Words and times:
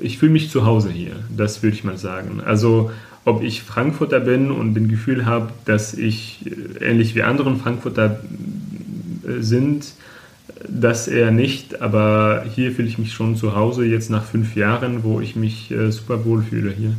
ich 0.00 0.18
fühle 0.18 0.32
mich 0.32 0.50
zu 0.50 0.64
Hause 0.64 0.90
hier, 0.90 1.16
das 1.34 1.62
würde 1.62 1.76
ich 1.76 1.84
mal 1.84 1.98
sagen. 1.98 2.40
Also 2.44 2.90
ob 3.24 3.42
ich 3.42 3.62
Frankfurter 3.62 4.20
bin 4.20 4.50
und 4.50 4.74
den 4.74 4.88
Gefühl 4.88 5.26
habe, 5.26 5.48
dass 5.64 5.94
ich 5.94 6.46
äh, 6.46 6.84
ähnlich 6.84 7.14
wie 7.14 7.22
andere 7.22 7.54
Frankfurter 7.56 8.20
äh, 9.26 9.42
sind, 9.42 9.94
das 10.68 11.08
eher 11.08 11.32
nicht, 11.32 11.82
aber 11.82 12.44
hier 12.54 12.72
fühle 12.72 12.88
ich 12.88 12.98
mich 12.98 13.12
schon 13.12 13.36
zu 13.36 13.54
Hause 13.54 13.84
jetzt 13.84 14.10
nach 14.10 14.24
fünf 14.24 14.56
Jahren, 14.56 15.02
wo 15.02 15.20
ich 15.20 15.36
mich 15.36 15.70
äh, 15.70 15.90
super 15.90 16.24
wohl 16.24 16.42
fühle 16.42 16.70
hier 16.70 16.94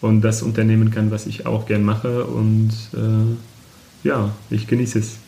und 0.00 0.22
das 0.22 0.42
unternehmen 0.42 0.90
kann, 0.90 1.10
was 1.10 1.26
ich 1.26 1.46
auch 1.46 1.66
gern 1.66 1.84
mache 1.84 2.24
und 2.24 2.70
äh, 2.94 4.06
ja, 4.06 4.30
ich 4.50 4.66
genieße 4.66 4.98
es. 4.98 5.18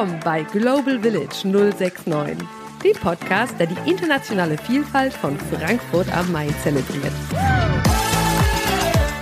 Willkommen 0.00 0.20
bei 0.24 0.42
Global 0.44 0.98
Village 0.98 1.46
069, 1.46 2.48
dem 2.82 2.96
Podcast, 3.02 3.54
der 3.58 3.66
die 3.66 3.90
internationale 3.90 4.56
Vielfalt 4.56 5.12
von 5.12 5.36
Frankfurt 5.36 6.10
am 6.16 6.32
Main 6.32 6.54
zelebriert. 6.62 7.12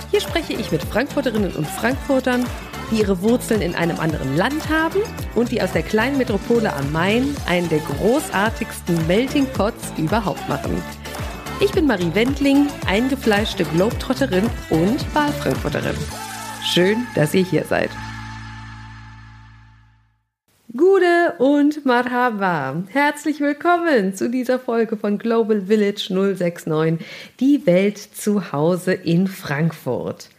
Hier 0.09 0.21
spreche 0.21 0.53
ich 0.53 0.71
mit 0.71 0.81
Frankfurterinnen 0.83 1.51
und 1.51 1.67
Frankfurtern, 1.67 2.45
die 2.89 2.99
ihre 2.99 3.21
Wurzeln 3.21 3.61
in 3.61 3.75
einem 3.75 3.99
anderen 3.99 4.37
Land 4.37 4.69
haben 4.69 5.01
und 5.35 5.51
die 5.51 5.61
aus 5.61 5.73
der 5.73 5.83
kleinen 5.83 6.17
Metropole 6.17 6.71
am 6.71 6.89
Main 6.93 7.35
einen 7.45 7.67
der 7.67 7.79
großartigsten 7.79 9.05
Melting 9.05 9.47
Pots 9.47 9.91
überhaupt 9.97 10.47
machen. 10.47 10.81
Ich 11.59 11.73
bin 11.73 11.87
Marie 11.87 12.11
Wendling, 12.13 12.67
eingefleischte 12.87 13.65
Globetrotterin 13.65 14.49
und 14.69 15.13
Wahlfrankfurterin. 15.13 15.97
Schön, 16.63 17.05
dass 17.15 17.33
ihr 17.33 17.43
hier 17.43 17.65
seid. 17.65 17.89
Gude 20.77 21.33
und 21.39 21.83
Marhaba. 21.87 22.83
Herzlich 22.89 23.39
willkommen 23.39 24.13
zu 24.13 24.29
dieser 24.29 24.59
Folge 24.59 24.97
von 24.97 25.17
Global 25.17 25.63
Village 25.63 26.09
069, 26.11 27.03
die 27.39 27.65
Welt 27.65 27.97
zu 27.97 28.51
Hause 28.51 28.93
in 28.93 29.25
Frankfurt. 29.25 30.29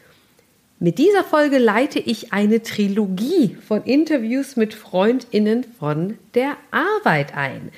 Mit 0.79 0.99
dieser 0.99 1.25
Folge 1.25 1.59
leite 1.59 1.99
ich 1.99 2.33
eine 2.33 2.63
Trilogie 2.63 3.57
von 3.67 3.83
Interviews 3.83 4.55
mit 4.55 4.73
Freundinnen 4.73 5.65
von 5.65 6.17
der 6.35 6.53
Arbeit 6.71 7.37
ein. 7.37 7.73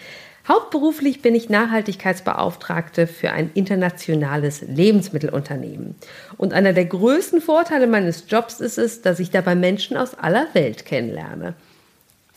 Hauptberuflich 0.47 1.23
bin 1.23 1.35
ich 1.35 1.49
Nachhaltigkeitsbeauftragte 1.49 3.07
für 3.07 3.31
ein 3.31 3.51
internationales 3.55 4.61
Lebensmittelunternehmen. 4.61 5.95
Und 6.37 6.53
einer 6.53 6.75
der 6.75 6.85
größten 6.85 7.41
Vorteile 7.41 7.87
meines 7.87 8.25
Jobs 8.29 8.61
ist 8.61 8.77
es, 8.77 9.01
dass 9.01 9.21
ich 9.21 9.31
dabei 9.31 9.55
Menschen 9.55 9.97
aus 9.97 10.13
aller 10.13 10.49
Welt 10.53 10.85
kennenlerne. 10.85 11.55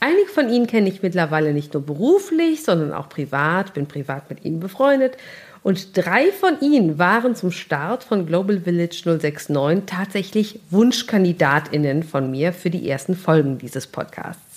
Einige 0.06 0.30
von 0.30 0.50
ihnen 0.50 0.68
kenne 0.68 0.88
ich 0.88 1.02
mittlerweile 1.02 1.52
nicht 1.52 1.74
nur 1.74 1.84
beruflich, 1.84 2.64
sondern 2.64 2.94
auch 2.94 3.10
privat, 3.10 3.74
bin 3.74 3.88
privat 3.88 4.30
mit 4.30 4.46
ihnen 4.46 4.60
befreundet. 4.60 5.18
Und 5.64 5.98
drei 5.98 6.32
von 6.32 6.60
ihnen 6.62 7.00
waren 7.00 7.36
zum 7.36 7.50
Start 7.50 8.04
von 8.04 8.28
Global 8.28 8.60
Village 8.60 9.02
069 9.04 9.86
tatsächlich 9.88 10.60
Wunschkandidatinnen 10.70 12.04
von 12.04 12.30
mir 12.30 12.54
für 12.54 12.70
die 12.70 12.88
ersten 12.88 13.16
Folgen 13.16 13.58
dieses 13.58 13.88
Podcasts. 13.88 14.55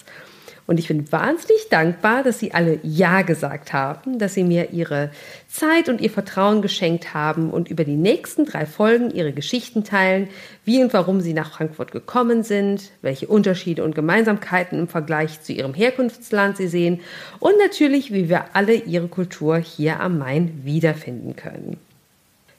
Und 0.69 0.78
ich 0.78 0.88
bin 0.88 1.11
wahnsinnig 1.11 1.70
dankbar, 1.70 2.22
dass 2.22 2.41
Sie 2.41 2.52
alle 2.52 2.78
Ja 2.83 3.22
gesagt 3.22 3.72
haben, 3.72 4.19
dass 4.19 4.34
Sie 4.34 4.44
mir 4.44 4.70
Ihre 4.70 5.10
Zeit 5.48 5.88
und 5.88 6.02
Ihr 6.02 6.10
Vertrauen 6.10 6.60
geschenkt 6.60 7.14
haben 7.14 7.50
und 7.50 7.70
über 7.70 7.84
die 7.84 7.97
nächsten 7.97 8.44
drei 8.44 8.66
Folgen 8.66 9.10
Ihre 9.10 9.33
Geschichten 9.33 9.83
teilen, 9.83 10.28
wie 10.66 10.83
und 10.83 10.92
warum 10.92 11.22
Sie 11.22 11.33
nach 11.33 11.52
Frankfurt 11.52 11.91
gekommen 11.91 12.42
sind, 12.42 12.91
welche 13.00 13.28
Unterschiede 13.28 13.83
und 13.83 13.94
Gemeinsamkeiten 13.94 14.78
im 14.78 14.88
Vergleich 14.88 15.41
zu 15.41 15.55
Ihrem 15.55 15.72
Herkunftsland 15.72 16.58
Sie 16.58 16.69
sehen 16.69 17.00
und 17.41 17.55
natürlich, 17.56 18.12
wie 18.12 18.28
wir 18.28 18.55
alle 18.55 18.75
Ihre 18.75 19.08
Kultur 19.08 19.56
hier 19.56 20.00
am 20.00 20.19
Main 20.19 20.60
wiederfinden 20.65 21.34
können. 21.34 21.78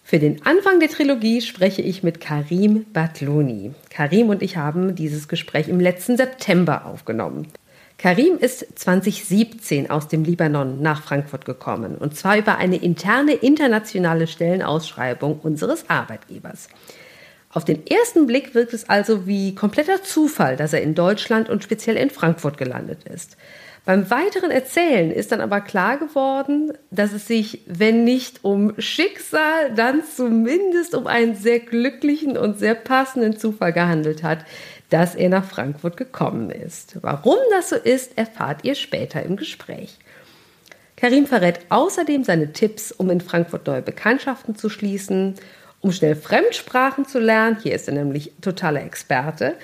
Für 0.03 0.17
den 0.17 0.43
Anfang 0.47 0.79
der 0.79 0.89
Trilogie 0.89 1.41
spreche 1.41 1.83
ich 1.83 2.01
mit 2.01 2.19
Karim 2.19 2.87
Batluni. 2.91 3.73
Karim 3.91 4.29
und 4.29 4.41
ich 4.41 4.57
haben 4.57 4.95
dieses 4.95 5.27
Gespräch 5.27 5.67
im 5.67 5.79
letzten 5.79 6.17
September 6.17 6.87
aufgenommen. 6.87 7.45
Karim 7.99 8.37
ist 8.37 8.79
2017 8.79 9.89
aus 9.89 10.07
dem 10.07 10.23
Libanon 10.23 10.81
nach 10.81 11.03
Frankfurt 11.03 11.43
gekommen 11.43 11.95
und 11.95 12.15
zwar 12.15 12.37
über 12.37 12.57
eine 12.57 12.77
interne 12.77 13.33
internationale 13.33 14.25
Stellenausschreibung 14.25 15.41
unseres 15.41 15.89
Arbeitgebers. 15.89 16.69
Auf 17.51 17.65
den 17.65 17.85
ersten 17.85 18.25
Blick 18.25 18.55
wirkt 18.55 18.73
es 18.73 18.87
also 18.89 19.27
wie 19.27 19.53
kompletter 19.53 20.01
Zufall, 20.01 20.55
dass 20.55 20.71
er 20.71 20.81
in 20.81 20.95
Deutschland 20.95 21.49
und 21.49 21.61
speziell 21.61 21.97
in 21.97 22.09
Frankfurt 22.09 22.57
gelandet 22.57 23.03
ist. 23.03 23.35
Beim 23.85 24.09
weiteren 24.09 24.51
Erzählen 24.51 25.11
ist 25.11 25.31
dann 25.31 25.41
aber 25.41 25.61
klar 25.61 25.97
geworden, 25.97 26.73
dass 26.91 27.11
es 27.11 27.27
sich, 27.27 27.63
wenn 27.65 28.03
nicht 28.03 28.43
um 28.43 28.73
Schicksal, 28.77 29.73
dann 29.75 30.03
zumindest 30.03 30.95
um 30.95 31.07
einen 31.07 31.35
sehr 31.35 31.59
glücklichen 31.59 32.37
und 32.37 32.59
sehr 32.59 32.75
passenden 32.75 33.37
Zufall 33.37 33.73
gehandelt 33.73 34.21
hat, 34.21 34.45
dass 34.89 35.15
er 35.15 35.29
nach 35.29 35.45
Frankfurt 35.45 35.97
gekommen 35.97 36.49
ist. 36.49 36.97
Warum 37.01 37.37
das 37.51 37.69
so 37.69 37.75
ist, 37.75 38.17
erfahrt 38.17 38.63
ihr 38.63 38.75
später 38.75 39.23
im 39.23 39.35
Gespräch. 39.35 39.97
Karim 40.95 41.27
verrät 41.27 41.61
außerdem 41.69 42.23
seine 42.23 42.51
Tipps, 42.51 42.91
um 42.91 43.09
in 43.09 43.21
Frankfurt 43.21 43.67
neue 43.67 43.81
Bekanntschaften 43.81 44.55
zu 44.55 44.69
schließen, 44.69 45.35
um 45.79 45.91
schnell 45.91 46.15
Fremdsprachen 46.15 47.05
zu 47.05 47.19
lernen. 47.19 47.57
Hier 47.61 47.73
ist 47.73 47.87
er 47.87 47.93
nämlich 47.93 48.33
totaler 48.41 48.83
Experte 48.83 49.55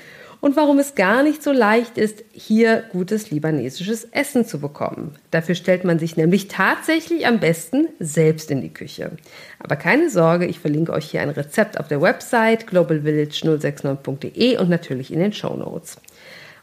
und 0.46 0.56
warum 0.56 0.78
es 0.78 0.94
gar 0.94 1.24
nicht 1.24 1.42
so 1.42 1.52
leicht 1.52 1.98
ist, 1.98 2.24
hier 2.32 2.84
gutes 2.92 3.32
libanesisches 3.32 4.04
Essen 4.12 4.46
zu 4.46 4.60
bekommen. 4.60 5.16
Dafür 5.32 5.56
stellt 5.56 5.86
man 5.86 5.98
sich 5.98 6.18
nämlich 6.18 6.50
tatsächlich 6.50 7.26
am 7.26 7.40
besten 7.40 7.88
selbst 7.98 8.52
in 8.52 8.62
die 8.62 8.72
Küche. 8.72 9.14
Aber 9.58 9.76
keine 9.76 10.08
Sorge, 10.12 10.46
ich 10.46 10.60
verlinke 10.60 10.94
euch 10.94 11.10
hier 11.10 11.22
ein 11.22 11.32
Rezept 11.32 11.80
auf 11.80 11.88
der 11.88 12.00
Website 12.00 12.68
globalvillage069.de 12.68 14.60
und 14.60 14.70
natürlich 14.70 15.12
in 15.12 15.18
den 15.18 15.34
Show 15.34 15.56
Notes. 15.56 15.98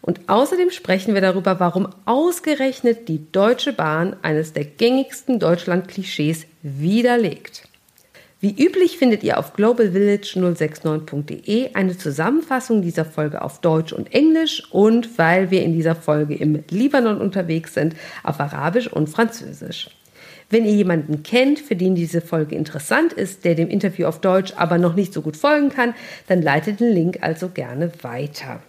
Und 0.00 0.28
außerdem 0.28 0.70
sprechen 0.70 1.14
wir 1.14 1.20
darüber, 1.20 1.58
warum 1.58 1.88
ausgerechnet 2.04 3.08
die 3.08 3.32
Deutsche 3.32 3.72
Bahn 3.72 4.14
eines 4.22 4.52
der 4.52 4.64
gängigsten 4.64 5.40
Deutschland-Klischees 5.40 6.46
widerlegt. 6.62 7.64
Wie 8.42 8.54
üblich 8.60 8.98
findet 8.98 9.22
ihr 9.22 9.38
auf 9.38 9.54
globalvillage069.de 9.54 11.74
eine 11.74 11.96
Zusammenfassung 11.96 12.82
dieser 12.82 13.04
Folge 13.04 13.40
auf 13.40 13.60
Deutsch 13.60 13.92
und 13.92 14.12
Englisch 14.12 14.64
und 14.72 15.16
weil 15.16 15.52
wir 15.52 15.62
in 15.62 15.74
dieser 15.74 15.94
Folge 15.94 16.34
im 16.34 16.64
Libanon 16.68 17.20
unterwegs 17.20 17.74
sind, 17.74 17.94
auf 18.24 18.40
Arabisch 18.40 18.88
und 18.88 19.08
Französisch. 19.08 19.90
Wenn 20.50 20.64
ihr 20.64 20.72
jemanden 20.72 21.22
kennt, 21.22 21.60
für 21.60 21.76
den 21.76 21.94
diese 21.94 22.20
Folge 22.20 22.56
interessant 22.56 23.12
ist, 23.12 23.44
der 23.44 23.54
dem 23.54 23.68
Interview 23.68 24.06
auf 24.06 24.20
Deutsch 24.20 24.54
aber 24.56 24.76
noch 24.76 24.96
nicht 24.96 25.12
so 25.12 25.22
gut 25.22 25.36
folgen 25.36 25.68
kann, 25.68 25.94
dann 26.26 26.42
leitet 26.42 26.80
den 26.80 26.92
Link 26.92 27.18
also 27.20 27.48
gerne 27.48 27.92
weiter. 28.02 28.60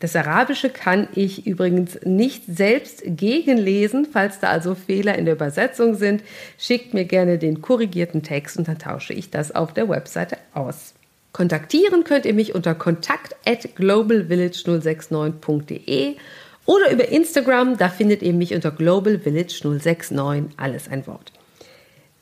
Das 0.00 0.14
Arabische 0.14 0.70
kann 0.70 1.08
ich 1.14 1.44
übrigens 1.46 1.98
nicht 2.04 2.44
selbst 2.46 3.02
gegenlesen. 3.04 4.06
Falls 4.10 4.38
da 4.38 4.48
also 4.48 4.76
Fehler 4.76 5.18
in 5.18 5.24
der 5.24 5.34
Übersetzung 5.34 5.96
sind, 5.96 6.22
schickt 6.56 6.94
mir 6.94 7.04
gerne 7.04 7.36
den 7.38 7.62
korrigierten 7.62 8.22
Text 8.22 8.56
und 8.58 8.68
dann 8.68 8.78
tausche 8.78 9.12
ich 9.12 9.30
das 9.30 9.52
auf 9.54 9.74
der 9.74 9.88
Webseite 9.88 10.38
aus. 10.54 10.94
Kontaktieren 11.32 12.04
könnt 12.04 12.26
ihr 12.26 12.34
mich 12.34 12.54
unter 12.54 12.76
kontakt 12.76 13.34
at 13.44 13.76
globalvillage069.de 13.76 16.14
oder 16.64 16.92
über 16.92 17.08
Instagram, 17.08 17.76
da 17.78 17.88
findet 17.88 18.22
ihr 18.22 18.34
mich 18.34 18.54
unter 18.54 18.70
globalvillage069, 18.70 20.50
alles 20.56 20.88
ein 20.88 21.06
Wort. 21.06 21.32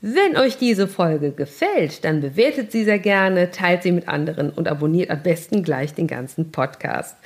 Wenn 0.01 0.37
euch 0.37 0.57
diese 0.57 0.87
Folge 0.87 1.33
gefällt, 1.33 2.05
dann 2.05 2.21
bewertet 2.21 2.71
sie 2.71 2.85
sehr 2.85 2.99
gerne, 2.99 3.51
teilt 3.51 3.83
sie 3.83 3.93
mit 3.93 4.09
anderen 4.09 4.51
und 4.51 4.69
abonniert 4.69 5.11
am 5.11 5.23
besten 5.23 5.63
gleich 5.63 5.95
den 5.95 6.07
ganzen 6.07 6.53
Podcast. 6.53 7.17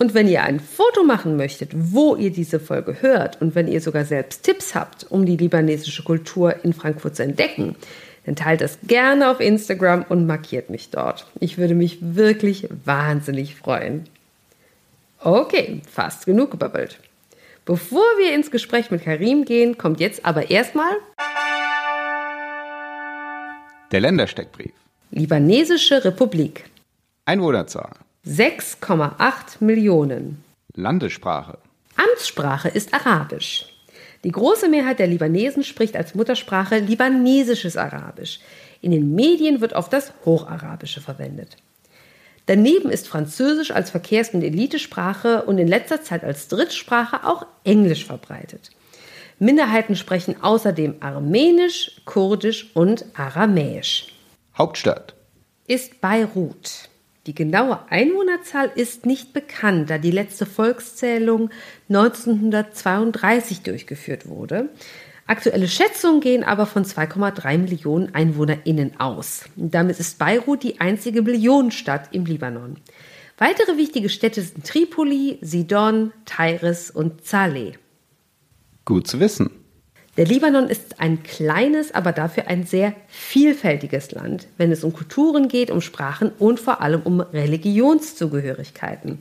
Und 0.00 0.14
wenn 0.14 0.28
ihr 0.28 0.42
ein 0.42 0.60
Foto 0.60 1.04
machen 1.04 1.36
möchtet, 1.36 1.72
wo 1.74 2.16
ihr 2.16 2.30
diese 2.30 2.58
Folge 2.58 3.02
hört 3.02 3.42
und 3.42 3.54
wenn 3.54 3.68
ihr 3.68 3.82
sogar 3.82 4.06
selbst 4.06 4.42
Tipps 4.44 4.74
habt, 4.74 5.04
um 5.10 5.26
die 5.26 5.36
libanesische 5.36 6.02
Kultur 6.02 6.64
in 6.64 6.72
Frankfurt 6.72 7.16
zu 7.16 7.22
entdecken, 7.22 7.76
dann 8.24 8.34
teilt 8.34 8.62
das 8.62 8.78
gerne 8.86 9.30
auf 9.30 9.40
Instagram 9.40 10.06
und 10.08 10.26
markiert 10.26 10.70
mich 10.70 10.88
dort. 10.88 11.26
Ich 11.38 11.58
würde 11.58 11.74
mich 11.74 11.98
wirklich 12.00 12.66
wahnsinnig 12.86 13.56
freuen. 13.56 14.06
Okay, 15.18 15.82
fast 15.86 16.24
genug 16.24 16.52
gebabbelt. 16.52 16.98
Bevor 17.66 18.06
wir 18.16 18.34
ins 18.34 18.50
Gespräch 18.50 18.90
mit 18.90 19.04
Karim 19.04 19.44
gehen, 19.44 19.76
kommt 19.76 20.00
jetzt 20.00 20.24
aber 20.24 20.50
erstmal 20.50 20.92
der 23.92 24.00
Ländersteckbrief. 24.00 24.72
Libanesische 25.10 26.02
Republik. 26.02 26.64
Einwohnerzahl 27.26 27.90
6,8 28.26 29.60
Millionen. 29.60 30.44
Landessprache. 30.74 31.56
Amtssprache 31.96 32.68
ist 32.68 32.92
Arabisch. 32.92 33.64
Die 34.24 34.30
große 34.30 34.68
Mehrheit 34.68 34.98
der 34.98 35.06
Libanesen 35.06 35.64
spricht 35.64 35.96
als 35.96 36.14
Muttersprache 36.14 36.80
libanesisches 36.80 37.78
Arabisch. 37.78 38.40
In 38.82 38.90
den 38.90 39.14
Medien 39.14 39.62
wird 39.62 39.72
oft 39.72 39.90
das 39.94 40.12
Hocharabische 40.26 41.00
verwendet. 41.00 41.56
Daneben 42.44 42.90
ist 42.90 43.08
Französisch 43.08 43.70
als 43.70 43.90
Verkehrs- 43.90 44.34
und 44.34 44.42
Elitesprache 44.42 45.44
und 45.44 45.56
in 45.56 45.66
letzter 45.66 46.02
Zeit 46.02 46.22
als 46.22 46.48
Drittsprache 46.48 47.26
auch 47.26 47.46
Englisch 47.64 48.04
verbreitet. 48.04 48.70
Minderheiten 49.38 49.96
sprechen 49.96 50.42
außerdem 50.42 50.96
Armenisch, 51.00 52.02
Kurdisch 52.04 52.70
und 52.74 53.06
Aramäisch. 53.14 54.08
Hauptstadt. 54.58 55.14
Ist 55.66 56.02
Beirut. 56.02 56.89
Die 57.26 57.34
genaue 57.34 57.80
Einwohnerzahl 57.90 58.72
ist 58.74 59.04
nicht 59.04 59.32
bekannt, 59.32 59.90
da 59.90 59.98
die 59.98 60.10
letzte 60.10 60.46
Volkszählung 60.46 61.50
1932 61.88 63.60
durchgeführt 63.60 64.26
wurde. 64.26 64.70
Aktuelle 65.26 65.68
Schätzungen 65.68 66.20
gehen 66.20 66.42
aber 66.42 66.66
von 66.66 66.84
2,3 66.84 67.58
Millionen 67.58 68.14
EinwohnerInnen 68.14 68.98
aus. 68.98 69.44
Damit 69.54 70.00
ist 70.00 70.18
Beirut 70.18 70.62
die 70.62 70.80
einzige 70.80 71.22
Millionenstadt 71.22 72.08
im 72.12 72.24
Libanon. 72.24 72.78
Weitere 73.38 73.76
wichtige 73.76 74.08
Städte 74.08 74.42
sind 74.42 74.66
Tripoli, 74.66 75.38
Sidon, 75.40 76.12
Tairis 76.24 76.90
und 76.90 77.24
Saleh. 77.26 77.74
Gut 78.84 79.06
zu 79.06 79.20
wissen. 79.20 79.59
Der 80.20 80.28
Libanon 80.28 80.68
ist 80.68 81.00
ein 81.00 81.22
kleines, 81.22 81.94
aber 81.94 82.12
dafür 82.12 82.46
ein 82.46 82.66
sehr 82.66 82.92
vielfältiges 83.08 84.12
Land, 84.12 84.48
wenn 84.58 84.70
es 84.70 84.84
um 84.84 84.92
Kulturen 84.92 85.48
geht, 85.48 85.70
um 85.70 85.80
Sprachen 85.80 86.30
und 86.38 86.60
vor 86.60 86.82
allem 86.82 87.00
um 87.00 87.22
Religionszugehörigkeiten. 87.22 89.18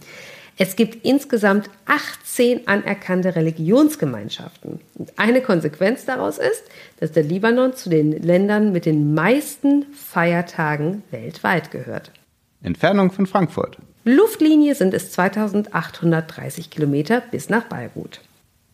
Es 0.57 0.75
gibt 0.75 1.05
insgesamt 1.05 1.69
18 1.85 2.67
anerkannte 2.67 3.37
Religionsgemeinschaften. 3.37 4.81
Und 4.95 5.13
eine 5.15 5.39
Konsequenz 5.39 6.03
daraus 6.03 6.37
ist, 6.37 6.63
dass 6.99 7.13
der 7.13 7.23
Libanon 7.23 7.73
zu 7.73 7.89
den 7.89 8.11
Ländern 8.21 8.73
mit 8.73 8.85
den 8.85 9.13
meisten 9.13 9.85
Feiertagen 9.93 11.03
weltweit 11.11 11.71
gehört. 11.71 12.11
Entfernung 12.61 13.13
von 13.13 13.25
Frankfurt. 13.25 13.77
Luftlinie 14.03 14.75
sind 14.75 14.93
es 14.93 15.13
2830 15.13 16.69
Kilometer 16.69 17.21
bis 17.31 17.47
nach 17.47 17.63
Beirut. 17.63 18.19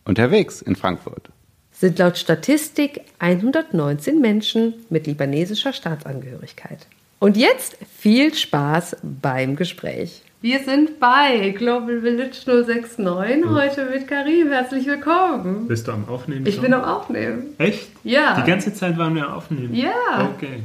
Unterwegs 0.04 0.60
in 0.60 0.74
Frankfurt. 0.74 1.30
Sind 1.78 1.98
laut 1.98 2.16
Statistik 2.16 3.02
119 3.18 4.18
Menschen 4.18 4.72
mit 4.88 5.06
libanesischer 5.06 5.74
Staatsangehörigkeit. 5.74 6.86
Und 7.18 7.36
jetzt 7.36 7.76
viel 7.98 8.32
Spaß 8.32 8.96
beim 9.02 9.56
Gespräch. 9.56 10.22
Wir 10.40 10.60
sind 10.60 10.98
bei 10.98 11.50
Global 11.50 12.00
Village 12.00 12.38
069 12.46 13.44
heute 13.50 13.90
mit 13.90 14.08
Karim. 14.08 14.52
Herzlich 14.52 14.86
willkommen. 14.86 15.68
Bist 15.68 15.86
du 15.86 15.92
am 15.92 16.08
Aufnehmen? 16.08 16.46
Ich 16.46 16.54
schon? 16.54 16.64
bin 16.64 16.72
am 16.72 16.84
Aufnehmen. 16.84 17.48
Echt? 17.58 17.90
Ja. 18.04 18.40
Die 18.40 18.50
ganze 18.50 18.72
Zeit 18.72 18.96
waren 18.96 19.14
wir 19.14 19.26
am 19.26 19.34
Aufnehmen? 19.34 19.74
Ja. 19.74 20.30
Okay. 20.34 20.62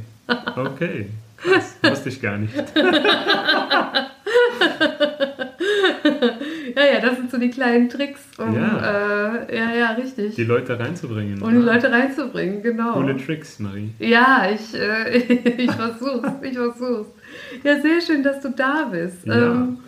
Okay. 0.56 1.08
Krass. 1.42 1.76
Wusste 1.82 2.08
ich 2.08 2.20
gar 2.22 2.38
nicht. 2.38 2.54
Ja, 6.74 6.84
ja, 6.94 7.00
das 7.00 7.16
sind 7.16 7.30
so 7.30 7.38
die 7.38 7.50
kleinen 7.50 7.88
Tricks, 7.88 8.20
um 8.38 8.54
Ja. 8.54 9.44
Äh, 9.46 9.56
ja, 9.56 9.74
ja, 9.74 9.90
richtig. 9.92 10.34
Die 10.34 10.44
Leute 10.44 10.78
reinzubringen. 10.78 11.42
um 11.42 11.50
die 11.50 11.64
Leute 11.64 11.90
reinzubringen, 11.90 12.62
genau. 12.62 12.94
Coole 12.94 13.16
Tricks, 13.16 13.58
Marie. 13.58 13.90
Ja, 13.98 14.46
ich, 14.52 14.74
äh, 14.74 15.18
ich 15.18 15.70
versuch's, 15.70 16.28
ich 16.42 16.54
versuch's. 16.54 17.08
Ja, 17.62 17.80
sehr 17.80 18.00
schön, 18.00 18.22
dass 18.22 18.40
du 18.40 18.50
da 18.50 18.88
bist. 18.90 19.26
Ja. 19.26 19.52
Ähm, 19.52 19.78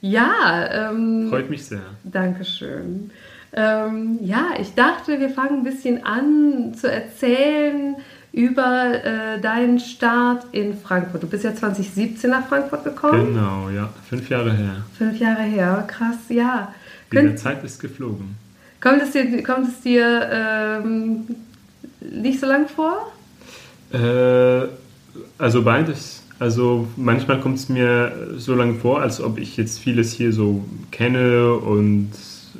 ja, 0.00 0.90
ähm, 0.90 1.28
Freut 1.30 1.48
mich 1.48 1.64
sehr. 1.64 1.80
Dankeschön. 2.04 3.10
Ähm, 3.56 4.18
ja, 4.20 4.48
ich 4.60 4.74
dachte, 4.74 5.18
wir 5.20 5.30
fangen 5.30 5.60
ein 5.60 5.64
bisschen 5.64 6.04
an 6.04 6.74
zu 6.74 6.90
erzählen 6.90 7.96
über 8.34 9.04
äh, 9.04 9.40
deinen 9.40 9.78
Start 9.78 10.46
in 10.50 10.76
Frankfurt. 10.76 11.22
Du 11.22 11.28
bist 11.28 11.44
ja 11.44 11.54
2017 11.54 12.28
nach 12.28 12.48
Frankfurt 12.48 12.82
gekommen. 12.82 13.34
Genau, 13.34 13.70
ja. 13.70 13.88
Fünf 14.08 14.28
Jahre 14.28 14.52
her. 14.52 14.84
Fünf 14.98 15.20
Jahre 15.20 15.42
her, 15.42 15.84
krass, 15.86 16.16
ja. 16.28 16.74
Die 17.12 17.16
Könnt, 17.16 17.38
Zeit 17.38 17.62
ist 17.62 17.78
geflogen. 17.78 18.34
kommt 18.80 19.02
es 19.02 19.12
dir, 19.12 19.42
kommt 19.44 19.68
es 19.68 19.80
dir 19.82 20.28
ähm, 20.32 21.26
nicht 22.00 22.40
so 22.40 22.46
lang 22.46 22.66
vor? 22.68 23.12
Äh, 23.92 24.66
also 25.38 25.62
beides. 25.62 26.24
Also 26.40 26.88
manchmal 26.96 27.38
kommt 27.38 27.58
es 27.58 27.68
mir 27.68 28.34
so 28.36 28.56
lange 28.56 28.74
vor, 28.74 29.00
als 29.00 29.20
ob 29.20 29.38
ich 29.38 29.56
jetzt 29.56 29.78
vieles 29.78 30.12
hier 30.12 30.32
so 30.32 30.64
kenne 30.90 31.54
und 31.54 32.10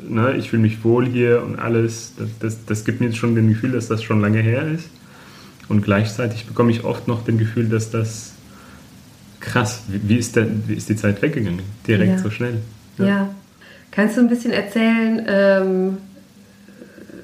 ne, 0.08 0.36
ich 0.36 0.50
fühle 0.50 0.62
mich 0.62 0.84
wohl 0.84 1.04
hier 1.04 1.42
und 1.42 1.58
alles. 1.58 2.12
Das, 2.16 2.28
das, 2.38 2.64
das 2.64 2.84
gibt 2.84 3.00
mir 3.00 3.06
jetzt 3.06 3.18
schon 3.18 3.34
das 3.34 3.44
Gefühl, 3.44 3.72
dass 3.72 3.88
das 3.88 4.04
schon 4.04 4.20
lange 4.20 4.38
her 4.38 4.68
ist. 4.68 4.88
Und 5.68 5.82
gleichzeitig 5.82 6.46
bekomme 6.46 6.70
ich 6.70 6.84
oft 6.84 7.08
noch 7.08 7.24
das 7.24 7.36
Gefühl, 7.36 7.68
dass 7.68 7.90
das 7.90 8.32
krass, 9.40 9.82
wie, 9.88 10.16
ist, 10.16 10.36
der, 10.36 10.46
wie 10.66 10.74
ist 10.74 10.88
die 10.88 10.96
Zeit 10.96 11.22
weggegangen? 11.22 11.62
Direkt 11.86 12.12
Ja. 12.12 12.18
so 12.18 12.30
schnell. 12.30 12.60
Ja. 12.98 13.28
Kannst 13.90 14.16
du 14.16 14.20
ein 14.20 14.28
bisschen 14.28 14.52
erzählen, 14.52 15.24
ähm, 15.26 15.98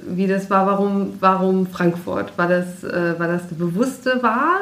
wie 0.08 0.26
das 0.26 0.50
war, 0.50 0.66
warum, 0.66 1.14
warum 1.20 1.66
Frankfurt? 1.66 2.36
War 2.36 2.48
das, 2.48 2.84
äh, 2.84 3.18
war 3.18 3.28
das 3.28 3.42
eine 3.42 3.58
bewusste 3.58 4.22
Wahl? 4.22 4.60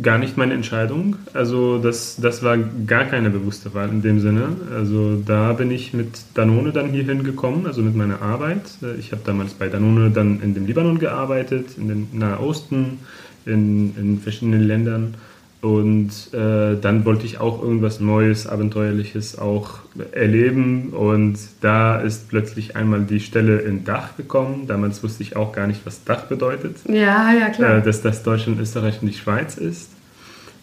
Gar 0.00 0.16
nicht 0.18 0.38
meine 0.38 0.54
Entscheidung. 0.54 1.16
Also 1.34 1.78
das, 1.78 2.16
das 2.16 2.42
war 2.42 2.56
gar 2.56 3.04
keine 3.04 3.28
bewusste 3.28 3.74
Wahl 3.74 3.90
in 3.90 4.00
dem 4.00 4.20
Sinne. 4.20 4.56
Also 4.74 5.16
da 5.16 5.52
bin 5.52 5.70
ich 5.70 5.92
mit 5.92 6.08
Danone 6.32 6.72
dann 6.72 6.88
hierhin 6.88 7.24
gekommen, 7.24 7.66
also 7.66 7.82
mit 7.82 7.94
meiner 7.94 8.22
Arbeit. 8.22 8.62
Äh, 8.82 8.98
Ich 8.98 9.12
habe 9.12 9.20
damals 9.24 9.52
bei 9.52 9.68
Danone 9.68 10.10
dann 10.10 10.40
in 10.40 10.54
dem 10.54 10.66
Libanon 10.66 10.98
gearbeitet, 10.98 11.76
in 11.76 11.88
den 11.88 12.08
Nahe 12.12 12.40
Osten, 12.40 13.00
in, 13.44 13.94
in 13.96 14.18
verschiedenen 14.18 14.62
Ländern. 14.62 15.14
Und 15.62 16.10
äh, 16.32 16.76
dann 16.80 17.04
wollte 17.04 17.24
ich 17.24 17.38
auch 17.38 17.62
irgendwas 17.62 18.00
Neues, 18.00 18.48
Abenteuerliches 18.48 19.38
auch 19.38 19.78
erleben. 20.10 20.88
Und 20.90 21.38
da 21.60 22.00
ist 22.00 22.28
plötzlich 22.28 22.74
einmal 22.74 23.02
die 23.02 23.20
Stelle 23.20 23.60
in 23.60 23.84
Dach 23.84 24.16
gekommen. 24.16 24.66
Damals 24.66 25.04
wusste 25.04 25.22
ich 25.22 25.36
auch 25.36 25.52
gar 25.52 25.68
nicht, 25.68 25.86
was 25.86 26.02
Dach 26.02 26.24
bedeutet 26.24 26.78
Ja, 26.88 27.32
ja, 27.32 27.48
klar. 27.50 27.78
äh, 27.78 27.82
dass 27.82 28.02
das 28.02 28.24
Deutschland, 28.24 28.60
Österreich 28.60 29.00
und 29.02 29.06
die 29.08 29.14
Schweiz 29.16 29.56
ist. 29.56 29.90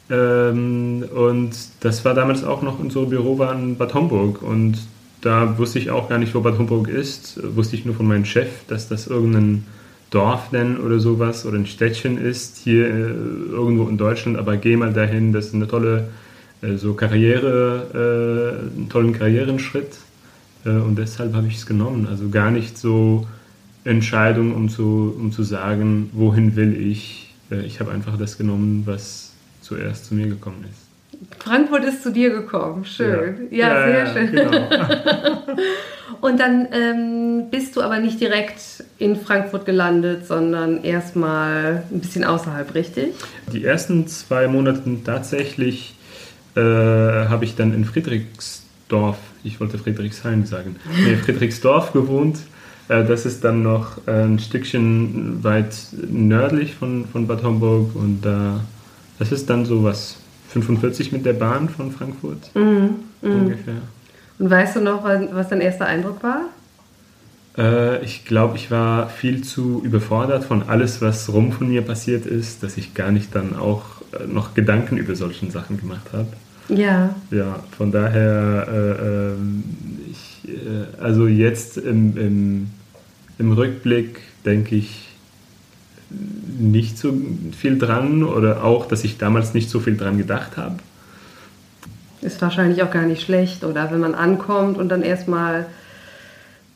Ähm, 0.09 1.05
und 1.15 1.51
das 1.79 2.03
war 2.03 2.13
damals 2.13 2.43
auch 2.43 2.61
noch, 2.61 2.79
unser 2.79 3.05
Büro 3.05 3.37
war 3.37 3.53
in 3.53 3.77
Bad 3.77 3.93
Homburg 3.93 4.41
und 4.41 4.79
da 5.21 5.57
wusste 5.57 5.79
ich 5.79 5.91
auch 5.91 6.09
gar 6.09 6.17
nicht, 6.17 6.33
wo 6.35 6.41
Bad 6.41 6.57
Homburg 6.57 6.87
ist. 6.89 7.39
Wusste 7.55 7.75
ich 7.75 7.85
nur 7.85 7.95
von 7.95 8.07
meinem 8.07 8.25
Chef, 8.25 8.49
dass 8.67 8.87
das 8.89 9.07
irgendein 9.07 9.65
Dorf 10.09 10.49
denn 10.51 10.77
oder 10.77 10.99
sowas 10.99 11.45
oder 11.45 11.57
ein 11.57 11.67
Städtchen 11.67 12.17
ist, 12.17 12.57
hier 12.57 12.87
äh, 12.87 13.09
irgendwo 13.51 13.87
in 13.87 13.97
Deutschland, 13.97 14.37
aber 14.37 14.57
geh 14.57 14.75
mal 14.75 14.93
dahin, 14.93 15.33
das 15.33 15.47
ist 15.47 15.55
eine 15.55 15.67
tolle 15.67 16.09
äh, 16.61 16.75
so 16.75 16.93
Karriere, 16.93 18.63
äh, 18.73 18.75
einen 18.75 18.89
tollen 18.89 19.13
Karrierenschritt 19.13 19.97
äh, 20.65 20.69
und 20.69 20.97
deshalb 20.97 21.33
habe 21.33 21.47
ich 21.47 21.55
es 21.55 21.65
genommen. 21.65 22.07
Also 22.07 22.29
gar 22.29 22.51
nicht 22.51 22.77
so 22.77 23.27
Entscheidung, 23.83 24.55
um 24.55 24.69
zu, 24.69 25.15
um 25.17 25.31
zu 25.31 25.43
sagen, 25.43 26.09
wohin 26.13 26.55
will 26.55 26.75
ich. 26.75 27.33
Äh, 27.51 27.65
ich 27.65 27.79
habe 27.79 27.91
einfach 27.91 28.17
das 28.17 28.37
genommen, 28.37 28.83
was 28.85 29.33
zuerst 29.61 30.05
zu 30.05 30.15
mir 30.15 30.27
gekommen 30.27 30.65
ist. 30.69 30.88
Frankfurt 31.39 31.83
ist 31.85 32.03
zu 32.03 32.11
dir 32.11 32.29
gekommen. 32.29 32.85
Schön. 32.85 33.47
Ja, 33.51 33.67
Ja, 33.69 33.85
sehr 33.85 33.99
ja, 33.99 34.13
schön. 34.13 34.31
genau. 34.31 34.51
Und 36.21 36.39
dann 36.39 36.67
ähm, 36.73 37.45
bist 37.49 37.75
du 37.75 37.81
aber 37.81 37.99
nicht 37.99 38.19
direkt 38.19 38.83
in 38.97 39.15
Frankfurt 39.15 39.65
gelandet, 39.65 40.27
sondern 40.27 40.83
erstmal 40.83 41.83
ein 41.91 41.99
bisschen 42.01 42.25
außerhalb, 42.25 42.73
richtig? 42.75 43.13
Die 43.53 43.63
ersten 43.63 44.05
zwei 44.07 44.47
Monate 44.47 44.81
tatsächlich 45.05 45.95
äh, 46.55 46.59
habe 46.61 47.45
ich 47.45 47.55
dann 47.55 47.73
in 47.73 47.85
Friedrichsdorf, 47.85 49.17
ich 49.43 49.61
wollte 49.61 49.77
Friedrichshain 49.77 50.45
sagen, 50.45 50.75
nee, 51.05 51.15
Friedrichsdorf 51.15 51.93
gewohnt. 51.93 52.39
Äh, 52.89 53.05
das 53.05 53.25
ist 53.25 53.43
dann 53.45 53.63
noch 53.63 54.05
ein 54.07 54.39
Stückchen 54.39 55.41
weit 55.43 55.73
nördlich 56.09 56.75
von, 56.75 57.05
von 57.05 57.27
Bad 57.27 57.43
Homburg 57.43 57.95
und 57.95 58.21
da, 58.23 58.59
das 59.19 59.31
ist 59.31 59.49
dann 59.49 59.65
so 59.65 59.83
was 59.85 60.17
45 60.49 61.11
mit 61.11 61.25
der 61.25 61.33
Bahn 61.33 61.69
von 61.69 61.91
Frankfurt 61.91 62.49
ungefähr. 62.53 63.81
Und 64.39 64.49
weißt 64.49 64.77
du 64.77 64.81
noch, 64.81 65.03
was 65.03 65.21
was 65.33 65.49
dein 65.49 65.61
erster 65.61 65.85
Eindruck 65.85 66.23
war? 66.23 66.41
Äh, 67.57 68.03
ich 68.03 68.25
glaube, 68.25 68.55
ich 68.55 68.71
war 68.71 69.09
viel 69.09 69.43
zu 69.43 69.81
überfordert 69.83 70.45
von 70.45 70.63
alles, 70.67 71.01
was 71.01 71.31
rum 71.31 71.51
von 71.51 71.67
mir 71.67 71.81
passiert 71.81 72.25
ist, 72.25 72.63
dass 72.63 72.77
ich 72.77 72.93
gar 72.93 73.11
nicht 73.11 73.35
dann 73.35 73.55
auch 73.55 73.83
äh, 74.13 74.25
noch 74.27 74.53
Gedanken 74.53 74.97
über 74.97 75.15
solchen 75.15 75.51
Sachen 75.51 75.79
gemacht 75.79 76.13
habe. 76.13 76.27
Ja. 76.69 77.15
Ja, 77.31 77.59
von 77.75 77.91
daher, 77.91 78.67
äh, 78.71 79.33
ähm, 79.33 79.63
ich, 80.09 80.49
äh, 80.49 81.01
also 81.01 81.27
jetzt 81.27 81.77
im, 81.77 82.17
im, 82.17 82.69
im 83.39 83.51
Rückblick 83.51 84.21
denke 84.45 84.75
ich 84.75 85.08
nicht 86.59 86.97
so 86.97 87.13
viel 87.57 87.77
dran 87.77 88.23
oder 88.23 88.63
auch, 88.63 88.87
dass 88.87 89.03
ich 89.03 89.17
damals 89.17 89.53
nicht 89.53 89.69
so 89.69 89.79
viel 89.79 89.95
dran 89.97 90.17
gedacht 90.17 90.57
habe. 90.57 90.75
Ist 92.21 92.41
wahrscheinlich 92.41 92.83
auch 92.83 92.91
gar 92.91 93.03
nicht 93.05 93.21
schlecht, 93.23 93.63
oder? 93.63 93.91
Wenn 93.91 93.99
man 93.99 94.15
ankommt 94.15 94.77
und 94.77 94.89
dann 94.89 95.03
erstmal 95.03 95.67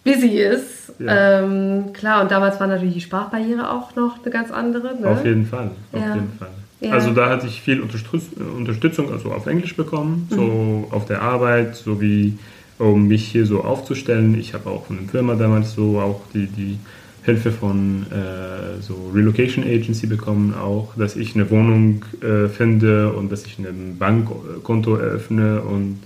busy 0.03 0.37
ist. 0.39 0.93
Ja. 0.99 1.41
Ähm, 1.41 1.93
klar, 1.93 2.21
und 2.21 2.31
damals 2.31 2.59
war 2.59 2.67
natürlich 2.67 2.93
die 2.93 3.01
Sprachbarriere 3.01 3.69
auch 3.71 3.95
noch 3.95 4.21
eine 4.21 4.31
ganz 4.31 4.51
andere. 4.51 4.95
Ne? 4.99 5.07
Auf 5.07 5.25
jeden 5.25 5.45
Fall, 5.45 5.71
auf 5.91 5.99
Ja. 5.99 6.15
jeden 6.15 6.31
Fall. 6.37 6.49
Ja. 6.81 6.91
Also 6.91 7.11
da 7.11 7.29
hatte 7.29 7.47
ich 7.47 7.61
viel 7.61 7.81
Unterstütz 7.81 8.23
Unterstützung, 8.57 9.11
also 9.11 9.31
auf 9.31 9.47
Englisch 9.47 9.75
bekommen, 9.75 10.27
Mhm. 10.29 10.35
so 10.35 10.87
auf 10.91 11.05
der 11.05 11.21
Arbeit, 11.21 11.75
sowie 11.75 12.37
um 12.77 13.07
mich 13.07 13.25
hier 13.25 13.45
so 13.45 13.63
aufzustellen. 13.63 14.37
Ich 14.37 14.53
habe 14.53 14.69
auch 14.69 14.85
von 14.85 14.97
der 14.99 15.07
Firma 15.07 15.35
damals 15.35 15.73
so 15.73 15.99
auch 15.99 16.21
die, 16.33 16.47
die 16.47 16.77
Hilfe 17.23 17.51
von 17.51 18.05
äh, 18.11 18.81
so 18.81 19.11
Relocation 19.13 19.63
Agency 19.63 20.07
bekommen, 20.07 20.53
auch, 20.53 20.93
dass 20.95 21.15
ich 21.15 21.35
eine 21.35 21.49
Wohnung 21.49 22.03
äh, 22.21 22.49
finde 22.49 23.13
und 23.13 23.31
dass 23.31 23.45
ich 23.45 23.57
ein 23.59 23.97
Bankkonto 23.97 24.95
eröffne 24.97 25.61
und 25.61 25.99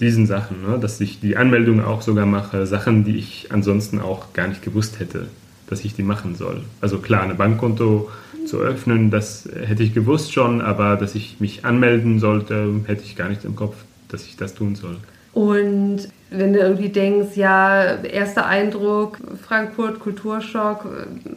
diesen 0.00 0.26
Sachen, 0.26 0.62
ne? 0.62 0.78
dass 0.80 1.00
ich 1.00 1.20
die 1.20 1.36
Anmeldung 1.36 1.84
auch 1.84 2.02
sogar 2.02 2.26
mache, 2.26 2.66
Sachen, 2.66 3.04
die 3.04 3.16
ich 3.16 3.46
ansonsten 3.50 4.00
auch 4.00 4.32
gar 4.32 4.48
nicht 4.48 4.62
gewusst 4.62 4.98
hätte, 4.98 5.26
dass 5.68 5.84
ich 5.84 5.94
die 5.94 6.02
machen 6.02 6.34
soll. 6.34 6.62
Also 6.80 6.98
klar, 6.98 7.22
ein 7.22 7.36
Bankkonto 7.36 8.10
zu 8.44 8.58
öffnen, 8.58 9.10
das 9.10 9.48
hätte 9.64 9.84
ich 9.84 9.94
gewusst 9.94 10.32
schon, 10.32 10.60
aber 10.60 10.96
dass 10.96 11.14
ich 11.14 11.38
mich 11.38 11.64
anmelden 11.64 12.18
sollte, 12.18 12.68
hätte 12.86 13.04
ich 13.04 13.14
gar 13.14 13.28
nicht 13.28 13.44
im 13.44 13.54
Kopf, 13.54 13.76
dass 14.08 14.26
ich 14.26 14.36
das 14.36 14.54
tun 14.54 14.74
soll. 14.74 14.96
Und 15.32 16.08
wenn 16.30 16.52
du 16.52 16.60
irgendwie 16.60 16.88
denkst, 16.88 17.36
ja, 17.36 17.96
erster 18.02 18.46
Eindruck, 18.46 19.18
Frankfurt, 19.46 20.00
Kulturschock, 20.00 20.84
äh, 20.84 21.30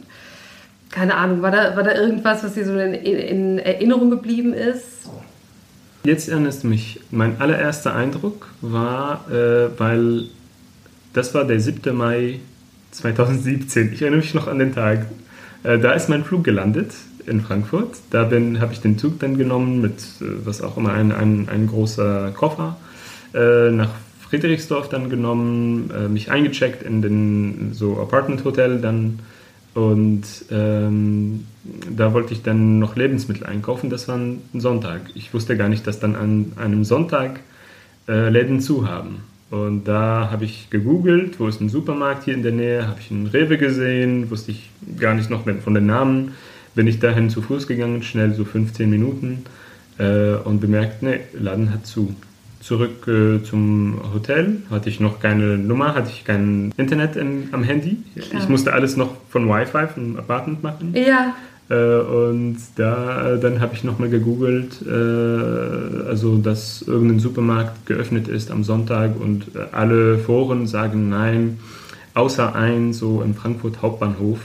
keine 0.90 1.14
Ahnung, 1.14 1.42
war 1.42 1.50
da, 1.50 1.76
war 1.76 1.82
da 1.82 1.94
irgendwas, 1.94 2.42
was 2.44 2.54
dir 2.54 2.64
so 2.64 2.78
in, 2.78 2.94
in 2.94 3.58
Erinnerung 3.58 4.10
geblieben 4.10 4.54
ist? 4.54 5.08
Jetzt 6.04 6.28
erinnerst 6.28 6.62
du 6.62 6.68
mich, 6.68 7.00
mein 7.10 7.40
allererster 7.40 7.94
Eindruck 7.94 8.48
war, 8.60 9.26
äh, 9.30 9.68
weil 9.78 10.26
das 11.12 11.34
war 11.34 11.44
der 11.44 11.58
7. 11.60 11.96
Mai 11.96 12.40
2017. 12.92 13.92
Ich 13.92 14.02
erinnere 14.02 14.20
mich 14.20 14.34
noch 14.34 14.46
an 14.46 14.58
den 14.58 14.74
Tag. 14.74 15.06
Äh, 15.64 15.78
da 15.78 15.92
ist 15.92 16.08
mein 16.08 16.24
Flug 16.24 16.44
gelandet 16.44 16.92
in 17.26 17.40
Frankfurt. 17.40 17.96
Da 18.10 18.30
habe 18.30 18.68
ich 18.72 18.80
den 18.80 18.98
Zug 18.98 19.18
dann 19.18 19.36
genommen 19.36 19.80
mit, 19.80 19.98
äh, 20.20 20.44
was 20.44 20.62
auch 20.62 20.76
immer, 20.76 20.92
ein, 20.92 21.12
ein, 21.12 21.48
ein 21.48 21.66
großer 21.66 22.30
Koffer 22.32 22.76
äh, 23.34 23.70
nach 23.70 23.90
Friedrichsdorf 24.28 24.88
dann 24.88 25.08
genommen, 25.08 25.90
äh, 25.90 26.08
mich 26.08 26.30
eingecheckt 26.30 26.82
in 26.82 27.02
den 27.02 27.70
so 27.72 28.00
Apartment 28.00 28.44
Hotel 28.44 28.80
dann 28.80 29.20
und 29.76 30.22
ähm, 30.50 31.44
da 31.94 32.14
wollte 32.14 32.32
ich 32.32 32.42
dann 32.42 32.78
noch 32.78 32.96
Lebensmittel 32.96 33.44
einkaufen. 33.44 33.90
Das 33.90 34.08
war 34.08 34.16
ein 34.16 34.40
Sonntag. 34.54 35.02
Ich 35.14 35.34
wusste 35.34 35.54
gar 35.54 35.68
nicht, 35.68 35.86
dass 35.86 36.00
dann 36.00 36.16
an 36.16 36.52
einem 36.56 36.82
Sonntag 36.82 37.40
äh, 38.08 38.30
Läden 38.30 38.60
zu 38.60 38.88
haben. 38.88 39.20
Und 39.50 39.84
da 39.84 40.30
habe 40.30 40.46
ich 40.46 40.70
gegoogelt, 40.70 41.38
wo 41.38 41.46
ist 41.46 41.60
ein 41.60 41.68
Supermarkt 41.68 42.24
hier 42.24 42.32
in 42.32 42.42
der 42.42 42.52
Nähe, 42.52 42.88
habe 42.88 43.00
ich 43.00 43.10
einen 43.10 43.26
Rewe 43.26 43.58
gesehen, 43.58 44.30
wusste 44.30 44.50
ich 44.50 44.70
gar 44.98 45.14
nicht 45.14 45.28
noch 45.28 45.44
von 45.44 45.74
den 45.74 45.84
Namen. 45.84 46.32
Bin 46.74 46.86
ich 46.86 46.98
dahin 46.98 47.28
zu 47.28 47.42
Fuß 47.42 47.66
gegangen, 47.66 48.02
schnell 48.02 48.32
so 48.32 48.46
15 48.46 48.88
Minuten 48.88 49.44
äh, 49.98 50.36
und 50.36 50.60
bemerkt, 50.60 51.02
ne, 51.02 51.20
Laden 51.34 51.70
hat 51.70 51.86
zu. 51.86 52.16
Zurück 52.66 53.06
äh, 53.06 53.44
zum 53.44 54.00
Hotel 54.12 54.56
hatte 54.70 54.88
ich 54.88 54.98
noch 54.98 55.20
keine 55.20 55.56
Nummer, 55.56 55.94
hatte 55.94 56.10
ich 56.10 56.24
kein 56.24 56.72
Internet 56.76 57.14
im, 57.14 57.44
am 57.52 57.62
Handy. 57.62 57.98
Klar. 58.16 58.42
Ich 58.42 58.48
musste 58.48 58.72
alles 58.72 58.96
noch 58.96 59.14
von 59.28 59.48
Wi-Fi, 59.48 59.86
vom 59.86 60.16
Apartment 60.16 60.64
machen. 60.64 60.92
Ja. 60.92 61.36
Äh, 61.68 62.00
und 62.00 62.56
da, 62.74 63.34
äh, 63.34 63.38
dann 63.38 63.60
habe 63.60 63.74
ich 63.74 63.84
nochmal 63.84 64.08
gegoogelt, 64.08 64.82
äh, 64.84 66.08
also 66.08 66.38
dass 66.38 66.82
irgendein 66.82 67.20
Supermarkt 67.20 67.86
geöffnet 67.86 68.26
ist 68.26 68.50
am 68.50 68.64
Sonntag 68.64 69.12
und 69.20 69.44
äh, 69.54 69.66
alle 69.70 70.18
Foren 70.18 70.66
sagen 70.66 71.08
nein, 71.08 71.60
außer 72.14 72.56
ein, 72.56 72.92
so 72.92 73.22
im 73.22 73.36
Frankfurt 73.36 73.80
Hauptbahnhof 73.80 74.40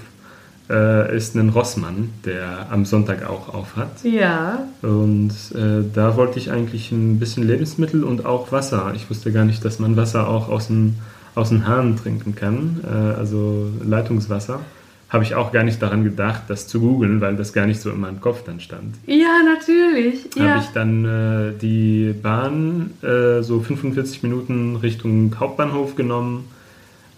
äh, 0.71 1.15
ist 1.15 1.35
ein 1.35 1.49
Rossmann, 1.49 2.09
der 2.25 2.67
am 2.71 2.85
Sonntag 2.85 3.29
auch 3.29 3.53
auf 3.53 3.75
hat. 3.75 4.03
Ja. 4.03 4.65
Und 4.81 5.31
äh, 5.53 5.83
da 5.93 6.15
wollte 6.15 6.39
ich 6.39 6.51
eigentlich 6.51 6.91
ein 6.91 7.19
bisschen 7.19 7.45
Lebensmittel 7.45 8.03
und 8.03 8.25
auch 8.25 8.51
Wasser. 8.51 8.93
Ich 8.95 9.09
wusste 9.09 9.31
gar 9.31 9.45
nicht, 9.45 9.63
dass 9.65 9.79
man 9.79 9.97
Wasser 9.97 10.27
auch 10.27 10.49
aus 10.49 10.67
dem, 10.67 10.95
aus 11.35 11.49
dem 11.49 11.67
Hahn 11.67 11.97
trinken 11.97 12.35
kann, 12.35 12.79
äh, 12.83 13.19
also 13.19 13.69
Leitungswasser. 13.83 14.61
Habe 15.09 15.25
ich 15.25 15.35
auch 15.35 15.51
gar 15.51 15.63
nicht 15.63 15.81
daran 15.81 16.05
gedacht, 16.05 16.43
das 16.47 16.67
zu 16.67 16.79
googeln, 16.79 17.19
weil 17.19 17.35
das 17.35 17.51
gar 17.51 17.65
nicht 17.67 17.81
so 17.81 17.89
in 17.89 17.99
meinem 17.99 18.21
Kopf 18.21 18.45
dann 18.45 18.61
stand. 18.61 18.95
Ja, 19.07 19.41
natürlich. 19.43 20.29
Ja. 20.37 20.51
Habe 20.51 20.63
ich 20.63 20.69
dann 20.69 21.03
äh, 21.03 21.51
die 21.61 22.13
Bahn 22.13 22.91
äh, 23.01 23.41
so 23.41 23.59
45 23.59 24.23
Minuten 24.23 24.77
Richtung 24.77 25.35
Hauptbahnhof 25.37 25.95
genommen, 25.95 26.45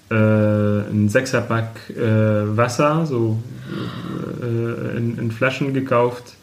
äh, 0.10 0.16
ein 0.16 1.08
Sechserpack 1.10 1.90
äh, 1.90 2.02
Wasser, 2.58 3.06
so 3.06 3.38
äh, 4.42 4.98
in, 4.98 5.18
in 5.18 5.32
Flaschen 5.32 5.74
gekauft, 5.74 6.34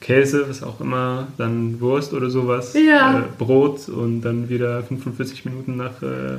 Käse, 0.00 0.44
was 0.48 0.62
auch 0.62 0.80
immer, 0.80 1.28
dann 1.38 1.80
Wurst 1.80 2.12
oder 2.12 2.28
sowas, 2.30 2.74
Ja. 2.74 3.20
äh, 3.20 3.22
Brot 3.38 3.88
und 3.88 4.20
dann 4.22 4.48
wieder 4.48 4.82
45 4.82 5.44
Minuten 5.46 5.76
nach, 5.76 6.02
äh, 6.02 6.36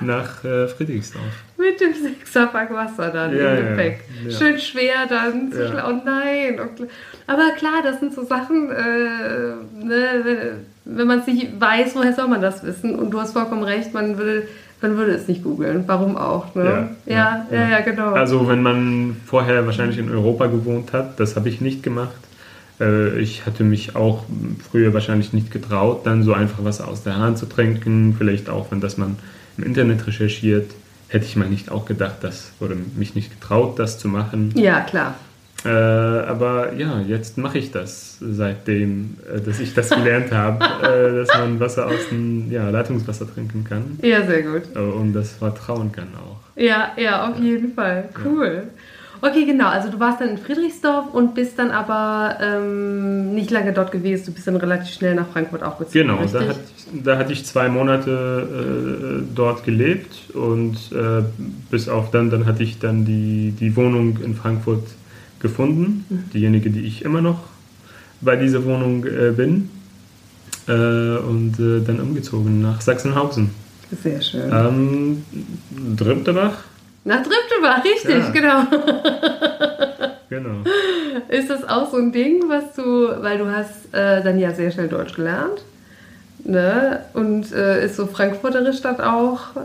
nach 0.00 0.42
äh, 0.44 0.66
Friedrichsdorf. 0.68 1.22
Mit 1.58 1.80
dem 1.80 1.92
Sechserpack 1.92 2.72
Wasser 2.72 3.10
dann 3.10 3.36
Ja, 3.36 3.54
im 3.56 3.68
Gepäck. 3.68 4.04
ja. 4.26 4.30
Schön 4.30 4.58
schwer 4.58 5.06
dann 5.08 5.52
Oh 5.86 6.00
nein. 6.04 6.58
Oh. 6.60 6.84
Aber 7.26 7.50
klar, 7.56 7.82
das 7.82 8.00
sind 8.00 8.14
so 8.14 8.24
Sachen, 8.24 8.70
äh, 8.70 9.84
ne, 9.84 10.56
wenn, 10.86 11.06
man 11.06 11.18
es 11.20 11.26
nicht 11.26 11.60
weiß, 11.60 11.94
woher 11.94 12.14
soll 12.14 12.28
man 12.28 12.40
das 12.40 12.64
wissen? 12.64 12.94
Und 12.98 13.10
du 13.10 13.20
hast 13.20 13.34
vollkommen 13.34 13.64
recht, 13.64 13.92
man 13.92 14.16
würde, 14.16 14.48
man 14.80 14.96
würde 14.96 15.12
es 15.12 15.28
nicht 15.28 15.42
googeln. 15.42 15.84
Warum 15.86 16.16
auch? 16.16 16.54
Ne? 16.54 16.90
Ja, 17.06 17.14
ja, 17.14 17.46
ja, 17.50 17.68
ja, 17.68 17.80
genau. 17.80 18.12
Also 18.12 18.48
wenn 18.48 18.62
man 18.62 19.16
vorher 19.26 19.66
wahrscheinlich 19.66 19.98
in 19.98 20.10
Europa 20.10 20.46
gewohnt 20.46 20.92
hat, 20.92 21.18
das 21.20 21.36
habe 21.36 21.48
ich 21.48 21.60
nicht 21.60 21.82
gemacht. 21.82 22.16
Äh, 22.80 23.18
Ich 23.20 23.44
hatte 23.46 23.64
mich 23.64 23.96
auch 23.96 24.24
früher 24.70 24.94
wahrscheinlich 24.94 25.32
nicht 25.32 25.50
getraut, 25.50 26.06
dann 26.06 26.22
so 26.22 26.32
einfach 26.32 26.58
was 26.62 26.80
aus 26.80 27.02
der 27.02 27.16
Hand 27.16 27.38
zu 27.38 27.46
trinken. 27.46 28.14
Vielleicht 28.16 28.48
auch, 28.48 28.70
wenn 28.70 28.80
das 28.80 28.96
man 28.98 29.16
im 29.56 29.64
Internet 29.64 30.06
recherchiert, 30.06 30.70
hätte 31.08 31.24
ich 31.24 31.36
mal 31.36 31.48
nicht 31.48 31.70
auch 31.70 31.84
gedacht, 31.86 32.16
dass, 32.22 32.52
oder 32.60 32.74
mich 32.96 33.14
nicht 33.14 33.40
getraut, 33.40 33.78
das 33.78 33.98
zu 33.98 34.08
machen. 34.08 34.52
ja, 34.56 34.80
klar. 34.80 35.14
Äh, 35.64 35.68
aber 35.68 36.72
ja, 36.74 37.00
jetzt 37.00 37.36
mache 37.36 37.58
ich 37.58 37.72
das, 37.72 38.18
seitdem, 38.20 39.16
äh, 39.32 39.40
dass 39.40 39.58
ich 39.58 39.74
das 39.74 39.90
gelernt 39.90 40.30
habe, 40.30 40.64
äh, 40.82 41.16
dass 41.16 41.36
man 41.36 41.58
Wasser 41.58 41.86
aus 41.86 42.08
dem 42.10 42.50
ja, 42.50 42.70
Leitungswasser 42.70 43.26
trinken 43.32 43.64
kann 43.64 43.98
Ja, 44.02 44.24
sehr 44.24 44.42
gut. 44.42 44.62
äh, 44.76 44.78
und 44.78 45.12
das 45.14 45.32
vertrauen 45.32 45.90
kann 45.90 46.08
auch. 46.14 46.38
Ja, 46.54 46.92
ja, 46.96 47.28
auf 47.28 47.38
jeden 47.40 47.74
Fall. 47.74 48.08
Cool. 48.24 48.64
Okay, 49.20 49.44
genau. 49.46 49.68
Also 49.68 49.90
du 49.90 49.98
warst 49.98 50.20
dann 50.20 50.28
in 50.28 50.38
Friedrichsdorf 50.38 51.12
und 51.12 51.34
bist 51.34 51.58
dann 51.58 51.72
aber 51.72 52.36
ähm, 52.40 53.34
nicht 53.34 53.50
lange 53.50 53.72
dort 53.72 53.90
gewesen. 53.90 54.26
Du 54.26 54.32
bist 54.32 54.46
dann 54.46 54.56
relativ 54.56 54.94
schnell 54.94 55.14
nach 55.16 55.26
Frankfurt 55.28 55.62
auch 55.62 55.78
gezogen. 55.78 56.06
Genau, 56.06 56.20
richtig? 56.20 56.40
da, 56.40 56.46
hat, 56.46 56.56
da 57.04 57.18
hatte 57.18 57.32
ich 57.32 57.44
zwei 57.44 57.68
Monate 57.68 59.18
äh, 59.20 59.34
dort 59.34 59.64
gelebt 59.64 60.34
und 60.34 60.76
äh, 60.92 61.24
bis 61.70 61.88
auf 61.88 62.12
dann, 62.12 62.30
dann 62.30 62.46
hatte 62.46 62.62
ich 62.62 62.78
dann 62.78 63.04
die, 63.04 63.52
die 63.58 63.74
Wohnung 63.74 64.18
in 64.24 64.36
Frankfurt 64.36 64.84
gefunden, 65.40 66.04
diejenige, 66.34 66.70
die 66.70 66.80
ich 66.80 67.04
immer 67.04 67.20
noch 67.20 67.40
bei 68.20 68.36
dieser 68.36 68.64
Wohnung 68.64 69.04
äh, 69.04 69.30
bin 69.36 69.70
äh, 70.66 70.72
und 70.72 71.54
äh, 71.60 71.80
dann 71.84 72.00
umgezogen 72.00 72.60
nach 72.60 72.80
Sachsenhausen. 72.80 73.50
Sehr 74.02 74.20
schön. 74.20 74.50
Ähm, 74.52 75.24
Drübterbach, 75.96 76.58
Nach 77.04 77.22
Triptebach, 77.22 77.82
richtig, 77.84 78.10
Ja. 78.18 78.30
genau. 78.30 78.62
genau. 80.28 80.56
Ist 81.28 81.48
das 81.48 81.66
auch 81.66 81.90
so 81.90 81.96
ein 81.96 82.12
Ding, 82.12 82.42
was 82.48 82.74
du, 82.74 82.82
weil 83.22 83.38
du 83.38 83.46
hast 83.50 83.92
äh, 83.94 84.22
dann 84.22 84.38
ja 84.38 84.52
sehr 84.52 84.70
schnell 84.70 84.88
Deutsch 84.88 85.14
gelernt, 85.14 85.62
ne? 86.48 87.00
Und 87.12 87.52
äh, 87.52 87.84
ist 87.84 87.96
so 87.96 88.06
frankfurterisch 88.06 88.80
dann 88.80 89.00
auch 89.00 89.54
äh, 89.54 89.60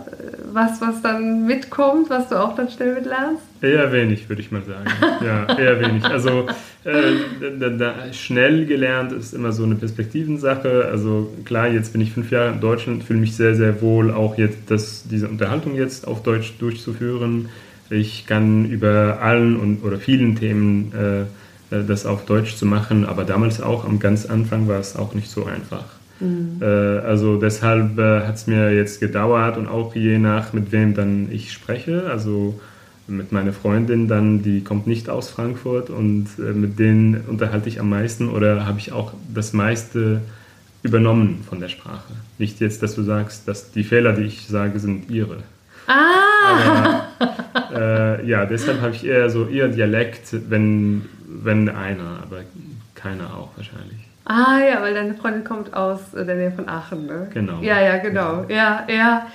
was, 0.51 0.81
was 0.81 1.01
dann 1.01 1.45
mitkommt, 1.45 2.09
was 2.09 2.29
du 2.29 2.35
auch 2.39 2.55
dann 2.55 2.69
schnell 2.69 2.93
mitlernst? 2.93 3.41
Eher 3.61 3.91
wenig, 3.91 4.29
würde 4.29 4.41
ich 4.41 4.51
mal 4.51 4.61
sagen. 4.63 4.85
Ja, 5.23 5.57
eher 5.57 5.79
wenig. 5.79 6.03
Also 6.03 6.47
äh, 6.83 7.13
da, 7.59 7.69
da, 7.69 8.13
schnell 8.13 8.65
gelernt 8.65 9.13
ist 9.13 9.33
immer 9.33 9.53
so 9.53 9.63
eine 9.63 9.75
Perspektivensache. 9.75 10.89
Also 10.91 11.31
klar, 11.45 11.69
jetzt 11.69 11.93
bin 11.93 12.01
ich 12.01 12.11
fünf 12.11 12.29
Jahre 12.29 12.51
in 12.51 12.59
Deutschland, 12.59 13.03
fühle 13.03 13.19
mich 13.19 13.35
sehr, 13.35 13.55
sehr 13.55 13.81
wohl, 13.81 14.11
auch 14.11 14.37
jetzt 14.37 14.69
das, 14.69 15.05
diese 15.09 15.29
Unterhaltung 15.29 15.75
jetzt 15.75 16.07
auf 16.07 16.23
Deutsch 16.23 16.53
durchzuführen. 16.59 17.49
Ich 17.89 18.25
kann 18.25 18.65
über 18.65 19.19
allen 19.21 19.55
und, 19.57 19.83
oder 19.83 19.97
vielen 19.97 20.35
Themen 20.35 20.91
äh, 20.93 21.21
äh, 21.73 21.83
das 21.85 22.05
auf 22.05 22.25
Deutsch 22.25 22.55
zu 22.55 22.65
machen, 22.65 23.05
aber 23.05 23.23
damals 23.23 23.61
auch 23.61 23.85
am 23.85 23.99
ganz 23.99 24.25
Anfang 24.25 24.67
war 24.67 24.79
es 24.79 24.95
auch 24.95 25.13
nicht 25.13 25.29
so 25.29 25.45
einfach. 25.45 25.85
Äh, 26.61 26.65
also 26.65 27.37
deshalb 27.37 27.97
äh, 27.97 28.21
hat 28.21 28.35
es 28.35 28.47
mir 28.47 28.73
jetzt 28.73 28.99
gedauert 28.99 29.57
und 29.57 29.67
auch 29.67 29.95
je 29.95 30.17
nach, 30.17 30.53
mit 30.53 30.71
wem 30.71 30.93
dann 30.93 31.29
ich 31.31 31.51
spreche. 31.51 32.07
Also 32.09 32.59
mit 33.07 33.31
meiner 33.31 33.53
Freundin 33.53 34.07
dann, 34.07 34.43
die 34.43 34.63
kommt 34.63 34.87
nicht 34.87 35.09
aus 35.09 35.29
Frankfurt 35.29 35.89
und 35.89 36.27
äh, 36.39 36.53
mit 36.53 36.79
denen 36.79 37.21
unterhalte 37.27 37.67
ich 37.69 37.79
am 37.79 37.89
meisten 37.89 38.29
oder 38.29 38.65
habe 38.65 38.79
ich 38.79 38.91
auch 38.91 39.13
das 39.33 39.53
meiste 39.53 40.21
übernommen 40.83 41.43
von 41.47 41.59
der 41.59 41.69
Sprache. 41.69 42.13
Nicht 42.37 42.59
jetzt, 42.59 42.83
dass 42.83 42.95
du 42.95 43.03
sagst, 43.03 43.47
dass 43.47 43.71
die 43.71 43.83
Fehler, 43.83 44.13
die 44.13 44.23
ich 44.23 44.47
sage, 44.47 44.79
sind 44.79 45.09
ihre. 45.09 45.43
Ah! 45.87 47.07
Aber, 47.19 48.19
äh, 48.21 48.27
ja, 48.27 48.45
deshalb 48.45 48.81
habe 48.81 48.93
ich 48.93 49.05
eher 49.05 49.29
so 49.29 49.47
eher 49.47 49.67
Dialekt, 49.67 50.35
wenn, 50.49 51.03
wenn 51.27 51.69
einer, 51.69 52.19
aber 52.23 52.41
keiner 52.95 53.35
auch 53.37 53.49
wahrscheinlich. 53.55 54.12
Ah 54.25 54.59
ja, 54.59 54.81
weil 54.81 54.93
deine 54.93 55.15
Freundin 55.15 55.43
kommt 55.43 55.73
aus 55.73 56.13
äh, 56.13 56.25
der 56.25 56.35
Nähe 56.35 56.51
von 56.51 56.69
Aachen, 56.69 57.05
ne? 57.05 57.27
Genau. 57.33 57.61
Ja, 57.61 57.81
ja, 57.81 57.97
genau. 57.97 58.45
Ja, 58.47 58.85
ja. 58.87 59.27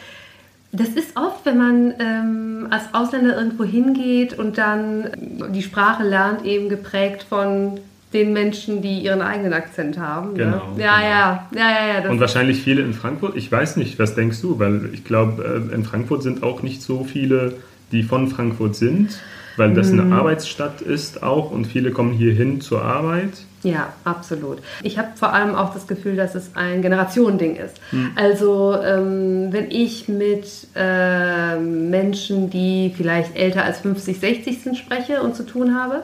Das 0.72 0.88
ist 0.88 1.16
oft, 1.16 1.44
wenn 1.46 1.56
man 1.58 1.94
ähm, 1.98 2.66
als 2.70 2.92
Ausländer 2.92 3.36
irgendwo 3.36 3.64
hingeht 3.64 4.38
und 4.38 4.58
dann 4.58 5.08
die 5.50 5.62
Sprache 5.62 6.02
lernt, 6.02 6.44
eben 6.44 6.68
geprägt 6.68 7.24
von 7.28 7.80
den 8.12 8.32
Menschen, 8.32 8.80
die 8.82 9.00
ihren 9.00 9.20
eigenen 9.20 9.52
Akzent 9.52 9.98
haben. 9.98 10.34
Genau, 10.34 10.72
Ne? 10.76 10.82
Ja, 10.84 10.96
genau. 10.96 11.08
ja, 11.08 11.48
ja, 11.54 11.70
ja, 11.94 12.02
ja. 12.04 12.10
Und 12.10 12.20
wahrscheinlich 12.20 12.62
viele 12.62 12.82
in 12.82 12.94
Frankfurt. 12.94 13.36
Ich 13.36 13.50
weiß 13.52 13.76
nicht, 13.76 13.98
was 13.98 14.14
denkst 14.14 14.40
du? 14.40 14.58
Weil 14.58 14.90
ich 14.92 15.04
glaube, 15.04 15.66
äh, 15.70 15.74
in 15.74 15.84
Frankfurt 15.84 16.22
sind 16.22 16.42
auch 16.42 16.62
nicht 16.62 16.82
so 16.82 17.04
viele, 17.04 17.54
die 17.92 18.02
von 18.02 18.28
Frankfurt 18.28 18.76
sind, 18.76 19.18
weil 19.56 19.74
das 19.74 19.90
Mhm. 19.92 20.00
eine 20.00 20.14
Arbeitsstadt 20.16 20.80
ist 20.82 21.22
auch 21.22 21.50
und 21.50 21.66
viele 21.66 21.90
kommen 21.90 22.12
hier 22.12 22.32
hin 22.32 22.60
zur 22.62 22.82
Arbeit. 22.82 23.32
Ja, 23.62 23.92
absolut. 24.04 24.58
Ich 24.82 24.98
habe 24.98 25.08
vor 25.16 25.32
allem 25.32 25.54
auch 25.54 25.74
das 25.74 25.86
Gefühl, 25.86 26.16
dass 26.16 26.34
es 26.34 26.54
ein 26.54 26.80
Generationending 26.82 27.56
ist. 27.56 27.80
Also 28.14 28.76
ähm, 28.80 29.52
wenn 29.52 29.70
ich 29.70 30.08
mit 30.08 30.46
ähm, 30.76 31.90
Menschen, 31.90 32.50
die 32.50 32.94
vielleicht 32.96 33.36
älter 33.36 33.64
als 33.64 33.80
50, 33.80 34.20
60 34.20 34.62
sind, 34.62 34.76
spreche 34.76 35.22
und 35.22 35.34
zu 35.34 35.44
tun 35.44 35.74
habe, 35.74 36.02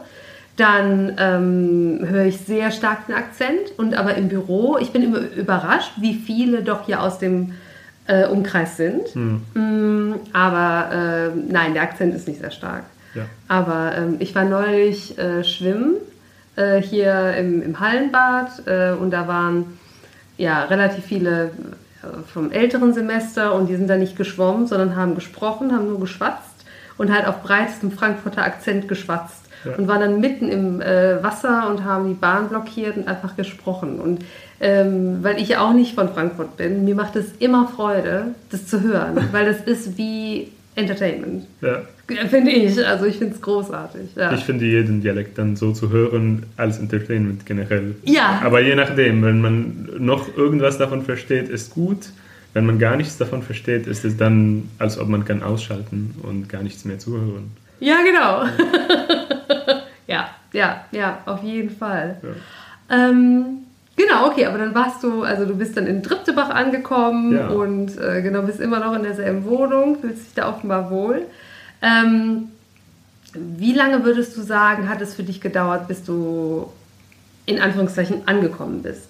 dann 0.56 1.16
ähm, 1.18 2.00
höre 2.08 2.26
ich 2.26 2.38
sehr 2.38 2.70
stark 2.70 3.06
den 3.06 3.14
Akzent. 3.14 3.76
Und 3.76 3.94
aber 3.94 4.14
im 4.14 4.28
Büro, 4.28 4.78
ich 4.80 4.90
bin 4.90 5.02
immer 5.02 5.20
überrascht, 5.36 5.92
wie 6.00 6.14
viele 6.14 6.62
doch 6.62 6.86
hier 6.86 7.02
aus 7.02 7.18
dem 7.18 7.52
äh, 8.06 8.26
Umkreis 8.26 8.76
sind. 8.76 9.14
Mm, 9.14 10.14
aber 10.32 11.32
äh, 11.32 11.52
nein, 11.52 11.74
der 11.74 11.82
Akzent 11.82 12.14
ist 12.14 12.28
nicht 12.28 12.40
sehr 12.40 12.50
stark. 12.50 12.84
Ja. 13.14 13.26
Aber 13.48 13.92
ähm, 13.96 14.16
ich 14.18 14.34
war 14.34 14.44
neulich 14.44 15.16
äh, 15.18 15.44
schwimmen 15.44 15.94
äh, 16.56 16.80
hier 16.80 17.34
im, 17.36 17.62
im 17.62 17.80
Hallenbad 17.80 18.66
äh, 18.66 18.92
und 18.92 19.10
da 19.10 19.26
waren 19.28 19.78
ja 20.36 20.64
relativ 20.64 21.04
viele 21.04 21.50
äh, 22.02 22.06
vom 22.32 22.50
älteren 22.50 22.92
Semester 22.94 23.54
und 23.54 23.68
die 23.68 23.76
sind 23.76 23.88
da 23.88 23.96
nicht 23.96 24.16
geschwommen, 24.16 24.66
sondern 24.66 24.96
haben 24.96 25.14
gesprochen, 25.14 25.72
haben 25.72 25.88
nur 25.88 26.00
geschwatzt 26.00 26.64
und 26.98 27.12
halt 27.12 27.26
auf 27.26 27.42
breitestem 27.42 27.90
Frankfurter 27.92 28.42
Akzent 28.44 28.88
geschwatzt 28.88 29.42
Ja. 29.64 29.76
und 29.76 29.88
waren 29.88 30.00
dann 30.00 30.20
mitten 30.20 30.48
im 30.48 30.80
äh, 30.80 31.22
Wasser 31.22 31.68
und 31.70 31.84
haben 31.84 32.06
die 32.08 32.14
Bahn 32.14 32.48
blockiert 32.48 32.96
und 32.96 33.08
einfach 33.08 33.34
gesprochen. 33.36 33.98
Und 34.00 34.24
ähm, 34.60 35.18
weil 35.22 35.40
ich 35.40 35.48
ja 35.48 35.60
auch 35.60 35.72
nicht 35.72 35.94
von 35.94 36.08
Frankfurt 36.10 36.56
bin, 36.56 36.84
mir 36.84 36.94
macht 36.94 37.16
es 37.16 37.26
immer 37.38 37.66
Freude, 37.68 38.34
das 38.50 38.66
zu 38.66 38.80
hören, 38.82 39.28
weil 39.32 39.46
das 39.46 39.60
ist 39.62 39.96
wie 39.98 40.52
Entertainment. 40.76 41.46
Ja. 41.60 41.82
Finde 42.28 42.50
ich. 42.50 42.86
Also 42.86 43.06
ich 43.06 43.16
finde 43.16 43.34
es 43.34 43.40
großartig. 43.40 44.10
Ja. 44.16 44.32
Ich 44.32 44.44
finde 44.44 44.64
jeden 44.64 45.00
Dialekt 45.00 45.38
dann 45.38 45.56
so 45.56 45.72
zu 45.72 45.90
hören 45.90 46.46
als 46.56 46.78
Entertainment 46.78 47.46
generell. 47.46 47.94
Ja. 48.04 48.42
Aber 48.44 48.60
je 48.60 48.74
nachdem, 48.74 49.22
wenn 49.22 49.40
man 49.40 49.88
noch 49.98 50.36
irgendwas 50.36 50.76
davon 50.78 51.02
versteht, 51.02 51.48
ist 51.48 51.72
gut. 51.72 52.08
Wenn 52.52 52.66
man 52.66 52.78
gar 52.78 52.96
nichts 52.96 53.18
davon 53.18 53.42
versteht, 53.42 53.86
ist 53.86 54.04
es 54.04 54.16
dann, 54.16 54.68
als 54.78 54.98
ob 54.98 55.08
man 55.08 55.24
kann 55.24 55.42
ausschalten 55.42 56.14
und 56.22 56.48
gar 56.48 56.62
nichts 56.62 56.84
mehr 56.84 56.98
zuhören. 56.98 57.50
Ja, 57.80 57.96
genau. 58.04 58.44
ja, 60.06 60.28
ja, 60.52 60.84
ja, 60.92 61.22
auf 61.26 61.42
jeden 61.42 61.70
Fall. 61.70 62.20
Ja. 62.22 63.08
Ähm, 63.10 63.63
genau, 63.96 64.26
okay, 64.28 64.46
aber 64.46 64.58
dann 64.58 64.74
warst 64.74 65.02
du, 65.02 65.22
also 65.22 65.44
du 65.44 65.54
bist 65.56 65.76
dann 65.76 65.86
in 65.86 66.02
Triptebach 66.02 66.50
angekommen 66.50 67.34
Ja. 67.34 67.48
und 67.48 67.98
äh, 67.98 68.22
genau, 68.22 68.42
bist 68.42 68.60
immer 68.60 68.80
noch 68.80 68.94
in 68.94 69.02
derselben 69.02 69.44
Wohnung, 69.44 69.98
fühlst 70.00 70.26
dich 70.26 70.34
da 70.34 70.48
offenbar 70.48 70.90
wohl. 70.90 71.22
Ähm, 71.82 72.48
wie 73.34 73.72
lange 73.72 74.04
würdest 74.04 74.36
du 74.36 74.42
sagen, 74.42 74.88
hat 74.88 75.00
es 75.00 75.14
für 75.14 75.22
dich 75.24 75.40
gedauert, 75.40 75.88
bis 75.88 76.04
du 76.04 76.70
in 77.46 77.60
Anführungszeichen 77.60 78.26
angekommen 78.26 78.82
bist? 78.82 79.08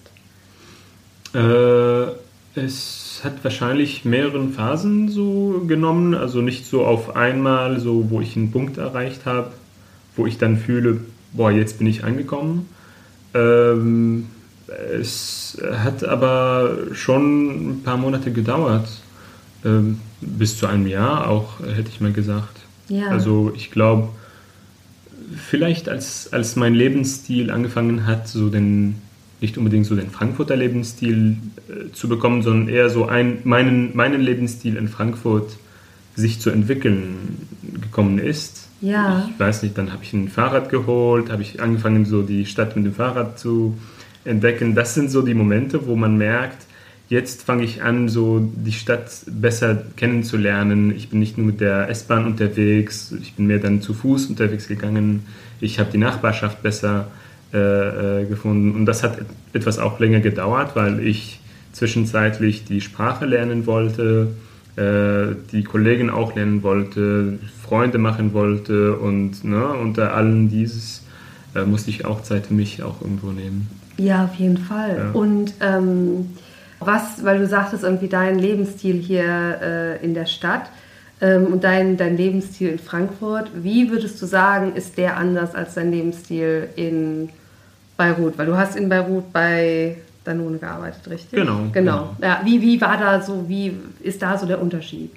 Äh, 1.33 2.11
es 2.55 3.21
hat 3.23 3.43
wahrscheinlich 3.43 4.05
mehreren 4.05 4.53
Phasen 4.53 5.09
so 5.09 5.63
genommen, 5.67 6.13
also 6.15 6.41
nicht 6.41 6.65
so 6.65 6.85
auf 6.85 7.15
einmal, 7.15 7.79
so 7.79 8.09
wo 8.09 8.21
ich 8.21 8.35
einen 8.35 8.51
Punkt 8.51 8.77
erreicht 8.77 9.25
habe, 9.25 9.51
wo 10.15 10.25
ich 10.25 10.37
dann 10.37 10.57
fühle, 10.57 11.01
boah, 11.33 11.51
jetzt 11.51 11.77
bin 11.79 11.87
ich 11.87 12.03
angekommen. 12.03 12.69
Ähm, 13.33 14.27
es 14.67 15.61
hat 15.77 16.03
aber 16.03 16.77
schon 16.93 17.69
ein 17.69 17.83
paar 17.83 17.97
Monate 17.97 18.31
gedauert, 18.31 18.87
ähm, 19.63 19.99
bis 20.21 20.57
zu 20.57 20.67
einem 20.67 20.87
Jahr 20.87 21.29
auch, 21.29 21.59
hätte 21.59 21.89
ich 21.89 22.01
mal 22.01 22.11
gesagt. 22.11 22.61
Ja. 22.87 23.09
Also 23.09 23.51
ich 23.55 23.71
glaube, 23.71 24.09
vielleicht 25.35 25.89
als, 25.89 26.31
als 26.33 26.55
mein 26.55 26.73
Lebensstil 26.73 27.51
angefangen 27.51 28.05
hat, 28.05 28.27
so 28.27 28.49
den, 28.49 28.95
nicht 29.41 29.57
unbedingt 29.57 29.85
so 29.85 29.95
den 29.95 30.09
Frankfurter 30.09 30.55
Lebensstil 30.55 31.37
äh, 31.67 31.91
zu 31.93 32.07
bekommen, 32.07 32.41
sondern 32.41 32.69
eher 32.69 32.89
so 32.89 33.05
ein, 33.05 33.39
meinen, 33.43 33.95
meinen 33.95 34.21
Lebensstil 34.21 34.77
in 34.77 34.87
Frankfurt 34.87 35.57
sich 36.15 36.39
zu 36.39 36.49
entwickeln 36.49 37.47
gekommen 37.81 38.19
ist. 38.19 38.69
Ja. 38.81 39.29
Ich 39.33 39.39
weiß 39.39 39.63
nicht, 39.63 39.77
dann 39.77 39.91
habe 39.91 40.03
ich 40.03 40.13
ein 40.13 40.29
Fahrrad 40.29 40.69
geholt, 40.69 41.29
habe 41.29 41.41
ich 41.41 41.61
angefangen, 41.61 42.05
so 42.05 42.21
die 42.21 42.45
Stadt 42.45 42.75
mit 42.75 42.85
dem 42.85 42.93
Fahrrad 42.93 43.37
zu 43.37 43.77
entdecken. 44.25 44.75
Das 44.75 44.93
sind 44.93 45.09
so 45.09 45.21
die 45.21 45.33
Momente, 45.33 45.87
wo 45.87 45.95
man 45.95 46.17
merkt, 46.17 46.65
jetzt 47.07 47.43
fange 47.43 47.63
ich 47.63 47.83
an, 47.83 48.09
so 48.09 48.51
die 48.55 48.71
Stadt 48.71 49.11
besser 49.27 49.83
kennenzulernen. 49.95 50.91
Ich 50.95 51.09
bin 51.09 51.19
nicht 51.19 51.37
nur 51.37 51.47
mit 51.47 51.61
der 51.61 51.89
S-Bahn 51.89 52.25
unterwegs, 52.25 53.13
ich 53.21 53.35
bin 53.35 53.47
mehr 53.47 53.59
dann 53.59 53.81
zu 53.81 53.93
Fuß 53.93 54.25
unterwegs 54.27 54.67
gegangen. 54.67 55.25
Ich 55.61 55.79
habe 55.79 55.91
die 55.91 55.99
Nachbarschaft 55.99 56.63
besser 56.63 57.07
äh, 57.53 58.21
äh, 58.21 58.25
gefunden. 58.25 58.75
Und 58.75 58.85
das 58.85 59.03
hat 59.03 59.19
et- 59.19 59.27
etwas 59.53 59.79
auch 59.79 59.99
länger 59.99 60.19
gedauert, 60.19 60.75
weil 60.75 60.99
ich 60.99 61.39
zwischenzeitlich 61.71 62.65
die 62.65 62.81
Sprache 62.81 63.25
lernen 63.25 63.65
wollte, 63.65 64.29
äh, 64.75 65.35
die 65.51 65.63
Kollegen 65.63 66.09
auch 66.09 66.35
lernen 66.35 66.63
wollte, 66.63 67.37
Freunde 67.63 67.97
machen 67.97 68.33
wollte 68.33 68.97
und 68.97 69.43
ne, 69.43 69.67
unter 69.67 70.13
allem 70.15 70.49
dieses 70.49 71.03
äh, 71.53 71.63
musste 71.63 71.91
ich 71.91 72.03
auch 72.05 72.23
Zeit 72.23 72.47
für 72.47 72.53
mich 72.53 72.81
auch 72.83 73.01
irgendwo 73.01 73.31
nehmen. 73.31 73.67
Ja, 73.97 74.25
auf 74.25 74.35
jeden 74.35 74.57
Fall. 74.57 74.97
Ja. 74.97 75.11
Und 75.19 75.53
ähm, 75.61 76.31
was, 76.79 77.23
weil 77.23 77.39
du 77.39 77.47
sagtest, 77.47 77.83
irgendwie 77.83 78.07
dein 78.07 78.37
Lebensstil 78.39 78.95
hier 78.99 79.59
äh, 79.61 80.03
in 80.05 80.13
der 80.13 80.25
Stadt 80.25 80.69
ähm, 81.21 81.45
und 81.47 81.63
dein, 81.63 81.95
dein 81.97 82.17
Lebensstil 82.17 82.69
in 82.69 82.79
Frankfurt, 82.79 83.49
wie 83.55 83.89
würdest 83.89 84.21
du 84.21 84.25
sagen, 84.25 84.73
ist 84.75 84.97
der 84.97 85.17
anders 85.17 85.55
als 85.55 85.75
dein 85.75 85.91
Lebensstil 85.91 86.69
in 86.75 87.29
Beirut? 87.97 88.37
Weil 88.37 88.47
du 88.47 88.57
hast 88.57 88.75
in 88.75 88.89
Beirut 88.89 89.31
bei 89.31 89.97
Danone 90.25 90.57
gearbeitet, 90.57 91.07
richtig? 91.09 91.39
Genau, 91.39 91.59
Genau. 91.71 91.71
genau. 91.71 92.15
Ja, 92.21 92.41
wie, 92.43 92.61
wie 92.61 92.81
war 92.81 92.97
da 92.97 93.21
so, 93.21 93.45
wie 93.47 93.73
ist 94.01 94.21
da 94.21 94.37
so 94.37 94.45
der 94.45 94.61
Unterschied? 94.61 95.11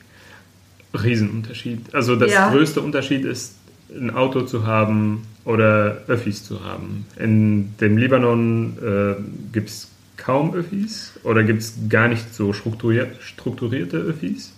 Riesenunterschied. 0.94 1.94
Also 1.94 2.16
das 2.16 2.32
Ja. 2.32 2.50
größte 2.50 2.80
Unterschied 2.80 3.24
ist, 3.24 3.56
ein 3.90 4.10
Auto 4.10 4.42
zu 4.42 4.66
haben 4.66 5.22
oder 5.48 6.02
Öffis 6.08 6.44
zu 6.44 6.62
haben. 6.62 7.06
In 7.18 7.74
dem 7.80 7.96
Libanon 7.96 8.76
äh, 8.82 9.14
gibt 9.50 9.70
es 9.70 9.88
kaum 10.18 10.52
Öffis 10.52 11.12
oder 11.24 11.42
gibt 11.42 11.62
es 11.62 11.72
gar 11.88 12.08
nicht 12.08 12.34
so 12.34 12.52
strukturiert, 12.52 13.16
strukturierte 13.20 13.96
Öffis. 13.96 14.52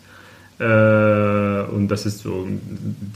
Äh, 0.59 0.64
und 1.74 1.88
das 1.88 2.07
ist 2.07 2.18
so, 2.18 2.46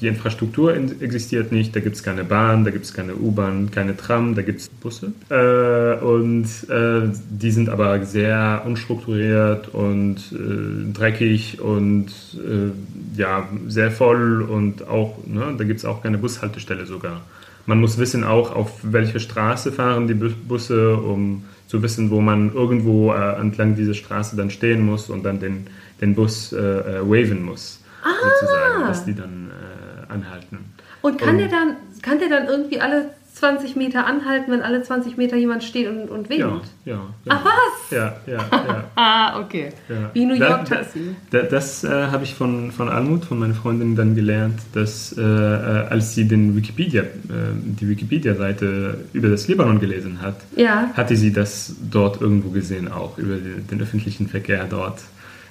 die 0.00 0.06
Infrastruktur 0.06 0.72
in- 0.74 1.00
existiert 1.00 1.50
nicht, 1.50 1.74
da 1.74 1.80
gibt 1.80 1.96
es 1.96 2.02
keine 2.04 2.22
Bahn, 2.22 2.64
da 2.64 2.70
gibt 2.70 2.84
es 2.84 2.94
keine 2.94 3.16
U-Bahn, 3.16 3.72
keine 3.72 3.96
Tram, 3.96 4.36
da 4.36 4.42
gibt 4.42 4.60
es 4.60 4.68
Busse. 4.68 5.12
Äh, 5.28 6.02
und 6.02 6.46
äh, 6.70 7.10
die 7.28 7.50
sind 7.50 7.68
aber 7.68 8.04
sehr 8.06 8.62
unstrukturiert 8.64 9.68
und 9.74 10.18
äh, 10.32 10.92
dreckig 10.92 11.60
und 11.60 12.06
äh, 12.36 13.18
ja, 13.20 13.48
sehr 13.66 13.90
voll 13.90 14.42
und 14.42 14.86
auch, 14.86 15.18
ne, 15.26 15.54
da 15.58 15.64
gibt 15.64 15.80
es 15.80 15.84
auch 15.84 16.02
keine 16.04 16.18
Bushaltestelle 16.18 16.86
sogar. 16.86 17.20
Man 17.66 17.80
muss 17.80 17.96
wissen 17.98 18.24
auch, 18.24 18.54
auf 18.54 18.70
welche 18.82 19.20
Straße 19.20 19.72
fahren 19.72 20.06
die 20.06 20.14
Bu- 20.14 20.34
Busse, 20.46 20.96
um 20.96 21.44
zu 21.66 21.82
wissen, 21.82 22.10
wo 22.10 22.20
man 22.20 22.52
irgendwo 22.52 23.12
äh, 23.12 23.40
entlang 23.40 23.74
dieser 23.74 23.94
Straße 23.94 24.36
dann 24.36 24.50
stehen 24.50 24.84
muss 24.84 25.08
und 25.10 25.22
dann 25.24 25.40
den, 25.40 25.66
den 26.00 26.14
Bus 26.14 26.52
äh, 26.52 26.58
äh, 26.58 27.00
waven 27.00 27.42
muss, 27.42 27.80
sozusagen, 28.04 28.86
dass 28.86 29.04
die 29.04 29.14
dann 29.14 29.50
äh, 29.50 30.12
anhalten. 30.12 30.58
Und 31.00 31.18
kann 31.18 31.30
Und- 31.30 31.38
der 31.38 31.48
dann, 31.48 31.76
kann 32.02 32.18
der 32.18 32.28
dann 32.28 32.46
irgendwie 32.48 32.80
alle 32.80 33.10
20 33.44 33.76
Meter 33.76 34.06
anhalten, 34.06 34.50
wenn 34.50 34.62
alle 34.62 34.82
20 34.82 35.18
Meter 35.18 35.36
jemand 35.36 35.62
steht 35.64 35.86
und, 35.86 36.08
und 36.08 36.30
winkt? 36.30 36.40
Ja, 36.40 36.60
ja. 36.86 36.92
ja. 36.94 37.00
Ach 37.28 37.44
was? 37.44 37.90
Ja, 37.90 38.16
ja, 38.26 38.38
ja. 38.50 38.84
Ah, 38.96 39.40
okay. 39.40 39.68
Ja. 39.88 40.10
Wie 40.14 40.24
New 40.24 40.34
York 40.34 40.64
Taxi. 40.64 41.14
Da, 41.30 41.42
das 41.42 41.84
äh, 41.84 41.88
habe 41.88 42.24
ich 42.24 42.34
von, 42.34 42.72
von 42.72 42.88
Almut, 42.88 43.26
von 43.26 43.38
meiner 43.38 43.52
Freundin, 43.54 43.96
dann 43.96 44.14
gelernt, 44.14 44.60
dass 44.72 45.14
äh, 45.18 45.20
äh, 45.20 45.24
als 45.90 46.14
sie 46.14 46.26
den 46.26 46.56
Wikipedia, 46.56 47.02
äh, 47.02 47.06
die 47.80 47.86
Wikipedia-Seite 47.86 49.04
über 49.12 49.28
das 49.28 49.46
Libanon 49.46 49.78
gelesen 49.78 50.22
hat, 50.22 50.36
Ja. 50.56 50.90
hatte 50.94 51.14
sie 51.16 51.32
das 51.32 51.74
dort 51.90 52.22
irgendwo 52.22 52.48
gesehen, 52.48 52.90
auch 52.90 53.18
über 53.18 53.36
den 53.36 53.80
öffentlichen 53.82 54.26
Verkehr 54.26 54.64
dort. 54.64 55.00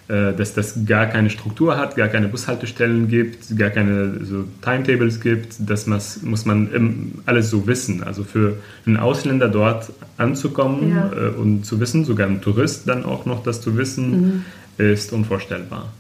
Äh, 0.08 0.34
dass 0.34 0.54
das 0.54 0.86
gar 0.86 1.06
keine 1.06 1.30
Struktur 1.30 1.78
hat, 1.78 1.96
gar 1.96 2.10
keine 2.10 2.28
Bushaltestellen 2.28 3.08
gibt, 3.08 3.58
gar 3.58 3.70
keine 3.70 4.26
so 4.26 4.46
Timetables 4.62 5.22
gibt. 5.22 5.56
Das 5.60 5.88
muss, 5.88 6.46
man 6.46 7.14
alles 7.26 7.50
so 7.50 7.68
wissen. 7.68 8.04
Also 8.04 8.24
für 8.24 8.58
einen 8.86 8.98
Ausländer 8.98 9.48
dort 9.48 9.92
anzukommen 10.18 10.90
ja. 10.90 11.12
äh, 11.12 11.30
und 11.30 11.66
zu 11.66 11.80
wissen, 11.80 12.06
sogar 12.06 12.28
ein 12.28 12.42
Tourist 12.42 12.88
dann 12.88 13.06
auch 13.06 13.26
noch 13.26 13.44
das 13.44 13.62
zu 13.62 13.78
wissen, 13.78 14.44
mhm. 14.78 14.86
ist 14.86 15.14
unvorstellbar. 15.14 15.92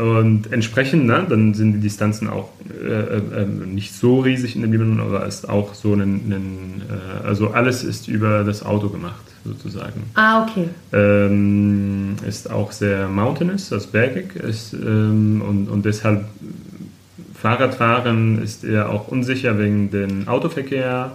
Und 0.00 0.50
entsprechend, 0.50 1.04
ne, 1.04 1.26
dann 1.28 1.52
sind 1.52 1.74
die 1.74 1.80
Distanzen 1.80 2.28
auch 2.28 2.50
äh, 2.82 3.18
äh, 3.18 3.44
nicht 3.44 3.94
so 3.94 4.20
riesig 4.20 4.56
in 4.56 4.62
dem 4.62 4.72
Libanon, 4.72 5.00
aber 5.00 5.26
ist 5.26 5.46
auch 5.46 5.74
so 5.74 5.92
ein, 5.92 6.00
ein 6.00 6.82
äh, 6.88 7.26
also 7.26 7.48
alles 7.48 7.84
ist 7.84 8.08
über 8.08 8.42
das 8.44 8.64
Auto 8.64 8.88
gemacht, 8.88 9.22
sozusagen. 9.44 10.04
Ah, 10.14 10.42
okay. 10.42 10.68
Ähm, 10.92 12.16
ist 12.26 12.50
auch 12.50 12.72
sehr 12.72 13.08
mountainous, 13.08 13.72
also 13.72 13.88
bergig, 13.88 14.36
ist, 14.36 14.72
ähm, 14.72 15.42
und, 15.46 15.68
und 15.68 15.84
deshalb 15.84 16.24
Fahrradfahren 17.34 18.42
ist 18.42 18.64
eher 18.64 18.90
auch 18.90 19.08
unsicher 19.08 19.58
wegen 19.58 19.90
dem 19.90 20.28
Autoverkehr. 20.28 21.12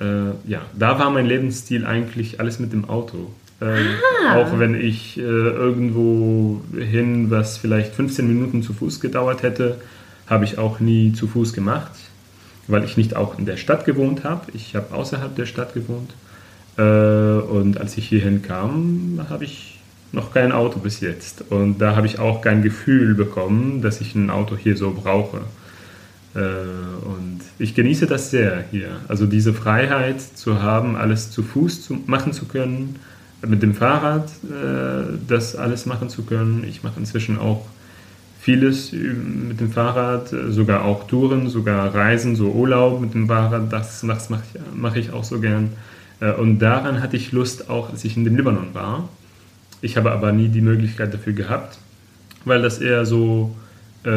Äh, 0.00 0.04
ja, 0.46 0.62
da 0.78 0.98
war 0.98 1.10
mein 1.10 1.26
Lebensstil 1.26 1.84
eigentlich 1.84 2.38
alles 2.40 2.60
mit 2.60 2.72
dem 2.72 2.88
Auto. 2.88 3.32
Ähm, 3.60 3.86
ah. 4.28 4.36
Auch 4.36 4.58
wenn 4.58 4.74
ich 4.74 5.18
äh, 5.18 5.22
irgendwo 5.22 6.62
hin, 6.74 7.30
was 7.30 7.58
vielleicht 7.58 7.94
15 7.94 8.26
Minuten 8.26 8.62
zu 8.62 8.72
Fuß 8.72 9.00
gedauert 9.00 9.42
hätte, 9.42 9.78
habe 10.26 10.44
ich 10.44 10.56
auch 10.58 10.80
nie 10.80 11.12
zu 11.12 11.26
Fuß 11.26 11.52
gemacht, 11.52 11.90
weil 12.68 12.84
ich 12.84 12.96
nicht 12.96 13.16
auch 13.16 13.38
in 13.38 13.44
der 13.44 13.56
Stadt 13.56 13.84
gewohnt 13.84 14.24
habe. 14.24 14.46
Ich 14.54 14.76
habe 14.76 14.94
außerhalb 14.94 15.34
der 15.34 15.46
Stadt 15.46 15.74
gewohnt. 15.74 16.10
Äh, 16.80 16.82
und 16.82 17.78
als 17.78 17.96
ich 17.98 18.08
hierhin 18.08 18.42
kam, 18.42 19.20
habe 19.28 19.44
ich 19.44 19.78
noch 20.12 20.32
kein 20.32 20.52
Auto 20.52 20.78
bis 20.80 21.00
jetzt. 21.00 21.44
Und 21.50 21.78
da 21.78 21.94
habe 21.94 22.06
ich 22.06 22.18
auch 22.18 22.40
kein 22.40 22.62
Gefühl 22.62 23.14
bekommen, 23.14 23.82
dass 23.82 24.00
ich 24.00 24.14
ein 24.14 24.30
Auto 24.30 24.56
hier 24.56 24.76
so 24.76 24.92
brauche. 24.92 25.42
Äh, 26.34 26.38
und 27.04 27.40
ich 27.58 27.74
genieße 27.74 28.06
das 28.06 28.30
sehr 28.30 28.64
hier. 28.70 28.88
Also 29.08 29.26
diese 29.26 29.52
Freiheit 29.52 30.20
zu 30.20 30.62
haben, 30.62 30.96
alles 30.96 31.30
zu 31.30 31.42
Fuß 31.42 31.82
zu 31.82 31.98
machen 32.06 32.32
zu 32.32 32.46
können 32.46 32.96
mit 33.46 33.62
dem 33.62 33.74
Fahrrad 33.74 34.28
äh, 34.44 35.16
das 35.26 35.56
alles 35.56 35.86
machen 35.86 36.08
zu 36.08 36.22
können. 36.22 36.64
Ich 36.68 36.82
mache 36.82 36.98
inzwischen 36.98 37.38
auch 37.38 37.66
vieles 38.40 38.92
mit 38.92 39.60
dem 39.60 39.70
Fahrrad, 39.70 40.34
sogar 40.48 40.84
auch 40.84 41.06
Touren, 41.06 41.50
sogar 41.50 41.94
Reisen, 41.94 42.36
so 42.36 42.50
Urlaub 42.50 43.00
mit 43.00 43.12
dem 43.12 43.28
Fahrrad, 43.28 43.70
das, 43.70 44.02
mache 44.02 44.42
ich, 44.54 44.60
mach 44.74 44.96
ich 44.96 45.10
auch 45.12 45.24
so 45.24 45.40
gern. 45.40 45.70
Äh, 46.20 46.32
und 46.32 46.58
daran 46.58 47.02
hatte 47.02 47.16
ich 47.16 47.32
Lust 47.32 47.70
auch, 47.70 47.90
als 47.90 48.04
ich 48.04 48.16
in 48.16 48.24
dem 48.24 48.36
Libanon 48.36 48.74
war. 48.74 49.08
Ich 49.82 49.96
habe 49.96 50.12
aber 50.12 50.32
nie 50.32 50.48
die 50.48 50.60
Möglichkeit 50.60 51.14
dafür 51.14 51.32
gehabt, 51.32 51.78
weil 52.44 52.62
das 52.62 52.78
eher 52.78 53.06
so 53.06 53.54
äh, 54.02 54.10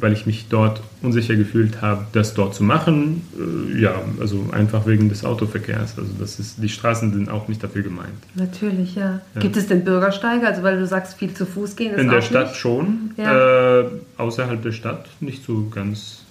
weil 0.00 0.14
ich 0.14 0.24
mich 0.24 0.46
dort 0.48 0.80
unsicher 1.02 1.36
gefühlt 1.36 1.82
habe, 1.82 2.06
das 2.12 2.32
dort 2.32 2.54
zu 2.54 2.64
machen. 2.64 3.22
Äh, 3.38 3.78
ja, 3.78 4.00
also 4.18 4.46
einfach 4.50 4.86
wegen 4.86 5.10
des 5.10 5.26
Autoverkehrs. 5.26 5.98
Also 5.98 6.10
das 6.18 6.38
ist, 6.38 6.62
die 6.62 6.70
Straßen 6.70 7.12
sind 7.12 7.28
auch 7.28 7.46
nicht 7.46 7.62
dafür 7.62 7.82
gemeint. 7.82 8.08
Natürlich, 8.34 8.94
ja. 8.94 9.20
ja. 9.34 9.40
Gibt 9.40 9.58
es 9.58 9.66
denn 9.66 9.84
Bürgersteige? 9.84 10.46
Also 10.46 10.62
weil 10.62 10.78
du 10.78 10.86
sagst, 10.86 11.18
viel 11.18 11.34
zu 11.34 11.44
Fuß 11.44 11.76
gehen 11.76 11.92
ist 11.92 12.00
In 12.00 12.08
der 12.08 12.22
Stadt 12.22 12.48
nicht? 12.48 12.60
schon, 12.60 13.10
ja. 13.18 13.80
äh, 13.80 13.84
außerhalb 14.16 14.62
der 14.62 14.72
Stadt 14.72 15.06
nicht 15.20 15.44
so 15.44 15.68
ganz. 15.68 16.24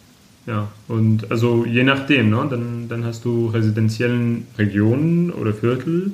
Ja, 0.46 0.68
und 0.88 1.30
also 1.32 1.66
je 1.66 1.84
nachdem, 1.84 2.30
ne? 2.30 2.48
dann, 2.50 2.88
dann 2.90 3.06
hast 3.06 3.26
du 3.26 3.48
residenziellen 3.48 4.48
Regionen 4.58 5.32
oder 5.32 5.54
Viertel, 5.54 6.12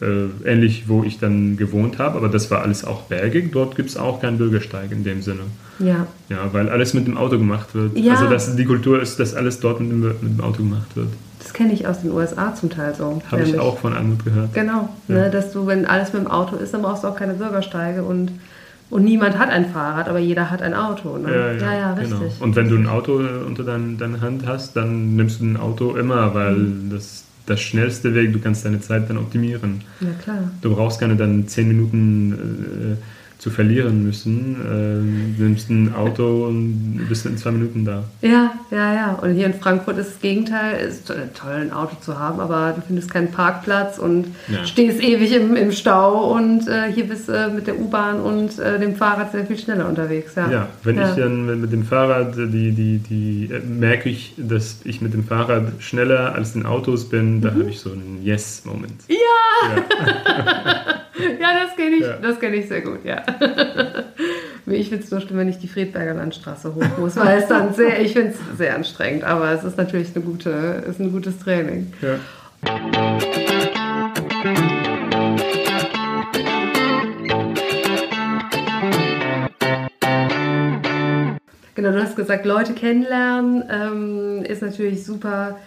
äh, 0.00 0.26
ähnlich 0.44 0.88
wo 0.88 1.04
ich 1.04 1.18
dann 1.18 1.56
gewohnt 1.56 1.98
habe, 1.98 2.18
aber 2.18 2.28
das 2.28 2.50
war 2.50 2.62
alles 2.62 2.84
auch 2.84 3.02
bergig. 3.02 3.50
Dort 3.52 3.76
gibt 3.76 3.88
es 3.90 3.96
auch 3.96 4.20
keinen 4.20 4.38
Bürgersteig 4.38 4.92
in 4.92 5.04
dem 5.04 5.22
Sinne. 5.22 5.42
Ja. 5.78 6.06
Ja, 6.28 6.52
weil 6.52 6.68
alles 6.68 6.94
mit 6.94 7.06
dem 7.06 7.16
Auto 7.16 7.38
gemacht 7.38 7.74
wird. 7.74 7.96
Ja. 7.98 8.14
Also 8.14 8.28
dass 8.28 8.54
die 8.54 8.64
Kultur 8.64 9.00
ist, 9.00 9.18
dass 9.18 9.34
alles 9.34 9.60
dort 9.60 9.80
mit 9.80 9.90
dem, 9.90 10.00
mit 10.00 10.22
dem 10.22 10.40
Auto 10.40 10.58
gemacht 10.58 10.94
wird. 10.96 11.08
Das 11.38 11.52
kenne 11.52 11.72
ich 11.72 11.86
aus 11.86 12.02
den 12.02 12.12
USA 12.12 12.54
zum 12.54 12.70
Teil 12.70 12.94
so. 12.94 13.20
Habe 13.30 13.42
ich 13.42 13.58
auch 13.58 13.78
von 13.78 13.94
Anmut 13.94 14.24
gehört. 14.24 14.54
Genau, 14.54 14.88
ja. 15.08 15.14
ne, 15.14 15.30
dass 15.30 15.52
du, 15.52 15.66
wenn 15.66 15.86
alles 15.86 16.12
mit 16.12 16.22
dem 16.22 16.30
Auto 16.30 16.56
ist, 16.56 16.72
dann 16.72 16.82
brauchst 16.82 17.02
du 17.02 17.08
auch 17.08 17.16
keine 17.16 17.34
Bürgersteige 17.34 18.04
und 18.04 18.30
und 18.92 19.04
niemand 19.04 19.38
hat 19.38 19.48
ein 19.48 19.64
Fahrrad, 19.64 20.06
aber 20.06 20.18
jeder 20.18 20.50
hat 20.50 20.60
ein 20.60 20.74
Auto. 20.74 21.16
Ne? 21.16 21.30
Ja, 21.30 21.52
ja, 21.52 21.52
ja, 21.54 21.78
ja 21.78 21.94
genau. 21.94 22.18
richtig. 22.18 22.34
Genau. 22.34 22.44
Und 22.44 22.56
wenn 22.56 22.68
du 22.68 22.76
ein 22.76 22.86
Auto 22.86 23.22
unter 23.46 23.64
deiner 23.64 23.96
dein 23.96 24.20
Hand 24.20 24.46
hast, 24.46 24.76
dann 24.76 25.16
nimmst 25.16 25.40
du 25.40 25.46
ein 25.46 25.56
Auto 25.56 25.96
immer, 25.96 26.34
weil 26.34 26.56
mhm. 26.56 26.90
das 26.90 27.24
das 27.46 27.60
schnellste 27.60 28.14
Weg, 28.14 28.34
du 28.34 28.38
kannst 28.38 28.66
deine 28.66 28.80
Zeit 28.80 29.08
dann 29.08 29.16
optimieren. 29.16 29.80
Ja, 30.00 30.08
klar. 30.22 30.50
Du 30.60 30.74
brauchst 30.74 31.00
keine 31.00 31.16
dann 31.16 31.48
zehn 31.48 31.68
Minuten 31.68 32.32
äh, 32.32 32.96
zu 33.42 33.50
verlieren 33.50 34.04
müssen. 34.04 34.54
Äh, 34.54 35.42
nimmst 35.42 35.68
ein 35.68 35.92
Auto 35.96 36.46
und 36.46 37.06
bist 37.08 37.26
in 37.26 37.36
zwei 37.36 37.50
Minuten 37.50 37.84
da. 37.84 38.04
Ja, 38.20 38.52
ja, 38.70 38.94
ja. 38.94 39.18
Und 39.20 39.34
hier 39.34 39.46
in 39.46 39.54
Frankfurt 39.54 39.98
ist 39.98 40.10
das 40.12 40.20
Gegenteil. 40.20 40.76
Es 40.76 40.98
ist 40.98 41.08
toll, 41.08 41.52
ein 41.52 41.72
Auto 41.72 41.96
zu 42.00 42.20
haben, 42.20 42.38
aber 42.38 42.72
du 42.76 42.82
findest 42.82 43.12
keinen 43.12 43.32
Parkplatz 43.32 43.98
und 43.98 44.26
ja. 44.46 44.64
stehst 44.64 45.02
ewig 45.02 45.34
im, 45.34 45.56
im 45.56 45.72
Stau 45.72 46.32
und 46.36 46.68
äh, 46.68 46.92
hier 46.92 47.08
bist 47.08 47.28
du 47.28 47.32
äh, 47.32 47.48
mit 47.48 47.66
der 47.66 47.80
U-Bahn 47.80 48.20
und 48.20 48.60
äh, 48.60 48.78
dem 48.78 48.94
Fahrrad 48.94 49.32
sehr 49.32 49.44
viel 49.44 49.58
schneller 49.58 49.88
unterwegs. 49.88 50.36
Ja, 50.36 50.48
ja 50.48 50.68
wenn 50.84 50.96
ja. 50.96 51.10
ich 51.10 51.16
dann 51.16 51.60
mit 51.60 51.72
dem 51.72 51.82
Fahrrad, 51.82 52.36
die, 52.36 52.70
die, 52.70 52.98
die 52.98 53.52
äh, 53.52 53.58
merke 53.58 54.08
ich, 54.08 54.34
dass 54.36 54.82
ich 54.84 55.00
mit 55.00 55.14
dem 55.14 55.24
Fahrrad 55.24 55.64
schneller 55.80 56.36
als 56.36 56.52
den 56.52 56.64
Autos 56.64 57.08
bin, 57.08 57.40
da 57.40 57.50
mhm. 57.50 57.58
habe 57.58 57.70
ich 57.70 57.80
so 57.80 57.90
einen 57.90 58.20
Yes-Moment. 58.22 59.02
Ja! 59.08 60.94
ja. 61.40 61.64
das 61.64 61.76
kenne 61.76 61.96
ich, 61.96 62.02
ja. 62.02 62.32
kenn 62.40 62.54
ich 62.54 62.68
sehr 62.68 62.80
gut, 62.80 63.04
ja. 63.04 63.22
ich 64.66 64.88
finde 64.88 65.04
es 65.04 65.10
nur 65.10 65.20
schlimm, 65.20 65.38
wenn 65.38 65.48
ich 65.48 65.58
die 65.58 65.68
Friedberger 65.68 66.14
Landstraße 66.14 66.74
hoch 66.74 66.98
muss, 66.98 67.16
weil 67.16 67.38
es 67.38 67.48
dann 67.48 67.74
sehr, 67.74 68.00
ich 68.00 68.12
finde 68.12 68.30
es 68.30 68.58
sehr 68.58 68.74
anstrengend, 68.74 69.24
aber 69.24 69.50
es 69.52 69.64
ist 69.64 69.76
natürlich 69.76 70.14
eine 70.14 70.24
gute, 70.24 70.84
ist 70.88 71.00
ein 71.00 71.12
gutes 71.12 71.38
Training. 71.38 71.92
Ja. 72.00 72.18
Genau, 81.74 81.90
du 81.90 82.02
hast 82.02 82.16
gesagt, 82.16 82.44
Leute 82.46 82.74
kennenlernen 82.74 83.64
ähm, 83.70 84.44
ist 84.44 84.62
natürlich 84.62 85.04
super 85.04 85.58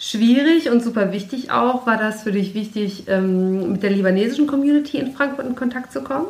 schwierig 0.00 0.70
und 0.70 0.82
super 0.82 1.12
wichtig 1.12 1.52
auch. 1.52 1.86
War 1.86 1.98
das 1.98 2.22
für 2.22 2.32
dich 2.32 2.54
wichtig, 2.54 3.04
ähm, 3.06 3.72
mit 3.72 3.82
der 3.82 3.90
libanesischen 3.90 4.46
Community 4.46 4.96
in 4.96 5.12
Frankfurt 5.12 5.46
in 5.46 5.54
Kontakt 5.54 5.92
zu 5.92 6.00
kommen? 6.00 6.26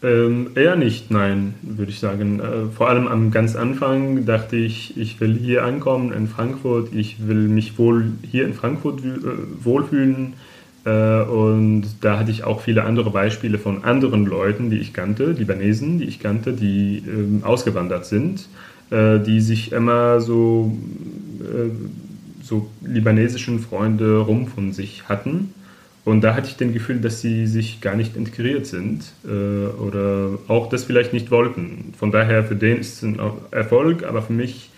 Ähm, 0.00 0.50
eher 0.54 0.76
nicht, 0.76 1.10
nein, 1.10 1.54
würde 1.62 1.90
ich 1.90 1.98
sagen. 1.98 2.38
Äh, 2.38 2.72
vor 2.72 2.88
allem 2.88 3.08
am 3.08 3.32
ganz 3.32 3.56
Anfang 3.56 4.26
dachte 4.26 4.54
ich, 4.56 4.96
ich 4.96 5.20
will 5.20 5.36
hier 5.36 5.64
ankommen 5.64 6.12
in 6.12 6.28
Frankfurt, 6.28 6.94
ich 6.94 7.26
will 7.26 7.48
mich 7.48 7.78
wohl 7.78 8.12
hier 8.22 8.44
in 8.44 8.54
Frankfurt 8.54 9.00
äh, 9.00 9.64
wohlfühlen. 9.64 10.34
Äh, 10.84 11.22
und 11.22 11.86
da 12.02 12.18
hatte 12.18 12.30
ich 12.30 12.44
auch 12.44 12.60
viele 12.60 12.84
andere 12.84 13.10
Beispiele 13.10 13.58
von 13.58 13.82
anderen 13.82 14.24
Leuten, 14.24 14.70
die 14.70 14.78
ich 14.78 14.92
kannte, 14.92 15.32
Libanesen, 15.32 15.98
die 15.98 16.04
ich 16.04 16.20
kannte, 16.20 16.52
die 16.52 17.02
ähm, 17.08 17.42
ausgewandert 17.42 18.06
sind, 18.06 18.48
äh, 18.90 19.18
die 19.18 19.40
sich 19.40 19.72
immer 19.72 20.20
so 20.20 20.76
äh, 21.40 21.70
so 22.48 22.68
libanesischen 22.80 23.60
Freunde 23.60 24.18
rum 24.18 24.46
von 24.46 24.72
sich 24.72 25.08
hatten. 25.08 25.54
Und 26.04 26.22
da 26.22 26.34
hatte 26.34 26.48
ich 26.48 26.56
das 26.56 26.72
Gefühl, 26.72 27.00
dass 27.00 27.20
sie 27.20 27.46
sich 27.46 27.82
gar 27.82 27.94
nicht 27.94 28.16
integriert 28.16 28.66
sind 28.66 29.12
äh, 29.26 29.28
oder 29.28 30.38
auch 30.48 30.68
das 30.68 30.84
vielleicht 30.84 31.12
nicht 31.12 31.30
wollten. 31.30 31.92
Von 31.98 32.10
daher, 32.10 32.44
für 32.44 32.56
den 32.56 32.78
ist 32.78 32.94
es 32.94 33.02
ein 33.02 33.20
Erfolg, 33.50 34.04
aber 34.04 34.22
für 34.22 34.32
mich 34.32 34.70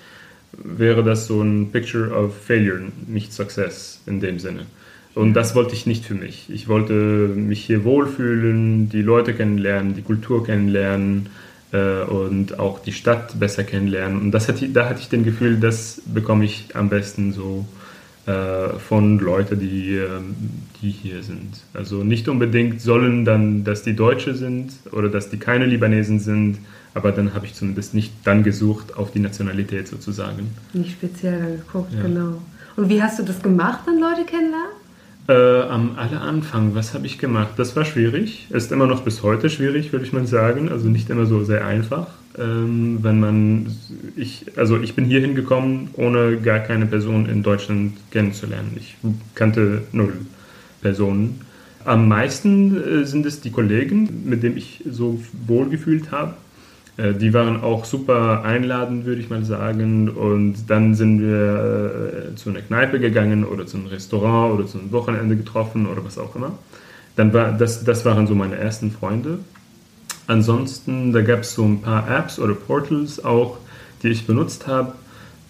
wäre 0.53 1.05
das 1.05 1.27
so 1.27 1.41
ein 1.41 1.71
Picture 1.71 2.11
of 2.11 2.37
Failure, 2.37 2.83
nicht 3.07 3.33
Success 3.33 4.03
in 4.07 4.21
dem 4.21 4.41
Sinne. 4.41 4.67
Und 5.15 5.35
das 5.35 5.55
wollte 5.55 5.75
ich 5.75 5.87
nicht 5.87 6.05
für 6.05 6.15
mich. 6.15 6.49
Ich 6.51 6.69
wollte 6.69 6.95
mich 6.95 7.65
hier 7.65 7.85
wohlfühlen, 7.85 8.89
die 8.89 9.03
Leute 9.03 9.35
kennenlernen, 9.35 9.95
die 9.95 10.03
Kultur 10.03 10.45
kennenlernen 10.45 11.29
äh, 11.73 12.03
und 12.03 12.59
auch 12.59 12.81
die 12.81 12.93
Stadt 12.93 13.39
besser 13.39 13.65
kennenlernen. 13.65 14.21
Und 14.21 14.31
das 14.33 14.49
hat, 14.49 14.57
da 14.75 14.89
hatte 14.89 15.01
ich 15.01 15.09
das 15.09 15.23
Gefühl, 15.23 15.59
das 15.59 16.03
bekomme 16.05 16.45
ich 16.45 16.75
am 16.75 16.89
besten 16.89 17.33
so 17.33 17.67
äh, 18.27 18.79
von 18.79 19.19
Leuten, 19.19 19.59
die, 19.59 19.97
äh, 19.97 20.09
die 20.83 20.91
hier 20.91 21.23
sind. 21.23 21.63
Also 21.75 22.05
nicht 22.05 22.29
unbedingt 22.29 22.81
sollen 22.81 23.25
dann, 23.25 23.65
dass 23.65 23.83
die 23.83 23.97
Deutsche 23.97 24.35
sind 24.35 24.73
oder 24.93 25.09
dass 25.09 25.31
die 25.31 25.39
keine 25.39 25.67
Libanesen 25.67 26.21
sind, 26.21 26.59
aber 26.95 27.13
dann 27.13 27.35
habe 27.35 27.47
ich 27.47 27.55
zumindest 27.55 27.95
nicht 27.95 28.13
dann 28.25 28.43
gesucht 28.43 28.97
auf 28.97 29.13
die 29.13 29.21
Nationalität 29.21 29.89
sozusagen. 29.89 30.51
Nicht 30.73 30.93
speziell 30.93 31.59
geguckt, 31.59 31.93
ja. 31.95 32.03
genau. 32.03 32.43
Und 32.77 32.89
wie 32.89 33.03
hast 33.03 33.19
du 33.19 33.23
das 33.23 33.43
gemacht, 33.43 33.81
dann 33.87 34.01
Leute 34.01 34.25
kennenlernen? 34.25 34.80
Äh, 35.31 35.63
am 35.69 35.97
aller 35.97 36.23
Anfang, 36.23 36.75
was 36.75 36.93
habe 36.93 37.07
ich 37.07 37.19
gemacht? 37.19 37.51
Das 37.57 37.77
war 37.77 37.85
schwierig. 37.85 38.49
Ist 38.51 38.73
immer 38.73 38.89
noch 38.89 39.03
bis 39.03 39.23
heute 39.23 39.49
schwierig, 39.49 39.93
würde 39.93 40.05
ich 40.05 40.13
mal 40.13 40.27
sagen. 40.27 40.71
Also 40.71 40.89
nicht 40.89 41.09
immer 41.09 41.25
so 41.25 41.45
sehr 41.45 41.65
einfach. 41.65 42.09
Ähm, 42.37 42.99
wenn 43.03 43.21
man, 43.21 43.67
ich, 44.17 44.47
also 44.57 44.81
ich 44.81 44.97
bin 44.97 45.05
hier 45.05 45.21
hingekommen, 45.21 45.91
ohne 45.93 46.37
gar 46.39 46.59
keine 46.59 46.87
Person 46.87 47.27
in 47.27 47.45
Deutschland 47.45 47.93
kennenzulernen. 48.11 48.73
Ich 48.75 48.97
kannte 49.37 49.83
null 49.93 50.15
Personen. 50.83 51.43
Am 51.85 52.09
meisten 52.09 53.03
äh, 53.03 53.05
sind 53.05 53.25
es 53.25 53.41
die 53.41 53.53
Kollegen, 53.53 54.25
mit 54.25 54.43
denen 54.43 54.57
ich 54.57 54.83
so 54.91 55.23
wohl 55.47 55.69
gefühlt 55.69 56.11
habe. 56.11 56.35
Äh, 57.01 57.15
die 57.15 57.33
waren 57.33 57.63
auch 57.63 57.85
super 57.85 58.45
einladend, 58.45 59.05
würde 59.05 59.21
ich 59.21 59.31
mal 59.31 59.45
sagen. 59.45 60.09
Und 60.09 60.69
dann 60.69 60.95
sind 60.95 61.21
wir 61.21 62.33
äh, 62.33 62.35
zu 62.37 62.51
einer 62.51 62.61
Kneipe 62.61 63.01
gegangen 63.01 63.45
oder 63.45 63.67
zu 63.67 63.79
einem 63.79 63.87
Restaurant 63.87 64.55
oder 64.55 64.67
zu 64.67 64.79
einem 64.79 64.93
Wochenende 64.93 65.37
getroffen 65.37 65.87
oder 65.87 66.05
was 66.05 66.19
auch 66.19 66.37
immer. 66.37 66.53
Dann 67.17 67.33
war 67.33 67.53
das, 67.53 67.85
das 67.85 68.05
waren 68.05 68.27
so 68.27 68.35
meine 68.35 68.57
ersten 68.57 68.91
Freunde. 68.91 69.39
Ansonsten, 70.27 71.13
da 71.13 71.23
gab 71.23 71.41
es 71.41 71.55
so 71.55 71.65
ein 71.65 71.81
paar 71.81 72.09
Apps 72.09 72.39
oder 72.39 72.55
Portals 72.55 73.25
auch, 73.25 73.59
die 74.03 74.09
ich 74.09 74.27
benutzt 74.27 74.67
habe. 74.67 74.93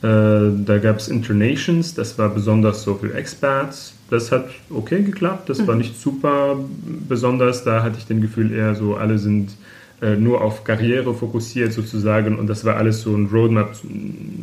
Äh, 0.03 0.65
da 0.65 0.79
gab 0.79 0.97
es 0.97 1.09
Internations, 1.09 1.95
das 1.95 2.19
war 2.19 2.31
besonders 2.31 2.83
so 2.83 2.95
für 2.95 3.13
Experts. 3.13 3.95
Das 4.09 4.33
hat 4.33 4.49
okay 4.71 5.03
geklappt, 5.03 5.49
das 5.51 5.65
war 5.69 5.77
nicht 5.77 6.01
super 6.01 6.57
besonders. 7.09 7.63
Da 7.63 7.83
hatte 7.83 7.99
ich 7.99 8.07
den 8.07 8.21
Gefühl 8.21 8.53
eher 8.53 8.75
so, 8.75 8.97
alle 8.97 9.19
sind 9.19 9.51
nur 10.19 10.41
auf 10.41 10.65
Karriere 10.65 11.15
fokussiert 11.15 11.73
sozusagen 11.73 12.39
und 12.39 12.47
das 12.47 12.65
war 12.65 12.77
alles 12.77 13.03
so 13.03 13.15
ein 13.15 13.27
Roadmap 13.27 13.77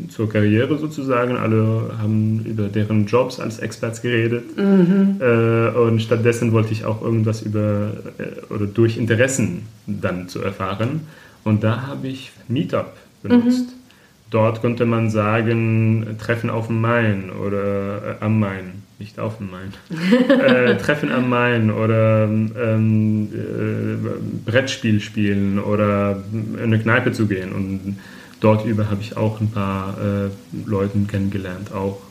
zur 0.10 0.30
Karriere 0.30 0.78
sozusagen. 0.78 1.36
Alle 1.36 1.96
haben 2.00 2.44
über 2.46 2.68
deren 2.68 3.08
Jobs 3.08 3.40
als 3.40 3.60
Experts 3.60 4.02
geredet 4.02 4.56
mhm. 4.56 5.20
äh, 5.20 5.70
und 5.70 6.02
stattdessen 6.02 6.52
wollte 6.52 6.74
ich 6.74 6.86
auch 6.86 7.02
irgendwas 7.02 7.42
über 7.42 7.94
äh, 8.20 8.54
oder 8.54 8.68
durch 8.68 8.98
Interessen 8.98 9.64
dann 9.88 10.30
zu 10.30 10.42
erfahren 10.42 11.02
und 11.44 11.64
da 11.64 11.88
habe 11.88 12.08
ich 12.08 12.32
Meetup 12.48 12.94
benutzt. 13.24 13.70
Mhm. 13.70 13.77
Dort 14.30 14.62
könnte 14.62 14.86
man 14.86 15.10
sagen, 15.10 16.18
Treffen 16.20 16.50
auf 16.50 16.68
dem 16.68 16.82
Main 16.82 17.30
oder 17.30 18.20
äh, 18.20 18.24
am 18.24 18.40
Main, 18.40 18.84
nicht 19.00 19.20
auf 19.20 19.38
dem 19.38 19.50
Main. 19.52 19.74
äh, 20.30 20.76
Treffen 20.78 21.12
am 21.12 21.30
Main 21.30 21.72
oder 21.72 22.26
ähm, 22.26 23.30
äh, 23.34 24.50
Brettspiel 24.50 25.00
spielen 25.00 25.60
oder 25.60 26.24
in 26.34 26.60
eine 26.60 26.80
Kneipe 26.80 27.14
zu 27.14 27.28
gehen. 27.28 27.54
Und 27.54 28.00
dort 28.42 28.66
über 28.66 28.90
habe 28.90 29.02
ich 29.02 29.16
auch 29.16 29.40
ein 29.40 29.50
paar 29.50 29.98
äh, 29.98 30.30
Leute 30.66 31.00
kennengelernt, 31.08 31.72
auch. 31.72 32.02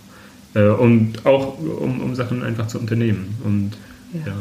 Äh, 0.55 0.69
und 0.69 1.27
auch 1.27 1.59
um, 1.59 2.01
um 2.01 2.15
Sachen 2.15 2.43
einfach 2.43 2.67
zu 2.67 2.79
unternehmen. 2.79 3.37
Und 3.45 3.73
ja. 4.15 4.33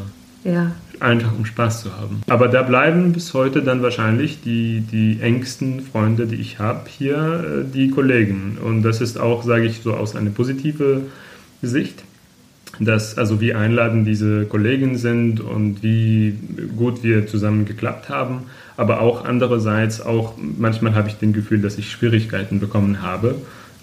ja. 0.46 0.52
ja 0.52 0.72
einfach 1.02 1.34
um 1.38 1.46
Spaß 1.46 1.84
zu 1.84 1.98
haben. 1.98 2.22
Aber 2.28 2.48
da 2.48 2.62
bleiben 2.62 3.14
bis 3.14 3.34
heute 3.34 3.62
dann 3.62 3.82
wahrscheinlich 3.82 4.42
die, 4.42 4.82
die 4.82 5.20
engsten 5.22 5.82
Freunde, 5.82 6.28
die 6.28 6.36
ich 6.36 6.60
habe, 6.60 6.82
hier 6.88 7.64
äh, 7.64 7.72
die 7.72 7.90
Kollegen. 7.90 8.58
Und 8.64 8.84
das 8.84 9.02
ist 9.02 9.20
auch, 9.20 9.44
sage 9.44 9.66
ich 9.66 9.82
so, 9.82 9.94
aus 9.94 10.16
einer 10.16 10.32
positiven 10.32 11.04
Sicht, 11.62 12.04
dass 12.80 13.18
also 13.18 13.40
wie 13.42 13.54
einladend 13.54 14.08
diese 14.08 14.46
Kollegen 14.46 14.98
sind 14.98 15.40
und 15.40 15.82
wie 15.82 16.38
gut 16.76 17.04
wir 17.04 17.28
zusammen 17.28 17.66
geklappt 17.66 18.10
haben. 18.10 18.44
Aber 18.78 19.02
auch 19.02 19.24
andererseits 19.24 20.02
auch 20.02 20.34
manchmal 20.38 20.96
habe 20.96 21.08
ich 21.08 21.16
den 21.16 21.34
Gefühl, 21.34 21.62
dass 21.62 21.78
ich 21.78 21.92
Schwierigkeiten 21.92 22.60
bekommen 22.60 23.02
habe 23.02 23.36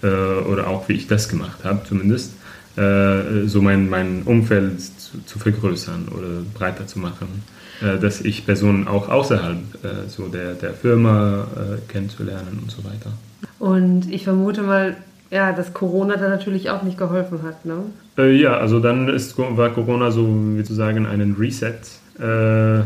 äh, 0.03 0.07
oder 0.07 0.67
auch 0.67 0.87
wie 0.89 0.93
ich 0.93 1.07
das 1.07 1.29
gemacht 1.29 1.63
habe 1.63 1.81
zumindest 1.87 2.33
äh, 2.75 3.45
so 3.45 3.61
mein, 3.61 3.89
mein 3.89 4.23
Umfeld 4.23 4.81
zu, 5.25 5.39
vergrößern 5.39 6.07
oder 6.09 6.41
breiter 6.53 6.87
zu 6.87 6.99
machen, 6.99 7.43
äh, 7.81 7.97
dass 7.99 8.21
ich 8.21 8.45
Personen 8.45 8.87
auch 8.87 9.09
außerhalb 9.09 9.57
äh, 9.83 10.07
so 10.07 10.27
der, 10.27 10.53
der 10.53 10.73
Firma 10.73 11.47
äh, 11.55 11.91
kennenzulernen 11.91 12.59
und 12.61 12.71
so 12.71 12.83
weiter. 12.83 13.11
Und 13.59 14.11
ich 14.11 14.23
vermute 14.23 14.61
mal, 14.61 14.95
ja, 15.31 15.51
dass 15.51 15.73
Corona 15.73 16.17
da 16.17 16.29
natürlich 16.29 16.69
auch 16.69 16.83
nicht 16.83 16.97
geholfen 16.97 17.41
hat, 17.43 17.65
ne? 17.65 17.77
Äh, 18.17 18.35
ja, 18.35 18.57
also 18.57 18.79
dann 18.79 19.09
ist, 19.09 19.37
war 19.37 19.69
Corona 19.69 20.11
so, 20.11 20.27
wie 20.55 20.63
zu 20.63 20.73
sagen, 20.73 21.05
einen 21.05 21.35
Reset 21.35 21.73
äh, 22.19 22.83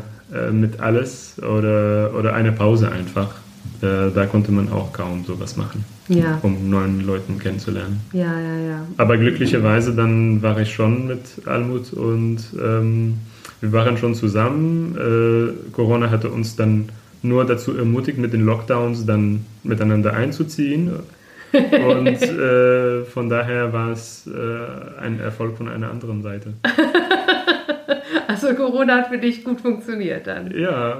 mit 0.51 0.79
alles 0.79 1.41
oder, 1.41 2.13
oder 2.17 2.33
eine 2.33 2.51
Pause 2.51 2.91
einfach 2.91 3.35
da 3.79 4.25
konnte 4.25 4.51
man 4.51 4.71
auch 4.71 4.91
kaum 4.91 5.23
sowas 5.25 5.55
machen, 5.55 5.85
ja. 6.07 6.39
um 6.41 6.69
neuen 6.69 7.05
Leuten 7.05 7.39
kennenzulernen. 7.39 8.01
Ja, 8.13 8.39
ja, 8.39 8.57
ja. 8.57 8.87
Aber 8.97 9.17
glücklicherweise 9.17 9.95
dann 9.95 10.41
war 10.41 10.59
ich 10.59 10.73
schon 10.73 11.07
mit 11.07 11.19
Almut 11.45 11.93
und 11.93 12.39
ähm, 12.61 13.15
wir 13.61 13.71
waren 13.71 13.97
schon 13.97 14.15
zusammen. 14.15 14.95
Äh, 14.95 15.71
Corona 15.71 16.09
hatte 16.09 16.29
uns 16.29 16.55
dann 16.55 16.89
nur 17.23 17.45
dazu 17.45 17.75
ermutigt, 17.75 18.17
mit 18.17 18.33
den 18.33 18.45
Lockdowns 18.45 19.05
dann 19.05 19.45
miteinander 19.63 20.13
einzuziehen. 20.13 20.91
Und 21.51 22.07
äh, 22.21 23.03
von 23.05 23.29
daher 23.29 23.73
war 23.73 23.91
es 23.91 24.27
äh, 24.27 25.01
ein 25.01 25.19
Erfolg 25.19 25.57
von 25.57 25.67
einer 25.67 25.89
anderen 25.89 26.21
Seite. 26.21 26.53
Also 28.29 28.53
Corona 28.53 28.97
hat 28.97 29.07
für 29.07 29.17
dich 29.17 29.43
gut 29.43 29.61
funktioniert 29.61 30.27
dann. 30.27 30.51
Ja, 30.51 30.99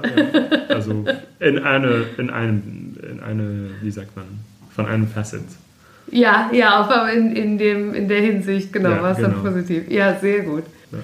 also 0.68 1.04
in 1.38 1.58
eine, 1.58 2.04
in 2.16 2.30
einem, 2.30 2.96
in 3.08 3.20
eine, 3.20 3.70
wie 3.82 3.90
sagt 3.90 4.16
man, 4.16 4.24
von 4.78 4.86
einem 4.86 5.08
Facet. 5.08 5.42
Ja, 6.10 6.50
ja, 6.52 6.70
aber 6.76 7.12
in, 7.12 7.34
in, 7.34 7.58
dem, 7.58 7.92
in 7.94 8.08
der 8.08 8.20
Hinsicht, 8.20 8.72
genau, 8.72 8.90
ja, 8.90 9.02
war 9.02 9.10
es 9.10 9.16
genau. 9.18 9.30
dann 9.30 9.42
positiv. 9.42 9.90
Ja, 9.90 10.16
sehr 10.18 10.40
gut. 10.40 10.64
Ja. 10.92 10.98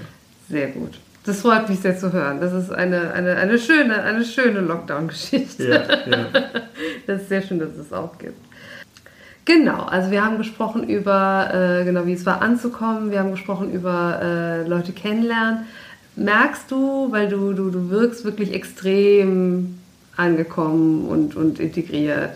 Sehr 0.49 0.69
gut. 0.69 0.93
Das 1.27 1.41
freut 1.41 1.69
mich 1.69 1.81
sehr 1.81 1.99
zu 1.99 2.13
hören. 2.13 2.41
Das 2.41 2.53
ist 2.53 2.71
eine, 2.71 3.13
eine, 3.13 3.37
eine 3.37 3.59
schöne, 3.59 4.03
eine 4.03 4.25
schöne 4.25 4.61
Lockdown-Geschichte. 4.61 5.69
Ja, 5.69 6.17
ja. 6.17 6.27
Das 7.07 7.23
ist 7.23 7.29
sehr 7.29 7.43
schön, 7.43 7.59
dass 7.59 7.77
es 7.77 7.93
auch 7.93 8.17
gibt. 8.19 8.39
Genau, 9.45 9.85
also 9.85 10.11
wir 10.11 10.25
haben 10.25 10.39
gesprochen 10.39 10.89
über, 10.89 11.81
äh, 11.81 11.85
genau, 11.85 12.07
wie 12.07 12.13
es 12.13 12.25
war 12.25 12.41
anzukommen. 12.41 13.11
Wir 13.11 13.19
haben 13.19 13.33
gesprochen 13.33 13.73
über 13.73 14.21
äh, 14.23 14.69
Leute 14.69 14.93
kennenlernen 14.93 15.67
merkst 16.17 16.71
du, 16.71 17.11
weil 17.11 17.29
du, 17.29 17.53
du, 17.53 17.71
du 17.71 17.91
wirkst 17.91 18.25
wirklich 18.25 18.53
extrem 18.53 19.79
angekommen 20.17 21.07
und, 21.07 21.37
und 21.37 21.59
integriert. 21.59 22.31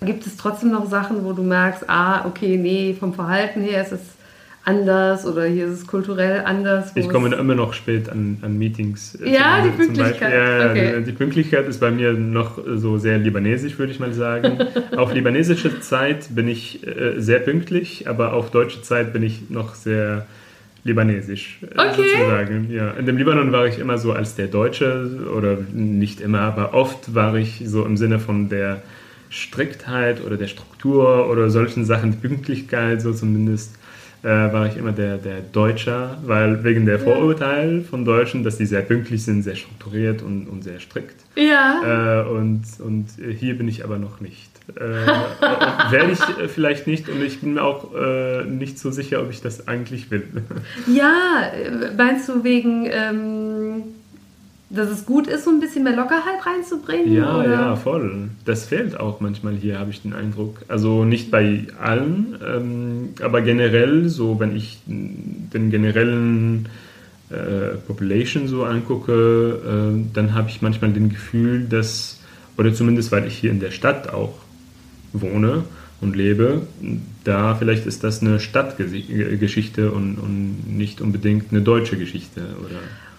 Gibt 0.00 0.26
es 0.26 0.36
trotzdem 0.36 0.70
noch 0.70 0.88
Sachen, 0.88 1.24
wo 1.24 1.32
du 1.32 1.42
merkst, 1.42 1.88
ah, 1.88 2.24
okay, 2.26 2.56
nee, 2.56 2.94
vom 2.98 3.14
Verhalten 3.14 3.62
her 3.62 3.82
ist 3.82 3.92
es 3.92 4.00
anders 4.68 5.26
oder 5.26 5.46
hier 5.46 5.66
ist 5.66 5.72
es 5.72 5.86
kulturell 5.86 6.42
anders? 6.44 6.92
Ich 6.94 7.08
komme 7.08 7.34
immer 7.34 7.54
noch 7.54 7.72
spät 7.72 8.08
an, 8.08 8.38
an 8.42 8.58
Meetings. 8.58 9.16
Äh, 9.16 9.32
ja, 9.32 9.62
die 9.64 9.70
Pünktlichkeit. 9.70 10.32
Ja, 10.32 10.70
okay. 10.70 11.02
die, 11.04 11.12
Pünktlichkeit 11.12 11.66
ist 11.66 11.80
bei 11.80 11.90
mir 11.90 12.12
noch 12.12 12.58
so 12.76 12.98
sehr 12.98 13.18
libanesisch, 13.18 13.78
würde 13.78 13.92
ich 13.92 13.98
mal 13.98 14.12
sagen. 14.12 14.58
auf 14.96 15.14
libanesische 15.14 15.80
Zeit 15.80 16.34
bin 16.34 16.48
ich 16.48 16.86
äh, 16.86 17.18
sehr 17.18 17.40
pünktlich, 17.40 18.08
aber 18.08 18.34
auf 18.34 18.50
deutsche 18.50 18.82
Zeit 18.82 19.12
bin 19.12 19.22
ich 19.22 19.48
noch 19.48 19.74
sehr 19.74 20.26
libanesisch 20.84 21.60
äh, 21.62 21.80
okay. 21.80 21.94
sozusagen. 21.96 22.70
Ja. 22.70 22.90
In 22.92 23.06
dem 23.06 23.16
Libanon 23.16 23.50
war 23.52 23.66
ich 23.66 23.78
immer 23.78 23.96
so 23.98 24.12
als 24.12 24.36
der 24.36 24.48
Deutsche 24.48 25.28
oder 25.34 25.56
nicht 25.72 26.20
immer, 26.20 26.40
aber 26.40 26.74
oft 26.74 27.14
war 27.14 27.34
ich 27.36 27.62
so 27.64 27.84
im 27.84 27.96
Sinne 27.96 28.18
von 28.18 28.48
der 28.48 28.82
Striktheit 29.30 30.24
oder 30.24 30.36
der 30.36 30.48
Struktur 30.48 31.28
oder 31.30 31.50
solchen 31.50 31.84
Sachen, 31.84 32.16
Pünktlichkeit 32.20 33.02
so 33.02 33.12
zumindest, 33.12 33.78
äh, 34.22 34.28
war 34.28 34.66
ich 34.66 34.76
immer 34.76 34.92
der, 34.92 35.18
der 35.18 35.40
Deutscher, 35.40 36.18
weil 36.24 36.64
wegen 36.64 36.86
der 36.86 36.98
Vorurteil 36.98 37.82
von 37.82 38.04
Deutschen, 38.04 38.42
dass 38.42 38.58
die 38.58 38.66
sehr 38.66 38.82
pünktlich 38.82 39.24
sind, 39.24 39.42
sehr 39.42 39.54
strukturiert 39.54 40.22
und, 40.22 40.48
und 40.48 40.64
sehr 40.64 40.80
strikt. 40.80 41.16
Ja. 41.36 42.24
Äh, 42.24 42.28
und, 42.28 42.64
und 42.80 43.06
hier 43.38 43.56
bin 43.56 43.68
ich 43.68 43.84
aber 43.84 43.98
noch 43.98 44.20
nicht. 44.20 44.50
Äh, 44.74 44.80
Werde 45.92 46.12
ich 46.12 46.20
äh, 46.20 46.48
vielleicht 46.48 46.86
nicht 46.86 47.08
und 47.08 47.22
ich 47.22 47.40
bin 47.40 47.54
mir 47.54 47.62
auch 47.62 47.94
äh, 47.94 48.44
nicht 48.44 48.78
so 48.78 48.90
sicher, 48.90 49.22
ob 49.22 49.30
ich 49.30 49.40
das 49.40 49.68
eigentlich 49.68 50.10
will. 50.10 50.26
Ja, 50.86 51.42
äh, 51.54 51.92
meinst 51.96 52.28
du 52.28 52.42
wegen, 52.42 52.88
ähm, 52.90 53.82
dass 54.70 54.90
es 54.90 55.06
gut 55.06 55.26
ist, 55.26 55.44
so 55.44 55.50
ein 55.50 55.60
bisschen 55.60 55.84
mehr 55.84 55.96
Lockerheit 55.96 56.44
reinzubringen? 56.44 57.12
Ja, 57.12 57.38
oder? 57.38 57.50
ja, 57.50 57.76
voll. 57.76 58.28
Das 58.44 58.66
fehlt 58.66 58.98
auch 58.98 59.20
manchmal 59.20 59.54
hier, 59.54 59.78
habe 59.78 59.90
ich 59.90 60.02
den 60.02 60.12
Eindruck. 60.12 60.58
Also 60.68 61.04
nicht 61.04 61.30
bei 61.30 61.66
allen, 61.80 62.38
ähm, 62.46 63.08
aber 63.22 63.40
generell, 63.40 64.08
so 64.08 64.38
wenn 64.40 64.54
ich 64.54 64.78
den 64.86 65.70
generellen 65.70 66.68
äh, 67.30 67.76
Population 67.86 68.46
so 68.46 68.64
angucke, 68.64 69.12
äh, 69.94 70.12
dann 70.12 70.34
habe 70.34 70.50
ich 70.50 70.60
manchmal 70.60 70.92
den 70.92 71.08
Gefühl, 71.08 71.64
dass, 71.64 72.20
oder 72.58 72.74
zumindest 72.74 73.10
weil 73.10 73.26
ich 73.26 73.38
hier 73.38 73.50
in 73.50 73.60
der 73.60 73.70
Stadt 73.70 74.12
auch 74.12 74.34
wohne 75.14 75.64
und 76.00 76.14
lebe, 76.14 76.62
da 77.24 77.54
vielleicht 77.54 77.86
ist 77.86 78.04
das 78.04 78.20
eine 78.20 78.38
Stadtgeschichte 78.38 79.90
und, 79.90 80.16
und 80.16 80.76
nicht 80.76 81.00
unbedingt 81.00 81.46
eine 81.50 81.62
deutsche 81.62 81.96
Geschichte. 81.96 82.42
Oder? 82.60 82.78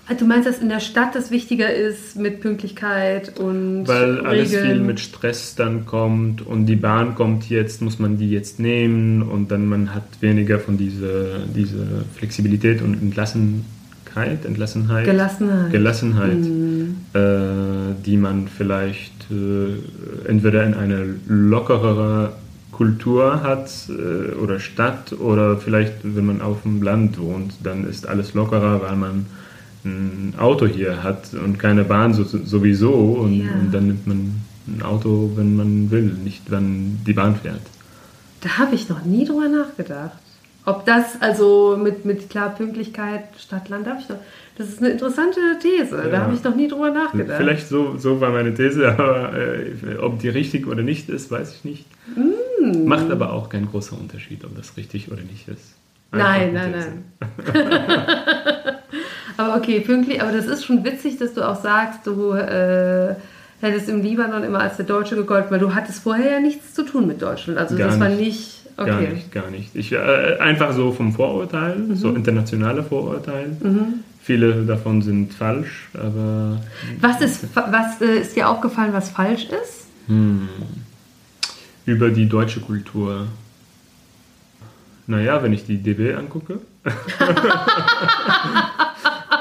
Ah, 0.10 0.16
du 0.16 0.26
meinst, 0.26 0.48
dass 0.48 0.58
in 0.58 0.70
der 0.70 0.80
Stadt 0.80 1.14
das 1.14 1.30
wichtiger 1.30 1.72
ist 1.72 2.16
mit 2.16 2.42
Pünktlichkeit 2.42 3.38
und 3.38 3.88
Weil 3.88 4.22
alles 4.22 4.52
Regeln. 4.52 4.66
viel 4.66 4.80
mit 4.82 5.00
Stress 5.00 5.54
dann 5.54 5.86
kommt 5.86 6.42
und 6.42 6.66
die 6.66 6.76
Bahn 6.76 7.14
kommt 7.14 7.48
jetzt, 7.48 7.84
muss 7.84 8.00
man 8.00 8.18
die 8.18 8.32
jetzt 8.32 8.60
nehmen 8.60 9.22
und 9.22 9.52
dann 9.52 9.68
man 9.68 9.94
hat 9.94 10.04
weniger 10.20 10.58
von 10.58 10.78
dieser 10.78 11.40
diese 11.56 11.86
Flexibilität 12.16 12.82
und 12.82 12.96
Entlassenheit, 12.96 14.46
Entlassenheit, 14.46 15.06
Gelassenheit, 15.06 15.72
Gelassenheit 15.72 16.40
mhm. 16.40 16.96
äh, 17.14 17.94
die 18.04 18.18
man 18.18 18.48
vielleicht 18.48 19.28
äh, 19.30 20.28
entweder 20.28 20.66
in 20.66 20.74
eine 20.74 21.06
lockerere 21.28 22.34
Kultur 22.72 23.44
hat 23.44 23.70
äh, 23.90 24.34
oder 24.34 24.60
Stadt 24.60 25.14
oder 25.14 25.58
vielleicht, 25.58 25.98
wenn 26.02 26.26
man 26.26 26.42
auf 26.42 26.64
dem 26.64 26.82
Land 26.82 27.20
wohnt, 27.20 27.54
dann 27.62 27.88
ist 27.88 28.08
alles 28.08 28.34
lockerer, 28.34 28.82
weil 28.82 28.96
man 28.96 29.28
ein 29.86 30.34
Auto 30.38 30.66
hier 30.66 31.04
hat 31.04 31.34
und 31.34 31.58
keine 31.60 31.84
Bahn 31.84 32.14
so, 32.14 32.24
sowieso 32.24 32.92
und, 32.94 33.34
Ja. 33.46 33.52
und 33.54 33.72
dann 33.74 33.88
nimmt 33.88 34.08
man 34.08 34.42
ein 34.68 34.82
Auto, 34.84 35.32
wenn 35.36 35.56
man 35.56 35.90
will, 35.92 36.04
nicht 36.24 36.52
wenn 36.52 37.00
die 37.06 37.14
Bahn 37.14 37.36
fährt. 37.36 37.62
Da 38.42 38.58
habe 38.58 38.76
ich 38.76 38.88
noch 38.90 39.04
nie 39.06 39.26
drüber 39.26 39.48
nachgedacht. 39.48 40.18
Ob 40.66 40.86
das 40.86 41.20
also 41.22 41.80
mit, 41.82 42.06
mit 42.06 42.30
klar 42.30 42.50
Pünktlichkeit 42.54 43.24
Stadt-Land, 43.40 43.88
da 43.88 43.92
habe 43.92 44.02
ich 44.02 44.10
noch. 44.10 44.18
Das 44.58 44.68
ist 44.68 44.80
eine 44.80 44.90
interessante 44.90 45.40
These. 45.62 45.96
Da 45.96 46.10
Ja. 46.10 46.22
habe 46.24 46.36
ich 46.36 46.44
noch 46.44 46.56
nie 46.56 46.68
drüber 46.68 46.92
nachgedacht. 46.92 47.38
Vielleicht 47.38 47.68
so, 47.70 47.98
so 47.98 48.20
war 48.22 48.32
meine 48.32 48.54
These, 48.54 48.88
aber 48.92 49.34
äh, 49.34 49.98
ob 50.00 50.20
die 50.20 50.30
richtig 50.30 50.68
oder 50.68 50.84
nicht 50.84 51.10
ist, 51.10 51.32
weiß 51.32 51.56
ich 51.56 51.64
nicht. 51.64 51.86
Mm. 52.16 52.86
Macht 52.86 53.10
aber 53.10 53.32
auch 53.34 53.50
kein 53.50 53.68
großer 53.68 53.98
Unterschied, 53.98 54.44
ob 54.44 54.56
das 54.58 54.76
richtig 54.78 55.10
oder 55.12 55.22
nicht 55.22 55.48
ist. 55.48 55.76
Nein, 56.12 56.56
eine 56.56 56.72
nein, 56.72 56.74
These. 56.74 56.88
nein. 57.54 58.06
Aber 59.40 59.56
okay, 59.56 59.80
pünktlich. 59.80 60.22
Aber 60.22 60.34
das 60.34 60.46
ist 60.48 60.66
schon 60.66 60.84
witzig, 60.84 61.18
dass 61.18 61.34
du 61.34 61.48
auch 61.48 61.62
sagst, 61.62 62.06
du 62.06 62.34
äh, 62.34 63.16
hättest 63.62 63.88
im 63.88 64.02
Libanon 64.02 64.44
immer 64.44 64.60
als 64.60 64.76
der 64.76 64.86
Deutsche 64.86 65.16
gegolten, 65.16 65.50
weil 65.50 65.60
du 65.60 65.74
hattest 65.74 66.04
vorher 66.04 66.30
ja 66.34 66.40
nichts 66.42 66.74
zu 66.74 66.84
tun 66.84 67.08
mit 67.08 67.22
Deutschland. 67.22 67.58
Also 67.58 67.78
Gar 67.78 67.88
das 67.88 68.00
war 68.02 68.10
nicht. 68.10 68.66
Okay. 68.76 68.90
Gar 68.90 69.00
nicht, 69.02 69.32
gar 69.32 69.50
nicht. 69.50 69.74
Ich, 69.76 69.94
äh, 69.94 70.38
einfach 70.40 70.74
so 70.74 70.92
vom 70.92 71.14
Vorurteil, 71.14 71.78
Mhm. 71.78 71.96
so 71.96 72.14
internationale 72.14 72.84
Vorurteil. 72.84 73.56
Viele 74.22 74.66
davon 74.66 75.02
sind 75.02 75.34
falsch, 75.34 75.88
aber 75.94 76.60
Was 77.00 77.22
ist, 77.22 77.46
was 77.56 78.02
äh, 78.02 78.20
ist 78.20 78.36
dir 78.36 78.50
aufgefallen, 78.50 78.92
was 78.92 79.10
falsch 79.10 79.48
ist? 79.64 79.86
über 81.86 82.10
die 82.10 82.28
deutsche 82.28 82.60
Kultur. 82.62 83.28
Naja, 85.08 85.42
wenn 85.44 85.54
ich 85.54 85.66
die 85.66 85.78
DB 85.78 86.14
angucke. 86.16 86.60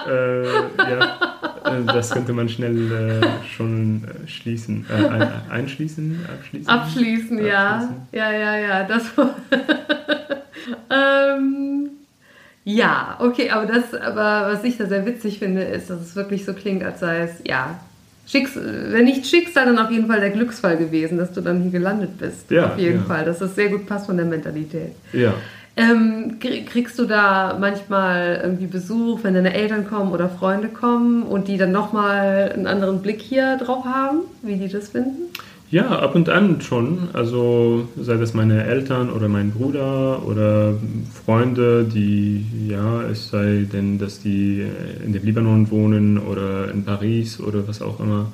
äh, 0.09 0.45
ja, 0.79 1.19
äh, 1.65 1.85
das 1.87 2.11
könnte 2.11 2.33
man 2.33 2.49
schnell 2.49 2.93
äh, 2.93 3.27
schon 3.55 4.05
äh, 4.05 4.29
schließen. 4.29 4.87
Äh, 4.89 5.07
ein, 5.09 5.31
einschließen? 5.51 6.27
Abschließen? 6.39 6.69
Abschließen, 6.69 7.45
ja. 7.45 7.77
Abschließen. 7.77 7.97
Ja, 8.13 8.33
ja, 8.33 8.57
ja. 8.57 8.85
Das 8.85 9.03
ähm, 10.91 11.91
ja, 12.65 13.17
okay, 13.21 13.51
aber 13.51 13.67
das, 13.67 13.95
aber 13.95 14.53
was 14.53 14.65
ich 14.65 14.77
da 14.77 14.87
sehr 14.87 15.07
witzig 15.07 15.39
finde, 15.39 15.63
ist, 15.63 15.89
dass 15.91 16.01
es 16.01 16.17
wirklich 16.17 16.45
so 16.45 16.53
klingt, 16.53 16.85
als 16.85 17.01
sei 17.01 17.21
es, 17.21 17.41
ja, 17.45 17.81
Schicks 18.27 18.57
wenn 18.57 19.07
nicht 19.07 19.27
Schicksal, 19.27 19.65
dann 19.65 19.79
auf 19.79 19.91
jeden 19.91 20.07
Fall 20.07 20.21
der 20.21 20.31
Glücksfall 20.31 20.77
gewesen, 20.77 21.17
dass 21.17 21.33
du 21.33 21.41
dann 21.41 21.63
hier 21.63 21.71
gelandet 21.71 22.19
bist. 22.19 22.51
Ja, 22.51 22.73
auf 22.73 22.79
jeden 22.79 23.01
ja. 23.01 23.05
Fall, 23.05 23.25
dass 23.25 23.39
das 23.39 23.55
sehr 23.55 23.71
gut 23.71 23.87
passt 23.87 24.05
von 24.05 24.19
der 24.19 24.27
Mentalität. 24.27 24.93
Ja. 25.15 25.33
Ähm, 25.79 26.39
krie- 26.41 26.65
kriegst 26.65 26.99
du 26.99 27.05
da 27.05 27.57
manchmal 27.61 28.41
irgendwie 28.43 28.67
Besuch, 28.67 29.21
wenn 29.23 29.35
deine 29.35 29.55
Eltern 29.55 29.87
kommen 29.87 30.11
oder 30.11 30.29
Freunde 30.29 30.67
kommen 30.67 31.23
und 31.23 31.47
die 31.47 31.57
dann 31.57 31.71
nochmal 31.71 32.51
einen 32.53 32.67
anderen 32.67 33.01
Blick 33.01 33.23
hier 33.23 33.57
drauf 33.59 33.85
haben, 33.85 34.23
wie 34.43 34.57
die 34.57 34.67
das 34.67 34.89
finden? 34.89 35.31
Ja, 35.71 35.87
ab 36.01 36.17
und 36.17 36.31
an 36.31 36.61
schon. 36.63 37.11
Also 37.13 37.87
sei 38.01 38.17
das 38.17 38.35
meine 38.35 38.65
Eltern 38.65 39.09
oder 39.09 39.29
mein 39.29 39.53
Bruder 39.53 40.27
oder 40.27 40.75
Freunde, 41.25 41.85
die, 41.85 42.45
ja, 42.67 43.03
es 43.03 43.29
sei 43.29 43.65
denn, 43.73 43.99
dass 44.01 44.21
die 44.21 44.67
in 45.05 45.13
dem 45.13 45.25
Libanon 45.25 45.71
wohnen 45.71 46.19
oder 46.19 46.73
in 46.73 46.85
Paris 46.85 47.39
oder 47.39 47.69
was 47.69 47.83
auch 47.83 48.01
immer. 48.01 48.33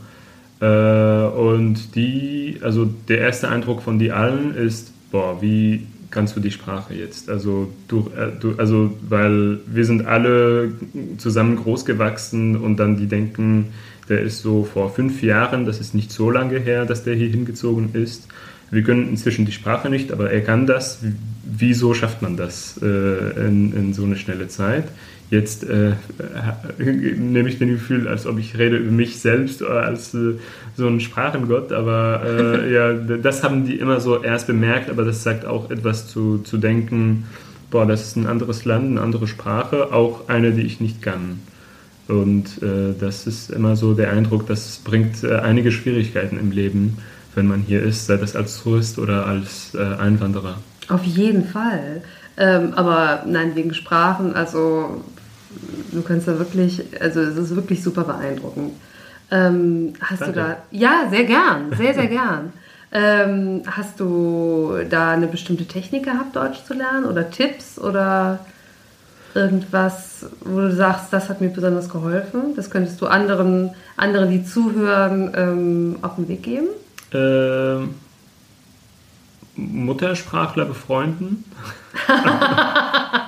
Äh, 0.61 1.27
und 1.37 1.95
die, 1.95 2.59
also 2.63 2.89
der 3.09 3.19
erste 3.19 3.51
Eindruck 3.51 3.83
von 3.83 3.99
die 3.99 4.13
allen 4.13 4.55
ist, 4.55 4.93
boah, 5.11 5.43
wie 5.43 5.87
kannst 6.15 6.37
du 6.37 6.41
die 6.41 6.51
Sprache 6.51 6.95
jetzt? 6.95 7.29
Also 7.29 7.71
du, 7.89 8.11
äh, 8.17 8.31
du, 8.41 8.55
also 8.57 8.97
weil 9.07 9.59
wir 9.67 9.85
sind 9.85 10.07
alle 10.07 10.73
zusammen 11.19 11.57
groß 11.57 11.85
gewachsen 11.85 12.57
und 12.57 12.79
dann 12.79 12.97
die 12.97 13.07
denken, 13.07 13.73
der 14.09 14.21
ist 14.21 14.41
so 14.41 14.65
vor 14.65 14.95
fünf 14.95 15.23
Jahren, 15.23 15.67
das 15.67 15.81
ist 15.81 15.95
nicht 15.95 16.11
so 16.11 16.31
lange 16.31 16.59
her, 16.59 16.87
dass 16.87 17.05
der 17.05 17.15
hier 17.15 17.29
hingezogen 17.29 17.91
ist. 17.93 18.29
Wir 18.71 18.83
können 18.83 19.09
inzwischen 19.09 19.45
die 19.45 19.53
Sprache 19.53 19.91
nicht, 19.91 20.11
aber 20.13 20.31
er 20.31 20.41
kann 20.41 20.67
das. 20.67 21.01
Wieso 21.45 21.95
schafft 21.95 22.23
man 22.23 22.37
das 22.37 22.81
äh, 22.83 23.47
in, 23.47 23.73
in 23.75 23.93
so 23.93 24.05
eine 24.05 24.17
schnelle 24.17 24.49
Zeit? 24.49 24.85
Jetzt 25.31 25.65
äh, 25.65 25.93
nehme 26.79 27.49
ich 27.49 27.59
den 27.59 27.71
Gefühl, 27.71 28.09
als 28.09 28.27
ob 28.27 28.39
ich 28.39 28.59
rede 28.59 28.77
über 28.77 28.91
mich 28.91 29.19
selbst 29.19 29.63
oder 29.63 29.83
als 29.83 30.15
äh, 30.15 30.35
so 30.77 30.87
ein 30.87 31.01
Sprachengott, 31.01 31.73
aber 31.73 32.23
äh, 32.25 32.73
ja, 32.75 32.93
das 32.93 33.43
haben 33.43 33.65
die 33.65 33.79
immer 33.79 34.01
so 34.01 34.23
erst 34.23 34.47
bemerkt, 34.47 34.91
aber 34.91 35.05
das 35.05 35.23
sagt 35.23 35.47
auch 35.47 35.71
etwas 35.71 36.09
zu, 36.09 36.39
zu 36.39 36.59
denken, 36.59 37.25
boah, 37.71 37.87
das 37.87 38.03
ist 38.03 38.17
ein 38.17 38.27
anderes 38.27 38.65
Land, 38.65 38.93
eine 38.93 39.01
andere 39.01 39.27
Sprache, 39.27 39.93
auch 39.93 40.29
eine, 40.29 40.53
die 40.53 40.63
ich 40.63 40.81
nicht 40.81 41.03
kann. 41.03 41.41
Und 42.07 42.63
äh, 42.63 42.95
das 42.99 43.27
ist 43.27 43.51
immer 43.51 43.77
so 43.77 43.95
der 43.95 44.13
Eindruck, 44.13 44.47
das 44.47 44.81
bringt 44.85 45.25
äh, 45.25 45.37
einige 45.37 45.73
Schwierigkeiten 45.73 46.39
im 46.39 46.51
Leben, 46.51 46.99
wenn 47.35 47.47
man 47.47 47.63
hier 47.63 47.83
ist, 47.83 48.07
sei 48.07 48.17
das 48.17 48.37
als 48.37 48.63
Tourist 48.63 48.99
oder 48.99 49.27
als 49.27 49.75
äh, 49.75 49.79
Einwanderer. 49.79 50.59
Auf 50.89 51.03
jeden 51.05 51.47
Fall. 51.47 52.03
Ähm, 52.37 52.75
aber 52.75 53.25
nein, 53.27 53.55
wegen 53.55 53.73
Sprachen, 53.75 54.35
also 54.35 55.03
du 55.93 56.03
kannst 56.03 56.29
da 56.29 56.39
wirklich, 56.39 56.83
also 57.01 57.21
es 57.21 57.37
ist 57.37 57.55
wirklich 57.55 57.83
super 57.83 58.05
beeindruckend. 58.05 58.73
Ähm, 59.31 59.95
hast 60.01 60.23
Danke. 60.23 60.35
du 60.35 60.41
da, 60.41 60.57
ja, 60.71 61.09
sehr 61.11 61.25
gern, 61.25 61.73
sehr, 61.77 61.95
sehr 61.95 62.07
gern. 62.07 62.53
Ähm, 62.93 63.63
hast 63.67 63.99
du 63.99 64.75
da 64.89 65.13
eine 65.13 65.27
bestimmte 65.27 65.67
Technik 65.67 66.05
gehabt, 66.05 66.37
Deutsch 66.37 66.65
zu 66.65 66.75
lernen 66.75 67.07
oder 67.07 67.31
Tipps 67.31 67.79
oder 67.79 68.39
irgendwas, 69.35 70.27
wo 70.45 70.61
du 70.61 70.73
sagst, 70.73 71.13
das 71.13 71.29
hat 71.29 71.41
mir 71.41 71.49
besonders 71.49 71.89
geholfen? 71.89 72.55
Das 72.55 72.71
könntest 72.71 73.01
du 73.01 73.07
anderen, 73.07 73.71
anderen 73.97 74.31
die 74.31 74.45
zuhören, 74.45 75.33
ähm, 75.35 75.97
auf 76.03 76.15
den 76.17 76.29
Weg 76.29 76.45
geben? 76.45 76.69
Ähm, 77.13 77.95
Muttersprachler 79.57 80.65
befreunden 80.65 81.45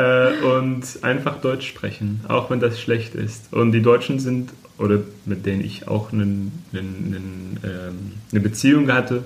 äh, 0.00 0.42
und 0.44 0.84
einfach 1.02 1.40
Deutsch 1.40 1.68
sprechen, 1.68 2.20
auch 2.28 2.50
wenn 2.50 2.60
das 2.60 2.80
schlecht 2.80 3.14
ist. 3.14 3.52
Und 3.52 3.72
die 3.72 3.82
Deutschen 3.82 4.18
sind, 4.18 4.50
oder 4.78 5.00
mit 5.26 5.44
denen 5.44 5.62
ich 5.62 5.88
auch 5.88 6.12
einen, 6.12 6.52
einen, 6.72 7.14
einen, 7.14 7.60
ähm, 7.64 8.12
eine 8.32 8.40
Beziehung 8.40 8.90
hatte, 8.90 9.24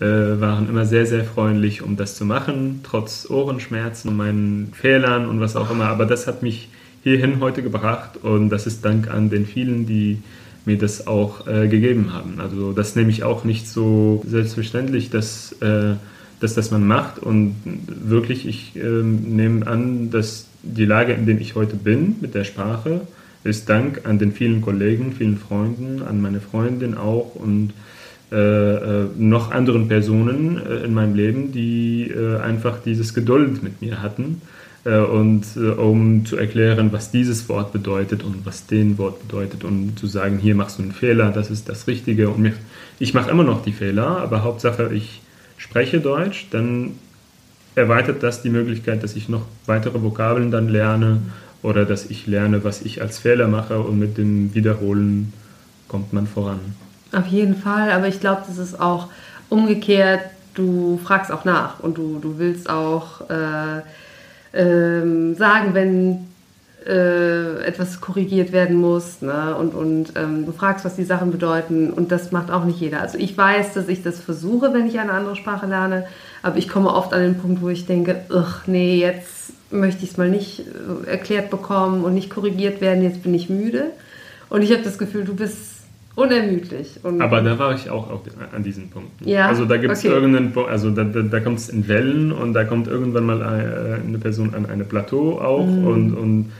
äh, 0.00 0.04
waren 0.04 0.68
immer 0.68 0.86
sehr, 0.86 1.06
sehr 1.06 1.24
freundlich, 1.24 1.82
um 1.82 1.96
das 1.96 2.16
zu 2.16 2.24
machen, 2.24 2.80
trotz 2.82 3.28
Ohrenschmerzen 3.28 4.08
und 4.08 4.16
meinen 4.16 4.72
Fehlern 4.74 5.28
und 5.28 5.40
was 5.40 5.56
auch 5.56 5.70
immer. 5.70 5.86
Aber 5.86 6.06
das 6.06 6.26
hat 6.26 6.42
mich 6.42 6.68
hierhin 7.02 7.40
heute 7.40 7.62
gebracht 7.62 8.18
und 8.22 8.50
das 8.50 8.66
ist 8.66 8.84
Dank 8.84 9.08
an 9.08 9.30
den 9.30 9.46
vielen, 9.46 9.86
die 9.86 10.22
mir 10.64 10.78
das 10.78 11.06
auch 11.06 11.46
äh, 11.46 11.68
gegeben 11.68 12.12
haben. 12.12 12.40
Also 12.40 12.72
das 12.72 12.96
nehme 12.96 13.10
ich 13.10 13.22
auch 13.22 13.44
nicht 13.44 13.68
so 13.68 14.24
selbstverständlich, 14.26 15.10
dass, 15.10 15.52
äh, 15.60 15.94
dass 16.40 16.54
das 16.54 16.70
man 16.70 16.86
macht. 16.86 17.18
Und 17.18 17.56
wirklich, 17.86 18.46
ich 18.46 18.76
ähm, 18.76 19.36
nehme 19.36 19.66
an, 19.66 20.10
dass 20.10 20.46
die 20.62 20.84
Lage, 20.84 21.12
in 21.12 21.26
der 21.26 21.40
ich 21.40 21.54
heute 21.54 21.76
bin 21.76 22.16
mit 22.20 22.34
der 22.34 22.44
Sprache, 22.44 23.02
ist 23.44 23.68
Dank 23.68 24.02
an 24.04 24.18
den 24.18 24.32
vielen 24.32 24.60
Kollegen, 24.60 25.12
vielen 25.12 25.38
Freunden, 25.38 26.02
an 26.02 26.20
meine 26.20 26.40
Freundin 26.40 26.96
auch 26.96 27.34
und 27.34 27.72
äh, 28.32 28.36
äh, 28.36 29.06
noch 29.16 29.52
anderen 29.52 29.86
Personen 29.86 30.60
äh, 30.66 30.84
in 30.84 30.94
meinem 30.94 31.14
Leben, 31.14 31.52
die 31.52 32.10
äh, 32.10 32.38
einfach 32.38 32.78
dieses 32.84 33.14
Geduld 33.14 33.62
mit 33.62 33.80
mir 33.80 34.02
hatten 34.02 34.42
äh, 34.84 34.98
und 34.98 35.44
äh, 35.56 35.68
um 35.68 36.26
zu 36.26 36.36
erklären, 36.36 36.92
was 36.92 37.12
dieses 37.12 37.48
Wort 37.48 37.72
bedeutet 37.72 38.24
und 38.24 38.44
was 38.44 38.66
den 38.66 38.98
Wort 38.98 39.20
bedeutet 39.28 39.62
und 39.62 39.96
zu 39.96 40.08
sagen, 40.08 40.38
hier 40.38 40.56
machst 40.56 40.78
du 40.78 40.82
einen 40.82 40.90
Fehler, 40.90 41.30
das 41.30 41.52
ist 41.52 41.68
das 41.68 41.86
Richtige 41.86 42.28
und 42.28 42.40
mir, 42.40 42.54
ich 42.98 43.14
mache 43.14 43.30
immer 43.30 43.44
noch 43.44 43.62
die 43.62 43.72
Fehler, 43.72 44.18
aber 44.18 44.42
Hauptsache 44.42 44.90
ich 44.92 45.20
spreche 45.68 46.00
Deutsch, 46.00 46.46
dann 46.50 46.92
erweitert 47.74 48.22
das 48.22 48.42
die 48.42 48.50
Möglichkeit, 48.50 49.02
dass 49.02 49.16
ich 49.16 49.28
noch 49.28 49.42
weitere 49.66 50.02
Vokabeln 50.02 50.50
dann 50.50 50.68
lerne 50.68 51.22
oder 51.62 51.84
dass 51.84 52.06
ich 52.06 52.26
lerne, 52.26 52.64
was 52.64 52.82
ich 52.82 53.02
als 53.02 53.18
Fehler 53.18 53.48
mache 53.48 53.80
und 53.80 53.98
mit 53.98 54.16
dem 54.16 54.54
Wiederholen 54.54 55.32
kommt 55.88 56.12
man 56.12 56.26
voran. 56.26 56.60
Auf 57.12 57.26
jeden 57.26 57.56
Fall, 57.56 57.90
aber 57.90 58.08
ich 58.08 58.20
glaube, 58.20 58.42
das 58.46 58.58
ist 58.58 58.80
auch 58.80 59.08
umgekehrt, 59.48 60.20
du 60.54 60.98
fragst 61.02 61.30
auch 61.30 61.44
nach 61.44 61.80
und 61.80 61.98
du, 61.98 62.18
du 62.20 62.38
willst 62.38 62.68
auch 62.70 63.28
äh, 63.28 63.82
ähm, 64.54 65.34
sagen, 65.34 65.74
wenn 65.74 66.26
äh, 66.86 67.64
etwas 67.64 68.00
korrigiert 68.00 68.52
werden 68.52 68.76
muss 68.76 69.20
ne? 69.22 69.56
und, 69.58 69.74
und 69.74 70.12
ähm, 70.16 70.46
du 70.46 70.52
fragst, 70.52 70.84
was 70.84 70.94
die 70.96 71.04
Sachen 71.04 71.32
bedeuten 71.32 71.90
und 71.92 72.12
das 72.12 72.30
macht 72.32 72.50
auch 72.50 72.64
nicht 72.64 72.80
jeder. 72.80 73.00
Also 73.00 73.18
ich 73.18 73.36
weiß, 73.36 73.74
dass 73.74 73.88
ich 73.88 74.02
das 74.02 74.20
versuche, 74.20 74.72
wenn 74.72 74.86
ich 74.86 74.98
eine 74.98 75.12
andere 75.12 75.34
Sprache 75.36 75.66
lerne, 75.66 76.06
aber 76.42 76.58
ich 76.58 76.68
komme 76.68 76.90
oft 76.94 77.12
an 77.12 77.22
den 77.22 77.34
Punkt, 77.38 77.60
wo 77.62 77.68
ich 77.68 77.86
denke, 77.86 78.16
ach 78.32 78.66
nee, 78.66 79.00
jetzt 79.00 79.52
möchte 79.72 80.04
ich 80.04 80.12
es 80.12 80.16
mal 80.16 80.30
nicht 80.30 80.60
äh, 81.06 81.10
erklärt 81.10 81.50
bekommen 81.50 82.04
und 82.04 82.14
nicht 82.14 82.30
korrigiert 82.30 82.80
werden, 82.80 83.02
jetzt 83.02 83.22
bin 83.24 83.34
ich 83.34 83.48
müde. 83.50 83.86
Und 84.48 84.62
ich 84.62 84.70
habe 84.72 84.82
das 84.84 84.96
Gefühl, 84.96 85.24
du 85.24 85.34
bist 85.34 85.58
unermüdlich. 86.14 87.00
Aber 87.02 87.42
da 87.42 87.58
war 87.58 87.74
ich 87.74 87.90
auch 87.90 88.08
an 88.54 88.62
diesem 88.62 88.88
Punkt. 88.90 89.10
Ja, 89.24 89.48
Also 89.48 89.64
da 89.64 89.76
gibt 89.76 89.92
es 89.92 89.98
okay. 90.04 90.08
irgendeinen, 90.14 90.52
Punkt- 90.52 90.70
also 90.70 90.90
da, 90.90 91.04
da, 91.04 91.20
da 91.22 91.40
kommt 91.40 91.58
es 91.58 91.68
in 91.68 91.88
Wellen 91.88 92.32
und 92.32 92.54
da 92.54 92.64
kommt 92.64 92.86
irgendwann 92.88 93.26
mal 93.26 93.42
eine, 93.42 94.00
eine 94.06 94.18
Person 94.18 94.54
an 94.54 94.66
eine 94.66 94.84
Plateau 94.84 95.38
auch 95.40 95.66
Mhm. 95.66 95.86
und, 95.86 96.14
und 96.14 96.52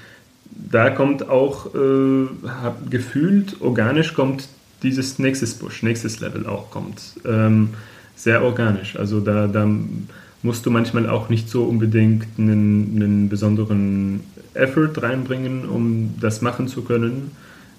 da 0.70 0.90
kommt 0.90 1.28
auch 1.28 1.74
äh, 1.74 2.26
gefühlt, 2.90 3.60
organisch 3.60 4.14
kommt 4.14 4.48
dieses 4.82 5.18
nächstes 5.18 5.54
Push, 5.54 5.82
nächstes 5.82 6.20
Level 6.20 6.46
auch 6.46 6.70
kommt. 6.70 7.00
Ähm, 7.24 7.70
sehr 8.14 8.42
organisch. 8.42 8.96
Also 8.96 9.20
da, 9.20 9.46
da 9.46 9.68
musst 10.42 10.66
du 10.66 10.70
manchmal 10.70 11.08
auch 11.08 11.28
nicht 11.28 11.48
so 11.48 11.64
unbedingt 11.64 12.26
einen, 12.38 12.92
einen 12.96 13.28
besonderen 13.28 14.20
Effort 14.54 14.92
reinbringen, 15.02 15.66
um 15.66 16.14
das 16.20 16.42
machen 16.42 16.68
zu 16.68 16.82
können, 16.82 17.30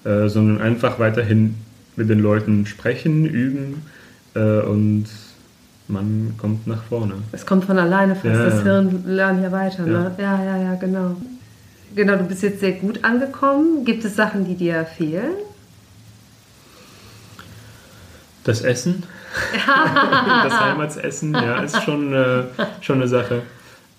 äh, 0.03 0.27
sondern 0.27 0.61
einfach 0.61 0.99
weiterhin 0.99 1.55
mit 1.95 2.09
den 2.09 2.19
Leuten 2.19 2.65
sprechen, 2.65 3.25
üben 3.25 3.81
äh, 4.35 4.59
und 4.59 5.05
man 5.87 6.33
kommt 6.37 6.67
nach 6.67 6.83
vorne. 6.83 7.13
Es 7.31 7.45
kommt 7.45 7.65
von 7.65 7.79
alleine 7.79 8.15
fast. 8.15 8.25
Ja, 8.25 8.43
das 8.43 8.55
ja. 8.55 8.63
Hirn 8.63 9.03
lernt 9.05 9.41
ja 9.41 9.51
weiter. 9.51 9.85
Ne? 9.85 10.11
Ja, 10.17 10.43
ja, 10.43 10.57
ja, 10.57 10.75
genau. 10.75 11.15
Genau, 11.97 12.15
du 12.15 12.25
bist 12.25 12.43
jetzt 12.43 12.59
sehr 12.59 12.73
gut 12.73 13.03
angekommen. 13.03 13.83
Gibt 13.83 14.05
es 14.05 14.15
Sachen, 14.15 14.45
die 14.45 14.53
dir 14.53 14.85
fehlen? 14.85 15.33
Das 18.43 18.61
Essen, 18.61 19.01
das 19.65 20.59
Heimatsessen, 20.59 21.33
ja, 21.33 21.63
ist 21.63 21.81
schon, 21.81 22.13
äh, 22.13 22.43
schon 22.81 22.97
eine 22.97 23.07
Sache. 23.07 23.41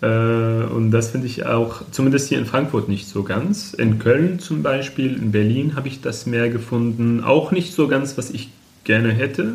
Äh, 0.01 0.07
und 0.07 0.93
das 0.93 1.11
finde 1.11 1.27
ich 1.27 1.45
auch, 1.45 1.83
zumindest 1.91 2.29
hier 2.29 2.39
in 2.39 2.47
Frankfurt 2.47 2.89
nicht 2.89 3.09
so 3.09 3.25
ganz. 3.25 3.75
In 3.75 3.99
Köln 3.99 4.39
zum 4.39 4.63
Beispiel, 4.63 5.17
in 5.17 5.33
Berlin 5.33 5.75
habe 5.75 5.89
ich 5.89 6.01
das 6.01 6.25
mehr 6.25 6.51
gefunden. 6.51 7.25
Auch 7.25 7.51
nicht 7.51 7.75
so 7.75 7.89
ganz, 7.89 8.17
was 8.17 8.31
ich 8.31 8.51
gerne 8.85 9.11
hätte. 9.11 9.55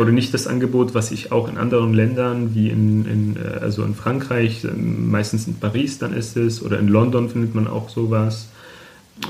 Oder 0.00 0.12
nicht 0.12 0.32
das 0.34 0.46
Angebot, 0.46 0.94
was 0.94 1.10
ich 1.10 1.32
auch 1.32 1.48
in 1.48 1.56
anderen 1.58 1.92
Ländern, 1.94 2.54
wie 2.54 2.68
in, 2.70 3.04
in, 3.06 3.36
äh, 3.36 3.58
also 3.60 3.82
in 3.84 3.94
Frankreich, 3.94 4.64
äh, 4.64 4.68
meistens 4.68 5.46
in 5.46 5.54
Paris 5.54 5.98
dann 5.98 6.12
ist 6.14 6.36
es, 6.36 6.62
oder 6.62 6.78
in 6.78 6.88
London 6.88 7.28
findet 7.28 7.54
man 7.54 7.66
auch 7.66 7.88
sowas. 7.88 8.48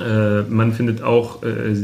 Äh, 0.04 0.42
man 0.42 0.72
findet 0.72 1.02
auch 1.02 1.42
äh, 1.44 1.74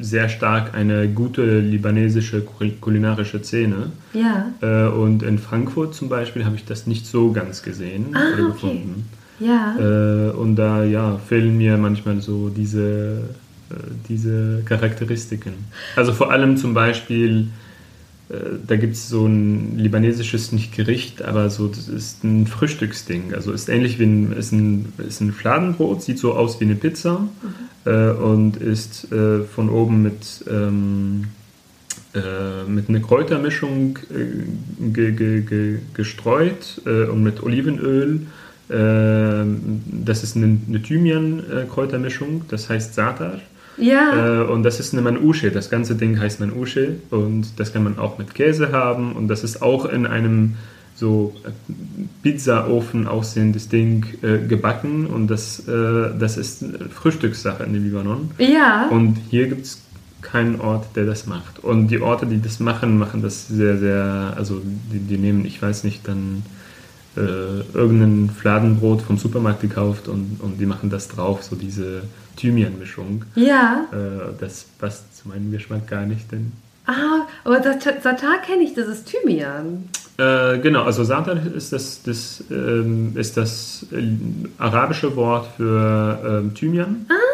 sehr 0.00 0.30
stark 0.30 0.74
eine 0.74 1.08
gute 1.08 1.60
libanesische 1.60 2.38
kul- 2.42 2.72
kulinarische 2.80 3.42
Szene. 3.44 3.92
Ja. 4.14 4.46
Äh, 4.62 4.88
und 4.88 5.22
in 5.22 5.38
Frankfurt 5.38 5.94
zum 5.94 6.08
Beispiel 6.08 6.44
habe 6.46 6.56
ich 6.56 6.64
das 6.64 6.86
nicht 6.86 7.06
so 7.06 7.32
ganz 7.32 7.62
gesehen 7.62 8.06
Ah, 8.14 8.18
oder 8.32 8.44
okay. 8.44 8.52
gefunden. 8.52 9.08
Ja. 9.40 9.76
Äh, 9.78 10.30
und 10.30 10.56
da 10.56 10.84
ja, 10.84 11.18
fehlen 11.28 11.58
mir 11.58 11.76
manchmal 11.76 12.20
so 12.22 12.48
diese, 12.48 13.18
diese 14.08 14.62
Charakteristiken. 14.64 15.52
Also 15.96 16.12
vor 16.12 16.30
allem 16.32 16.56
zum 16.56 16.72
Beispiel, 16.74 17.48
da 18.66 18.76
gibt 18.76 18.94
es 18.94 19.08
so 19.08 19.26
ein 19.26 19.78
libanesisches, 19.78 20.52
nicht 20.52 20.74
Gericht, 20.74 21.22
aber 21.22 21.50
so, 21.50 21.68
das 21.68 21.88
ist 21.88 22.24
ein 22.24 22.46
Frühstücksding. 22.46 23.34
Also 23.34 23.52
ist 23.52 23.68
ähnlich 23.68 23.98
wie 23.98 24.04
ein, 24.04 24.32
ist 24.32 24.52
ein, 24.52 24.92
ist 25.06 25.20
ein 25.20 25.32
Fladenbrot, 25.32 26.02
sieht 26.02 26.18
so 26.18 26.32
aus 26.32 26.58
wie 26.58 26.64
eine 26.64 26.74
Pizza 26.74 27.28
äh, 27.84 28.10
und 28.10 28.56
ist 28.56 29.12
äh, 29.12 29.44
von 29.44 29.68
oben 29.68 30.02
mit, 30.02 30.44
ähm, 30.50 31.26
äh, 32.14 32.64
mit 32.66 32.88
einer 32.88 33.00
Kräutermischung 33.00 33.98
äh, 34.10 34.88
ge, 34.90 35.12
ge, 35.12 35.42
ge, 35.42 35.78
gestreut 35.92 36.80
äh, 36.86 37.04
und 37.04 37.22
mit 37.22 37.42
Olivenöl. 37.42 38.20
Äh, 38.70 39.44
das 40.04 40.22
ist 40.22 40.34
eine, 40.36 40.58
eine 40.66 40.82
Thymian-Kräutermischung, 40.82 42.46
das 42.48 42.70
heißt 42.70 42.94
Satar. 42.94 43.40
Ja. 43.76 44.42
Äh, 44.42 44.44
und 44.44 44.62
das 44.62 44.80
ist 44.80 44.92
eine 44.92 45.02
Manusche. 45.02 45.50
Das 45.50 45.70
ganze 45.70 45.94
Ding 45.94 46.18
heißt 46.18 46.40
Manusche 46.40 46.96
und 47.10 47.58
das 47.58 47.72
kann 47.72 47.84
man 47.84 47.98
auch 47.98 48.18
mit 48.18 48.34
Käse 48.34 48.72
haben 48.72 49.12
und 49.12 49.28
das 49.28 49.44
ist 49.44 49.62
auch 49.62 49.84
in 49.86 50.06
einem 50.06 50.56
so 50.94 51.34
äh, 51.44 51.50
Pizzaofen 52.22 53.06
aussehendes 53.08 53.68
Ding 53.68 54.06
äh, 54.22 54.38
gebacken 54.46 55.06
und 55.06 55.28
das, 55.28 55.66
äh, 55.68 56.10
das 56.18 56.36
ist 56.36 56.64
Frühstückssache 56.90 57.64
in 57.64 57.72
dem 57.74 57.84
Libanon. 57.84 58.30
ja. 58.38 58.88
Und 58.88 59.18
hier 59.30 59.48
gibt 59.48 59.66
es 59.66 59.82
keinen 60.22 60.60
Ort, 60.60 60.96
der 60.96 61.04
das 61.04 61.26
macht. 61.26 61.58
Und 61.62 61.88
die 61.88 62.00
Orte, 62.00 62.26
die 62.26 62.40
das 62.40 62.58
machen, 62.58 62.98
machen 62.98 63.22
das 63.22 63.46
sehr, 63.48 63.76
sehr, 63.78 64.34
also 64.36 64.62
die, 64.92 64.98
die 64.98 65.18
nehmen, 65.18 65.44
ich 65.44 65.60
weiß 65.60 65.84
nicht, 65.84 66.08
dann 66.08 66.42
äh, 67.16 67.76
irgendein 67.76 68.30
Fladenbrot 68.30 69.02
vom 69.02 69.18
Supermarkt 69.18 69.60
gekauft 69.60 70.08
und, 70.08 70.38
und 70.40 70.58
die 70.58 70.66
machen 70.66 70.90
das 70.90 71.08
drauf, 71.08 71.42
so 71.42 71.56
diese 71.56 72.02
Thymian-Mischung. 72.36 73.24
ja. 73.34 73.86
Äh, 73.92 74.32
das 74.40 74.64
passt 74.78 75.16
zu 75.16 75.28
meinem 75.28 75.50
Geschmack 75.52 75.86
gar 75.86 76.06
nicht, 76.06 76.30
denn 76.32 76.52
Ah, 76.86 77.26
aber 77.44 77.60
das 77.60 77.82
Satar 77.82 78.42
kenne 78.44 78.62
ich, 78.62 78.74
das 78.74 78.88
ist 78.88 79.06
Thymian. 79.06 79.88
Äh, 80.18 80.58
genau, 80.58 80.82
also 80.82 81.02
Satan 81.02 81.54
ist 81.54 81.72
das, 81.72 82.02
das, 82.02 82.44
ähm, 82.50 83.12
ist 83.16 83.36
das 83.38 83.86
äh, 83.90 84.02
arabische 84.58 85.16
Wort 85.16 85.48
für 85.56 86.18
ähm, 86.26 86.54
Thymian. 86.54 87.06
Ah. 87.08 87.33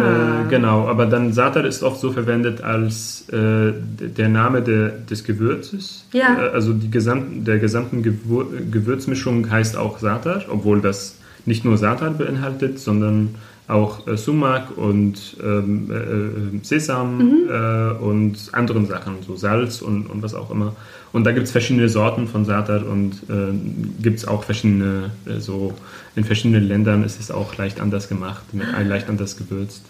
Äh, 0.00 0.48
genau, 0.50 0.88
aber 0.88 1.06
dann 1.06 1.32
Satan 1.32 1.64
ist 1.64 1.82
oft 1.82 2.00
so 2.00 2.12
verwendet 2.12 2.62
als 2.62 3.28
äh, 3.30 3.72
der 3.72 4.28
Name 4.28 4.62
der, 4.62 4.90
des 4.90 5.24
Gewürzes. 5.24 6.06
Ja. 6.12 6.36
Äh, 6.38 6.50
also 6.50 6.72
die 6.72 6.90
gesamten, 6.90 7.44
der 7.44 7.58
gesamten 7.58 8.02
Gewür 8.02 8.46
Gewürzmischung 8.70 9.50
heißt 9.50 9.76
auch 9.76 9.98
Satar, 9.98 10.42
obwohl 10.48 10.80
das 10.80 11.18
nicht 11.46 11.64
nur 11.64 11.76
Satar 11.78 12.10
beinhaltet, 12.10 12.78
sondern 12.78 13.34
auch 13.68 14.06
äh, 14.06 14.16
Sumak 14.16 14.76
und 14.76 15.36
ähm, 15.42 15.90
äh, 15.90 16.64
Sesam 16.64 17.18
Mhm. 17.18 17.96
und 18.00 18.36
anderen 18.52 18.86
Sachen, 18.86 19.14
so 19.26 19.36
Salz 19.36 19.80
und, 19.82 20.06
und 20.06 20.22
was 20.22 20.34
auch 20.34 20.50
immer. 20.50 20.74
Und 21.14 21.22
da 21.22 21.30
gibt 21.30 21.46
es 21.46 21.52
verschiedene 21.52 21.88
Sorten 21.88 22.26
von 22.26 22.44
Satar 22.44 22.84
und 22.84 23.12
äh, 23.30 24.02
gibt 24.02 24.18
es 24.18 24.26
auch 24.26 24.42
verschiedene, 24.42 25.12
äh, 25.26 25.38
so 25.38 25.72
in 26.16 26.24
verschiedenen 26.24 26.66
Ländern 26.66 27.04
ist 27.04 27.20
es 27.20 27.30
auch 27.30 27.56
leicht 27.56 27.80
anders 27.80 28.08
gemacht, 28.08 28.42
mit, 28.52 28.66
äh, 28.66 28.82
leicht 28.82 29.08
anders 29.08 29.36
gewürzt. 29.36 29.82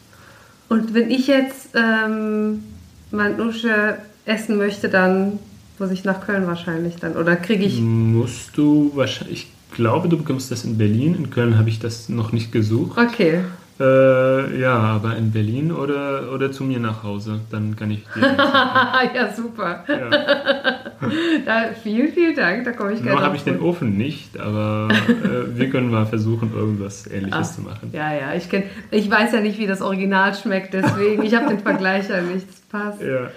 Und 0.69 0.93
wenn 0.93 1.11
ich 1.11 1.27
jetzt 1.27 1.71
ähm, 1.75 2.63
Manusche 3.11 3.97
essen 4.27 4.59
möchte, 4.59 4.91
dann 4.91 5.39
muss 5.79 5.91
ich 5.93 6.05
nach 6.05 6.27
Köln 6.27 6.47
wahrscheinlich 6.47 6.97
dann. 6.97 7.17
Oder 7.17 7.37
kriege 7.37 7.65
ich. 7.65 7.81
Musst 7.81 8.51
du 8.59 8.93
wahrscheinlich, 8.95 9.49
ich 9.71 9.75
glaube, 9.75 10.11
du 10.11 10.19
bekommst 10.19 10.51
das 10.51 10.67
in 10.67 10.77
Berlin. 10.77 11.15
In 11.15 11.31
Köln 11.31 11.57
habe 11.57 11.71
ich 11.71 11.79
das 11.79 12.11
noch 12.11 12.33
nicht 12.33 12.53
gesucht. 12.53 12.99
Okay. 12.99 13.41
Äh, 13.81 14.61
ja, 14.61 14.75
aber 14.77 15.17
in 15.17 15.33
Berlin 15.33 15.73
oder, 15.73 16.33
oder 16.33 16.53
zu 16.53 16.63
mir 16.65 16.79
nach 16.79 17.03
Hause, 17.03 17.41
dann 17.51 17.75
kann 17.75 17.91
ich 17.91 18.05
ja, 18.21 19.33
super. 19.35 19.85
ja. 19.89 20.11
Da, 21.45 21.65
vielen, 21.83 22.13
vielen 22.13 22.35
Dank. 22.35 22.65
Da 22.65 22.73
komme 22.73 22.93
ich 22.93 23.03
gerne 23.03 23.17
Noch 23.17 23.23
habe 23.23 23.37
ich 23.37 23.43
den. 23.45 23.61
Ofen 23.61 23.97
nicht, 23.97 24.39
aber 24.41 24.89
äh, 24.91 25.59
wir 25.59 25.69
können 25.69 25.91
mal 25.91 26.07
versuchen, 26.07 26.53
irgendwas 26.55 27.07
Ähnliches 27.07 27.51
Ah. 27.51 27.53
zu 27.55 27.61
machen. 27.63 27.91
Ja, 27.93 28.15
ja, 28.15 28.35
ich 28.35 28.49
kenn, 28.49 28.63
ich 28.91 29.11
weiß 29.11 29.33
ja 29.33 29.41
nicht, 29.41 29.59
wie 29.59 29.67
das 29.67 29.83
Original 29.83 30.35
schmeckt, 30.35 30.73
deswegen, 30.73 31.23
ich 31.23 31.35
habe 31.35 31.49
den 31.49 31.59
Vergleich 31.59 32.09
ja 32.09 32.21
nicht, 32.23 32.49
das 32.49 32.61
passt. 32.63 33.03
Ja, 33.03 33.25
ja. 33.25 33.29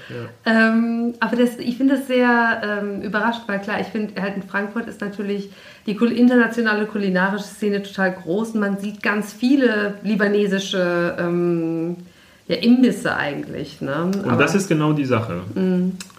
Ähm, 0.45 1.13
aber 1.19 1.35
das, 1.35 1.57
ich 1.59 1.77
finde 1.77 1.95
das 1.97 2.07
sehr 2.07 2.61
ähm, 2.63 3.01
überrascht, 3.01 3.41
weil 3.47 3.59
klar, 3.59 3.81
ich 3.81 3.88
finde 3.88 4.21
halt 4.21 4.35
in 4.38 4.43
Frankfurt 4.43 4.88
ist 4.88 5.01
natürlich 5.01 5.49
die 5.85 5.91
internationale 5.93 6.85
kulinarische 6.85 7.45
Szene 7.45 7.81
total 7.81 8.11
groß 8.13 8.51
und 8.51 8.59
man 8.59 8.77
sieht 8.77 9.01
ganz 9.01 9.31
viele 9.33 9.95
libanesische 10.28 11.15
ähm, 11.19 11.97
ja, 12.47 12.55
Imbisse 12.57 13.15
eigentlich. 13.15 13.82
Ne? 13.82 14.11
Und 14.23 14.39
das 14.39 14.55
ist 14.55 14.67
genau 14.67 14.93
die 14.93 15.05
Sache. 15.05 15.41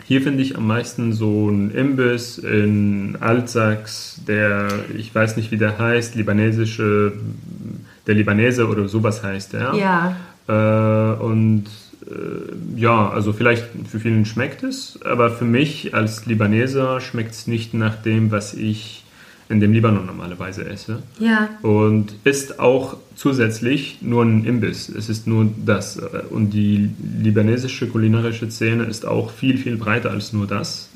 Hier 0.05 0.23
finde 0.23 0.43
ich 0.43 0.57
am 0.57 0.67
meisten 0.67 1.13
so 1.13 1.51
ein 1.51 1.71
Imbiss 1.71 2.39
in 2.39 3.17
Altsachs, 3.21 4.21
der, 4.27 4.69
ich 4.97 5.15
weiß 5.15 5.37
nicht, 5.37 5.51
wie 5.51 5.59
der 5.59 5.79
heißt, 5.79 6.15
libanesische, 6.15 7.13
der 8.07 8.15
Libanese 8.15 8.69
oder 8.69 8.89
sowas 8.89 9.23
heißt, 9.23 9.53
ja. 9.53 9.75
ja, 9.75 10.17
Äh, 10.49 11.23
und 11.23 11.65
äh, 12.07 12.81
ja, 12.81 13.11
also 13.11 13.35
vielleicht 13.35 13.67
für 13.87 14.01
vielen 14.01 14.25
schmeckt 14.25 14.63
es, 14.63 14.99
aber 15.05 15.31
für 15.31 15.45
mich 15.45 15.95
als 15.95 16.25
Libaneser 16.25 17.01
schmeckt 17.01 17.33
es 17.33 17.47
nicht 17.47 17.75
nach 17.75 17.97
dem, 17.97 18.31
was 18.31 18.55
ich 18.55 19.05
in 19.49 19.61
dem 19.61 19.73
Libanon 19.73 20.07
normalerweise 20.07 20.67
esse. 20.67 21.03
ja, 21.19 21.49
Und 21.63 22.15
ist 22.25 22.61
auch 22.61 22.97
zusätzlich 23.15 23.99
nur 24.03 24.25
ein 24.25 24.45
Imbiss. 24.45 24.89
Es 24.89 25.09
ist 25.09 25.27
nur 25.27 25.49
das. 25.65 25.99
Und 26.31 26.51
die 26.51 26.91
libanesische 27.21 27.89
kulinarische 27.89 28.51
Szene 28.51 28.85
ist 28.85 29.07
auch 29.07 29.31
viel, 29.31 29.57
viel 29.57 29.77
breiter 29.77 30.11
als 30.11 30.33
nur 30.33 30.47
das. 30.47 30.91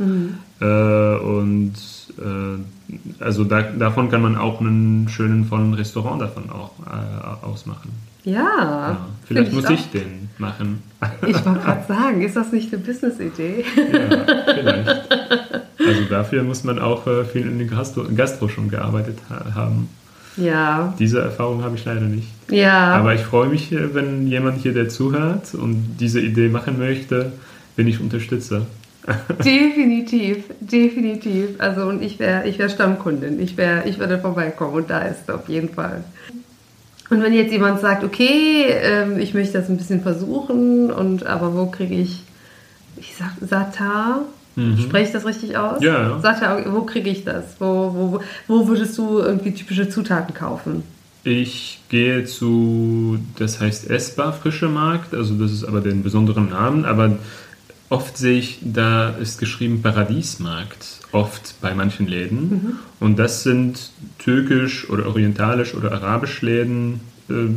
Äh, 0.61 1.17
und 1.17 1.73
äh, 2.19 3.23
also 3.23 3.45
da, 3.45 3.63
davon 3.63 4.11
kann 4.11 4.23
man 4.23 4.37
auch 4.37 4.61
einen 4.61 5.09
schönen, 5.09 5.47
vollen 5.47 5.75
Restaurant 5.75 6.21
davon 6.21 6.51
auch 6.51 6.73
äh, 6.87 7.45
ausmachen. 7.47 7.91
Ja. 8.25 8.33
Ja, 8.35 9.07
vielleicht 9.27 9.53
muss 9.53 9.69
ich 9.71 9.91
den 9.91 10.31
machen. 10.39 10.83
Ich 11.27 11.35
wollte 11.45 11.61
gerade 11.65 11.85
sagen, 11.87 12.23
ist 12.23 12.37
das 12.37 12.53
nicht 12.53 12.73
eine 12.73 12.83
Business-Idee? 12.83 13.65
ja, 13.77 14.55
vielleicht. 14.55 15.09
Also 15.85 16.05
dafür 16.09 16.45
muss 16.45 16.63
man 16.63 16.79
auch 16.79 17.09
äh, 17.09 17.25
viel 17.25 17.43
in 17.43 17.59
der 17.59 17.67
Gastro, 17.67 18.05
Gastro 18.15 18.49
schon 18.49 18.69
gearbeitet 18.71 19.19
ha 19.29 19.53
haben. 19.57 19.89
Ja, 20.37 20.95
Diese 20.97 21.21
Erfahrung 21.21 21.65
habe 21.65 21.75
ich 21.75 21.85
leider 21.85 22.03
nicht. 22.03 22.29
ja. 22.51 22.95
Aber 22.95 23.15
ich 23.15 23.23
freue 23.23 23.49
mich, 23.49 23.73
äh, 23.73 23.93
wenn 23.93 24.29
jemand 24.29 24.59
hier, 24.63 24.73
der 24.75 24.89
zuhört 24.89 25.55
und 25.55 25.97
diese 25.99 26.21
Idee 26.21 26.49
machen 26.49 26.79
möchte, 26.79 27.33
bin 27.75 27.89
ich 27.89 28.01
Unterstützer. 28.01 28.67
Definitiv, 29.45 30.45
definitiv. 30.61 31.49
Also 31.59 31.87
und 31.89 32.01
ich 32.01 32.21
wäre 32.21 32.47
ich 32.47 32.61
wär 32.61 32.69
Stammkundin. 32.69 33.41
Ich, 33.41 33.57
wär, 33.57 33.85
ich 33.85 33.99
würde 33.99 34.21
vorbeikommen 34.21 34.75
und 34.75 34.91
da 34.91 35.01
ist 35.01 35.29
auf 35.31 35.49
jeden 35.49 35.71
Fall. 35.71 36.05
Und 37.13 37.23
wenn 37.23 37.35
jetzt 37.35 37.53
jemand 37.53 37.79
sagt, 37.79 38.05
okay, 38.05 38.65
ähm, 38.71 39.19
ich 39.19 39.35
möchte 39.35 39.59
das 39.59 39.69
ein 39.69 39.77
bisschen 39.77 40.01
versuchen, 40.01 40.91
und 40.91 41.27
aber 41.27 41.55
wo 41.55 41.67
kriege 41.67 41.95
ich, 41.95 42.23
ich 42.97 43.15
sag 43.15 43.33
Satar, 43.47 44.23
mhm. 44.57 44.79
spreche 44.79 45.09
ich 45.09 45.13
das 45.13 45.27
richtig 45.27 45.59
aus? 45.59 45.83
Ja. 45.83 46.19
Satar, 46.21 46.65
wo 46.73 46.85
kriege 46.85 47.11
ich 47.11 47.23
das? 47.23 47.57
Wo, 47.59 47.67
wo, 47.67 48.21
wo 48.49 48.67
würdest 48.67 48.97
du 48.97 49.19
irgendwie 49.19 49.53
typische 49.53 49.91
Zutaten 49.91 50.33
kaufen? 50.33 50.85
Ich 51.23 51.81
gehe 51.91 52.25
zu, 52.25 53.19
das 53.39 53.61
heißt 53.61 53.91
Essbar 53.91 54.33
Frische 54.33 54.71
Markt, 54.71 55.13
also 55.13 55.35
das 55.35 55.53
ist 55.53 55.65
aber 55.65 55.83
den 55.83 56.03
besonderen 56.03 56.49
Namen, 56.49 56.87
aber 56.87 57.19
oft 57.93 58.17
sehe 58.17 58.39
ich, 58.39 58.59
da 58.63 59.11
ist 59.11 59.39
geschrieben 59.39 59.83
Paradiesmarkt, 59.83 61.01
oft 61.13 61.61
bei 61.61 61.75
manchen 61.75 62.07
Läden. 62.07 62.49
Mhm. 62.49 62.79
Und 63.01 63.19
das 63.19 63.43
sind 63.43 63.91
türkisch 64.19 64.89
oder 64.89 65.07
orientalisch 65.07 65.75
oder 65.75 65.93
arabisch 65.93 66.41
Läden 66.41 67.01
äh, 67.29 67.49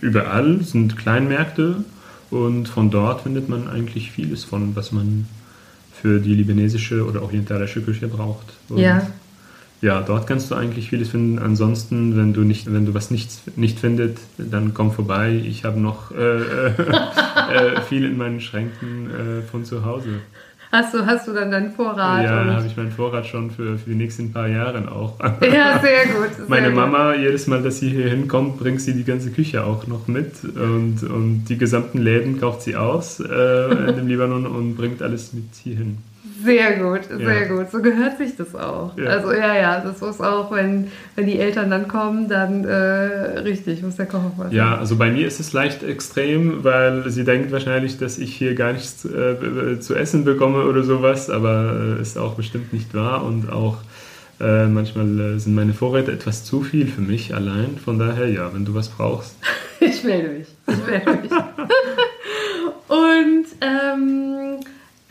überall, 0.00 0.62
sind 0.62 0.96
Kleinmärkte 0.96 1.84
und 2.30 2.68
von 2.68 2.90
dort 2.90 3.22
findet 3.22 3.48
man 3.48 3.68
eigentlich 3.68 4.10
vieles 4.10 4.42
von, 4.42 4.74
was 4.74 4.90
man 4.90 5.26
für 5.92 6.18
die 6.18 6.34
libanesische 6.34 7.06
oder 7.06 7.22
orientalische 7.22 7.80
Küche 7.80 8.08
braucht. 8.08 8.46
Und 8.68 8.78
ja 8.78 9.06
ja, 9.84 10.00
dort 10.00 10.26
kannst 10.26 10.50
du 10.50 10.54
eigentlich 10.54 10.88
vieles 10.88 11.10
finden. 11.10 11.38
Ansonsten, 11.38 12.16
wenn 12.16 12.32
du 12.32 12.40
nicht, 12.40 12.72
wenn 12.72 12.86
du 12.86 12.94
was 12.94 13.10
nicht, 13.10 13.56
nicht 13.58 13.78
findest, 13.78 14.18
dann 14.38 14.72
komm 14.72 14.92
vorbei. 14.92 15.42
Ich 15.44 15.64
habe 15.64 15.78
noch 15.78 16.10
äh, 16.10 16.14
äh, 16.16 16.68
äh, 17.76 17.80
viel 17.82 18.06
in 18.06 18.16
meinen 18.16 18.40
Schränken 18.40 19.10
äh, 19.10 19.42
von 19.42 19.66
zu 19.66 19.84
Hause. 19.84 20.20
Hast 20.72 20.94
du, 20.94 21.04
hast 21.04 21.28
du 21.28 21.34
dann 21.34 21.50
deinen 21.50 21.72
Vorrat? 21.72 22.24
Ja, 22.24 22.46
habe 22.46 22.66
ich 22.66 22.78
meinen 22.78 22.92
Vorrat 22.92 23.26
schon 23.26 23.50
für, 23.50 23.76
für 23.76 23.90
die 23.90 23.94
nächsten 23.94 24.32
paar 24.32 24.48
Jahre 24.48 24.90
auch. 24.90 25.20
Ja, 25.20 25.78
sehr 25.78 26.06
gut. 26.06 26.34
Sehr 26.36 26.48
Meine 26.48 26.70
Mama, 26.70 27.14
jedes 27.14 27.46
Mal, 27.46 27.62
dass 27.62 27.78
sie 27.78 27.90
hier 27.90 28.08
hinkommt, 28.08 28.58
bringt 28.58 28.80
sie 28.80 28.94
die 28.94 29.04
ganze 29.04 29.30
Küche 29.30 29.64
auch 29.64 29.86
noch 29.86 30.08
mit 30.08 30.32
und, 30.44 31.02
und 31.02 31.44
die 31.44 31.58
gesamten 31.58 31.98
Läden 31.98 32.40
kauft 32.40 32.62
sie 32.62 32.74
aus 32.74 33.20
äh, 33.20 33.88
in 33.88 33.96
dem 33.96 34.08
Libanon 34.08 34.46
und 34.46 34.76
bringt 34.76 35.02
alles 35.02 35.34
mit 35.34 35.44
hier 35.62 35.76
hin. 35.76 35.98
Sehr 36.42 36.78
gut, 36.78 37.00
sehr 37.04 37.42
ja. 37.42 37.48
gut. 37.48 37.70
So 37.70 37.82
gehört 37.82 38.16
sich 38.16 38.34
das 38.36 38.54
auch. 38.54 38.96
Ja. 38.96 39.04
Also 39.06 39.32
ja, 39.32 39.54
ja, 39.54 39.80
das 39.80 40.00
muss 40.00 40.20
auch, 40.20 40.50
wenn, 40.52 40.88
wenn 41.16 41.26
die 41.26 41.38
Eltern 41.38 41.68
dann 41.68 41.86
kommen, 41.86 42.28
dann 42.28 42.64
äh, 42.64 42.72
richtig, 43.40 43.82
muss 43.82 43.96
der 43.96 44.06
Kocher 44.06 44.32
was. 44.38 44.52
Ja, 44.52 44.76
also 44.78 44.96
bei 44.96 45.10
mir 45.10 45.26
ist 45.26 45.38
es 45.38 45.52
leicht 45.52 45.82
extrem, 45.82 46.64
weil 46.64 47.10
sie 47.10 47.24
denkt 47.24 47.52
wahrscheinlich, 47.52 47.98
dass 47.98 48.18
ich 48.18 48.34
hier 48.34 48.54
gar 48.54 48.72
nichts 48.72 49.04
äh, 49.04 49.78
zu 49.80 49.94
essen 49.94 50.24
bekomme 50.24 50.64
oder 50.64 50.82
sowas, 50.82 51.28
aber 51.28 51.96
äh, 51.98 52.00
ist 52.00 52.16
auch 52.16 52.34
bestimmt 52.34 52.72
nicht 52.72 52.94
wahr 52.94 53.22
und 53.22 53.52
auch 53.52 53.78
äh, 54.40 54.66
manchmal 54.66 55.20
äh, 55.20 55.38
sind 55.38 55.54
meine 55.54 55.74
Vorräte 55.74 56.10
etwas 56.10 56.44
zu 56.44 56.62
viel 56.62 56.86
für 56.86 57.02
mich 57.02 57.34
allein. 57.34 57.76
Von 57.82 57.98
daher, 57.98 58.28
ja, 58.28 58.52
wenn 58.52 58.64
du 58.64 58.74
was 58.74 58.88
brauchst. 58.88 59.36
ich 59.80 60.02
melde 60.04 60.28
mich. 60.28 60.48
Ich 60.66 60.86
melde 60.86 61.20
mich. 61.22 61.30
und 62.88 63.46
ähm, 63.60 64.43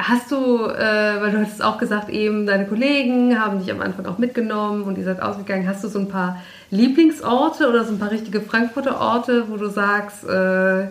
Hast 0.06 0.32
du, 0.32 0.66
äh, 0.66 1.22
weil 1.22 1.32
du 1.32 1.40
hattest 1.40 1.64
auch 1.64 1.78
gesagt, 1.78 2.10
eben 2.10 2.46
deine 2.46 2.68
Kollegen 2.68 3.40
haben 3.40 3.60
dich 3.60 3.72
am 3.72 3.80
Anfang 3.80 4.06
auch 4.06 4.18
mitgenommen 4.18 4.84
und 4.84 4.98
ihr 4.98 5.06
seid 5.06 5.22
ausgegangen. 5.22 5.66
Hast 5.68 5.84
du 5.84 5.88
so 5.88 5.98
ein 5.98 6.10
paar 6.10 6.42
Lieblingsorte 6.72 7.70
oder 7.70 7.86
so 7.86 7.94
ein 7.94 8.00
paar 8.00 8.12
richtige 8.12 8.42
Frankfurter 8.42 9.00
Orte, 9.00 9.46
wo 9.50 9.56
du 9.56 9.70
sagst, 9.70 10.26
äh, 10.26 10.88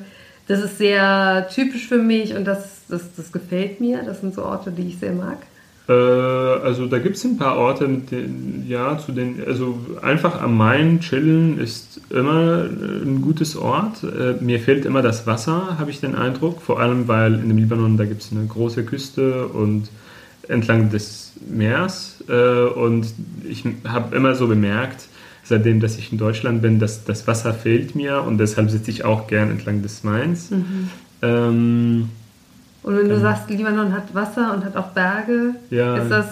das 0.49 0.61
ist 0.61 0.79
sehr 0.79 1.47
typisch 1.53 1.89
für 1.89 1.99
mich 1.99 2.35
und 2.35 2.47
das, 2.47 2.87
das, 2.89 3.15
das 3.15 3.33
gefällt 3.33 3.81
mir? 3.81 4.03
Das 4.03 4.23
sind 4.23 4.35
so 4.35 4.45
Orte, 4.45 4.71
die 4.71 4.89
ich 4.89 4.99
sehr 4.99 5.13
mag. 5.13 5.39
Äh, 5.93 6.64
also 6.64 6.86
da 6.86 6.99
gibt 6.99 7.16
es 7.16 7.24
ein 7.24 7.36
paar 7.36 7.57
Orte, 7.57 7.86
den, 7.86 8.64
ja, 8.68 8.99
zu 8.99 9.12
den, 9.12 9.43
also 9.47 9.78
einfach 10.01 10.40
am 10.40 10.57
Main 10.57 11.01
chillen 11.01 11.59
ist 11.59 12.01
immer 12.11 12.64
ein 12.64 13.20
gutes 13.22 13.57
Ort. 13.57 14.03
Äh, 14.03 14.43
mir 14.43 14.61
fehlt 14.61 14.84
immer 14.84 15.03
das 15.03 15.26
Wasser, 15.26 15.78
habe 15.78 15.90
ich 15.90 16.01
den 16.01 16.14
Eindruck, 16.14 16.62
vor 16.62 16.80
allem 16.80 17.09
weil 17.09 17.34
in 17.34 17.49
dem 17.49 17.59
Libanon, 17.59 17.97
da 17.97 18.05
gibt 18.05 18.22
es 18.22 18.32
eine 18.32 18.47
große 18.47 18.84
Küste 18.84 19.47
und 19.49 19.88
entlang 20.49 20.90
des 20.90 21.32
Meers 21.49 22.22
äh, 22.28 22.64
und 22.64 23.07
ich 23.49 23.64
habe 23.86 24.16
immer 24.16 24.34
so 24.34 24.47
bemerkt, 24.47 25.09
seitdem, 25.45 25.80
dass 25.80 25.99
ich 25.99 26.12
in 26.12 26.18
Deutschland 26.18 26.62
bin, 26.62 26.78
dass 26.78 27.05
das 27.05 27.26
Wasser 27.26 27.53
fehlt 27.53 27.95
mir 27.95 28.22
und 28.22 28.38
deshalb 28.38 28.70
sitze 28.70 28.90
ich 28.90 29.05
auch 29.05 29.26
gern 29.26 29.51
entlang 29.51 29.82
des 29.82 30.05
Mains. 30.05 30.51
Mhm. 30.51 30.90
Ähm, 31.22 32.09
und 32.83 32.99
wenn 32.99 33.09
du 33.09 33.14
ähm, 33.14 33.20
sagst, 33.20 33.49
Libanon 33.49 33.93
hat 33.93 34.14
Wasser 34.14 34.53
und 34.53 34.64
hat 34.64 34.76
auch 34.76 34.89
Berge, 34.89 35.55
ja. 35.70 35.97
ist 35.97 36.11
das, 36.11 36.26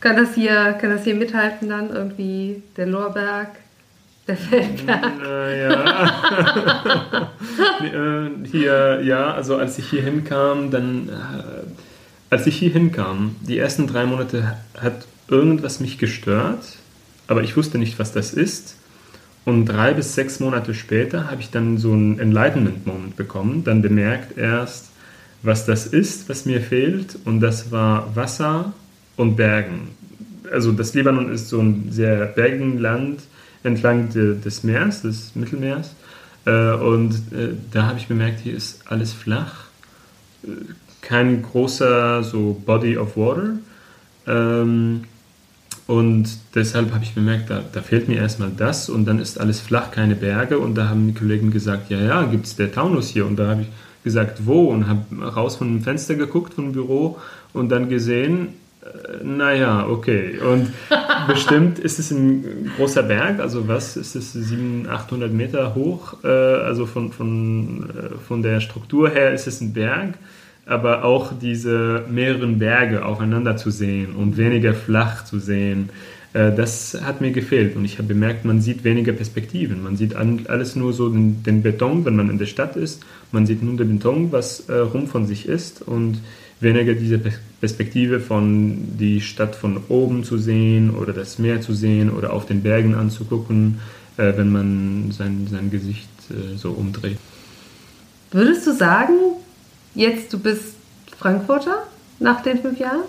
kann, 0.00 0.16
das 0.16 0.34
hier, 0.34 0.76
kann 0.80 0.90
das 0.90 1.04
hier 1.04 1.14
mithalten 1.14 1.68
dann 1.68 1.90
irgendwie 1.90 2.62
der 2.76 2.86
Lorberg, 2.86 3.48
der 4.26 4.36
Feldberg? 4.36 5.04
Äh, 5.24 5.62
ja. 5.62 6.12
Äh, 7.80 8.46
hier, 8.50 9.00
ja, 9.02 9.32
also 9.32 9.56
als 9.56 9.78
ich 9.78 9.88
hier 9.88 10.02
hinkam, 10.02 10.70
dann, 10.70 11.08
äh, 11.08 11.12
als 12.28 12.46
ich 12.46 12.56
hier 12.56 12.70
hinkam, 12.70 13.36
die 13.40 13.58
ersten 13.58 13.86
drei 13.86 14.04
Monate 14.04 14.56
hat 14.78 15.06
irgendwas 15.28 15.80
mich 15.80 15.98
gestört, 15.98 16.60
aber 17.26 17.42
ich 17.42 17.56
wusste 17.56 17.78
nicht, 17.78 17.98
was 17.98 18.12
das 18.12 18.34
ist. 18.34 18.76
Und 19.46 19.64
drei 19.66 19.94
bis 19.94 20.14
sechs 20.14 20.40
Monate 20.40 20.74
später 20.74 21.30
habe 21.30 21.40
ich 21.40 21.50
dann 21.50 21.78
so 21.78 21.92
einen 21.92 22.18
Enlightenment-Moment 22.18 23.16
bekommen, 23.16 23.64
dann 23.64 23.80
bemerkt 23.80 24.36
erst, 24.36 24.90
was 25.42 25.66
das 25.66 25.86
ist, 25.86 26.28
was 26.28 26.46
mir 26.46 26.60
fehlt. 26.60 27.18
Und 27.24 27.40
das 27.40 27.70
war 27.70 28.14
Wasser 28.14 28.72
und 29.16 29.36
Bergen. 29.36 29.88
Also 30.50 30.72
das 30.72 30.94
Libanon 30.94 31.30
ist 31.30 31.48
so 31.48 31.60
ein 31.60 31.88
sehr 31.90 32.26
bergigen 32.26 32.78
Land 32.78 33.22
entlang 33.62 34.08
des 34.10 34.64
Meeres, 34.64 35.02
des 35.02 35.34
Mittelmeers. 35.34 35.94
Äh, 36.46 36.72
und 36.72 37.12
äh, 37.32 37.54
da 37.70 37.86
habe 37.86 37.98
ich 37.98 38.08
bemerkt, 38.08 38.40
hier 38.40 38.56
ist 38.56 38.82
alles 38.86 39.12
flach. 39.12 39.64
Äh, 40.42 40.48
kein 41.00 41.42
großer 41.42 42.22
so 42.22 42.60
Body 42.64 42.96
of 42.96 43.16
Water. 43.16 43.58
Ähm, 44.26 45.04
und 45.86 46.28
deshalb 46.54 46.92
habe 46.92 47.02
ich 47.02 47.14
bemerkt, 47.14 47.50
da, 47.50 47.64
da, 47.72 47.82
fehlt 47.82 48.08
mir 48.08 48.18
erstmal 48.18 48.52
das 48.56 48.88
und 48.88 49.06
dann 49.06 49.18
ist 49.18 49.40
alles 49.40 49.60
flach, 49.60 49.90
keine 49.90 50.14
Berge. 50.14 50.58
Und 50.58 50.76
da 50.76 50.88
haben 50.88 51.08
die 51.08 51.14
Kollegen 51.14 51.50
gesagt, 51.50 51.90
ja, 51.90 52.00
ja, 52.00 52.22
gibt 52.24 52.46
es 52.46 52.56
der 52.56 52.72
Taunus 52.72 53.08
hier? 53.08 53.26
Und 53.26 53.36
da 53.36 53.48
habe 53.48 53.62
ich 53.62 53.68
gesagt, 54.04 54.46
wo? 54.46 54.68
Und 54.68 54.88
habe 54.88 55.22
raus 55.22 55.56
von 55.56 55.68
dem 55.68 55.82
Fenster 55.82 56.14
geguckt, 56.14 56.54
vom 56.54 56.72
Büro 56.72 57.18
und 57.52 57.70
dann 57.70 57.88
gesehen, 57.88 58.48
äh, 58.82 59.24
naja, 59.24 59.86
okay. 59.88 60.38
Und 60.38 60.72
bestimmt 61.28 61.78
ist 61.78 61.98
es 61.98 62.10
ein 62.10 62.70
großer 62.76 63.02
Berg, 63.02 63.40
also 63.40 63.68
was 63.68 63.96
ist 63.96 64.14
es, 64.14 64.32
700, 64.32 64.90
800 64.92 65.32
Meter 65.32 65.74
hoch? 65.74 66.14
Äh, 66.24 66.28
also 66.28 66.86
von, 66.86 67.12
von, 67.12 67.90
äh, 67.90 68.18
von 68.26 68.42
der 68.42 68.60
Struktur 68.60 69.10
her 69.10 69.32
ist 69.32 69.46
es 69.46 69.60
ein 69.60 69.72
Berg, 69.72 70.14
aber 70.66 71.04
auch 71.04 71.32
diese 71.40 72.04
mehreren 72.08 72.58
Berge 72.58 73.04
aufeinander 73.04 73.56
zu 73.56 73.70
sehen 73.70 74.14
und 74.14 74.36
weniger 74.36 74.74
flach 74.74 75.24
zu 75.24 75.38
sehen 75.38 75.90
äh, 76.32 76.54
das 76.54 76.98
hat 77.02 77.20
mir 77.20 77.32
gefehlt 77.32 77.76
und 77.76 77.84
ich 77.84 77.98
habe 77.98 78.08
bemerkt, 78.08 78.44
man 78.44 78.60
sieht 78.60 78.84
weniger 78.84 79.12
Perspektiven. 79.12 79.82
Man 79.82 79.96
sieht 79.96 80.14
alles 80.14 80.76
nur 80.76 80.92
so 80.92 81.08
den, 81.08 81.42
den, 81.42 81.62
Beton, 81.62 82.04
wenn 82.04 82.16
man 82.16 82.30
in 82.30 82.38
der 82.38 82.46
Stadt 82.46 82.76
ist. 82.76 83.02
Man 83.32 83.46
sieht 83.46 83.62
nur 83.62 83.76
den 83.76 83.98
Beton, 83.98 84.32
was 84.32 84.68
äh, 84.68 84.74
rum 84.74 85.06
von 85.06 85.26
sich 85.26 85.46
ist 85.46 85.82
und 85.82 86.20
weniger 86.60 86.94
diese 86.94 87.20
Perspektive 87.60 88.20
von 88.20 88.96
die 88.98 89.20
Stadt 89.20 89.54
von 89.54 89.80
oben 89.88 90.24
zu 90.24 90.36
sehen 90.38 90.90
oder 90.90 91.12
das 91.12 91.38
Meer 91.38 91.60
zu 91.60 91.72
sehen 91.72 92.10
oder 92.10 92.32
auf 92.32 92.46
den 92.46 92.62
Bergen 92.62 92.94
anzugucken, 92.94 93.80
äh, 94.16 94.32
wenn 94.36 94.50
man 94.50 95.12
sein, 95.12 95.46
sein 95.50 95.70
Gesicht 95.70 96.08
äh, 96.30 96.56
so 96.56 96.70
umdreht. 96.70 97.18
Würdest 98.32 98.66
du 98.66 98.74
sagen, 98.74 99.14
jetzt 99.94 100.32
du 100.32 100.38
bist 100.38 100.74
Frankfurter 101.18 101.84
nach 102.18 102.42
den 102.42 102.60
fünf 102.60 102.78
Jahren? 102.78 103.02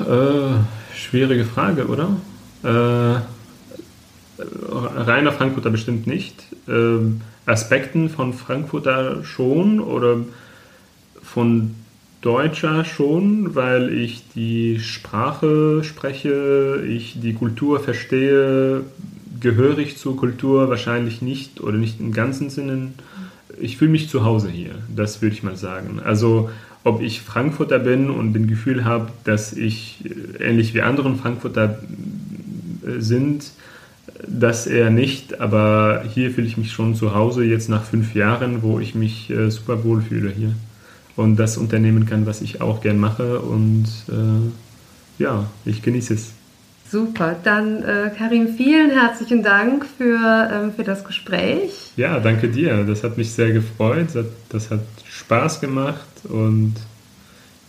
Äh, 0.00 0.96
schwierige 0.96 1.44
Frage, 1.44 1.86
oder? 1.86 2.16
Äh, 2.62 3.20
reiner 4.38 5.32
Frankfurter 5.32 5.70
bestimmt 5.70 6.06
nicht. 6.06 6.44
Äh, 6.68 6.98
Aspekten 7.46 8.08
von 8.08 8.32
Frankfurter 8.32 9.24
schon 9.24 9.80
oder 9.80 10.18
von 11.22 11.74
Deutscher 12.20 12.84
schon, 12.84 13.54
weil 13.56 13.92
ich 13.92 14.24
die 14.34 14.78
Sprache 14.78 15.82
spreche, 15.82 16.84
ich 16.86 17.20
die 17.20 17.34
Kultur 17.34 17.80
verstehe, 17.80 18.84
gehörig 19.40 19.98
zur 19.98 20.16
Kultur 20.16 20.70
wahrscheinlich 20.70 21.20
nicht 21.20 21.60
oder 21.60 21.76
nicht 21.76 21.98
im 21.98 22.12
ganzen 22.12 22.48
Sinne. 22.48 22.92
Ich 23.60 23.76
fühle 23.76 23.90
mich 23.90 24.08
zu 24.08 24.24
Hause 24.24 24.48
hier, 24.48 24.76
das 24.94 25.20
würde 25.20 25.34
ich 25.34 25.42
mal 25.42 25.56
sagen. 25.56 26.00
Also 26.04 26.48
ob 26.84 27.00
ich 27.00 27.22
Frankfurter 27.22 27.78
bin 27.78 28.10
und 28.10 28.32
den 28.32 28.46
Gefühl 28.46 28.84
habe, 28.84 29.08
dass 29.24 29.52
ich 29.52 30.04
äh, 30.04 30.44
ähnlich 30.44 30.74
wie 30.74 30.82
anderen 30.82 31.16
Frankfurter 31.16 31.78
äh, 32.86 33.00
sind, 33.00 33.52
das 34.26 34.66
eher 34.66 34.90
nicht, 34.90 35.40
aber 35.40 36.04
hier 36.12 36.30
fühle 36.30 36.46
ich 36.46 36.56
mich 36.56 36.72
schon 36.72 36.94
zu 36.94 37.14
Hause 37.14 37.44
jetzt 37.44 37.68
nach 37.68 37.84
fünf 37.84 38.14
Jahren, 38.14 38.62
wo 38.62 38.80
ich 38.80 38.94
mich 38.94 39.30
äh, 39.30 39.50
super 39.50 39.84
wohl 39.84 40.02
fühle 40.02 40.30
hier 40.30 40.54
und 41.16 41.36
das 41.36 41.56
unternehmen 41.56 42.06
kann, 42.06 42.26
was 42.26 42.40
ich 42.40 42.60
auch 42.60 42.80
gern 42.80 42.98
mache 42.98 43.40
und 43.40 43.86
äh, 44.08 45.22
ja, 45.22 45.46
ich 45.64 45.82
genieße 45.82 46.14
es. 46.14 46.32
Super. 46.90 47.36
Dann, 47.42 47.82
äh, 47.82 48.10
Karim, 48.16 48.48
vielen 48.54 48.90
herzlichen 48.90 49.42
Dank 49.42 49.86
für, 49.96 50.50
ähm, 50.52 50.72
für 50.74 50.84
das 50.84 51.04
Gespräch. 51.04 51.92
Ja, 51.96 52.20
danke 52.20 52.48
dir. 52.48 52.84
Das 52.84 53.02
hat 53.02 53.16
mich 53.16 53.32
sehr 53.32 53.50
gefreut. 53.52 54.08
Das, 54.12 54.26
das 54.50 54.70
hat 54.70 54.80
Spaß 55.08 55.60
gemacht 55.62 56.04
und 56.24 56.74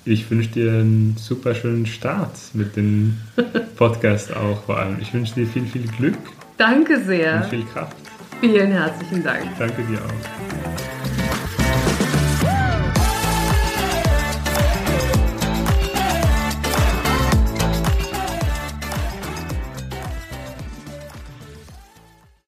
ich 0.06 0.30
wünsche 0.30 0.49
dir 0.49 0.72
einen 0.72 1.16
super 1.18 1.56
schönen 1.56 1.86
Start 1.86 2.36
mit 2.54 2.76
dem 2.76 3.18
Podcast 3.76 4.36
auch 4.36 4.64
vor 4.64 4.78
allem. 4.78 4.97
Ich 5.01 5.14
wünsche 5.14 5.34
dir 5.36 5.47
viel, 5.47 5.66
viel 5.66 5.88
Glück 5.97 6.18
Danke 6.58 7.04
sehr. 7.04 7.36
und 7.38 7.45
viel 7.45 7.64
Kraft. 7.66 7.95
Vielen 8.41 8.72
herzlichen 8.72 9.24
Dank. 9.24 9.45
Danke 9.58 9.84
dir 9.84 9.99
auch. 9.99 11.03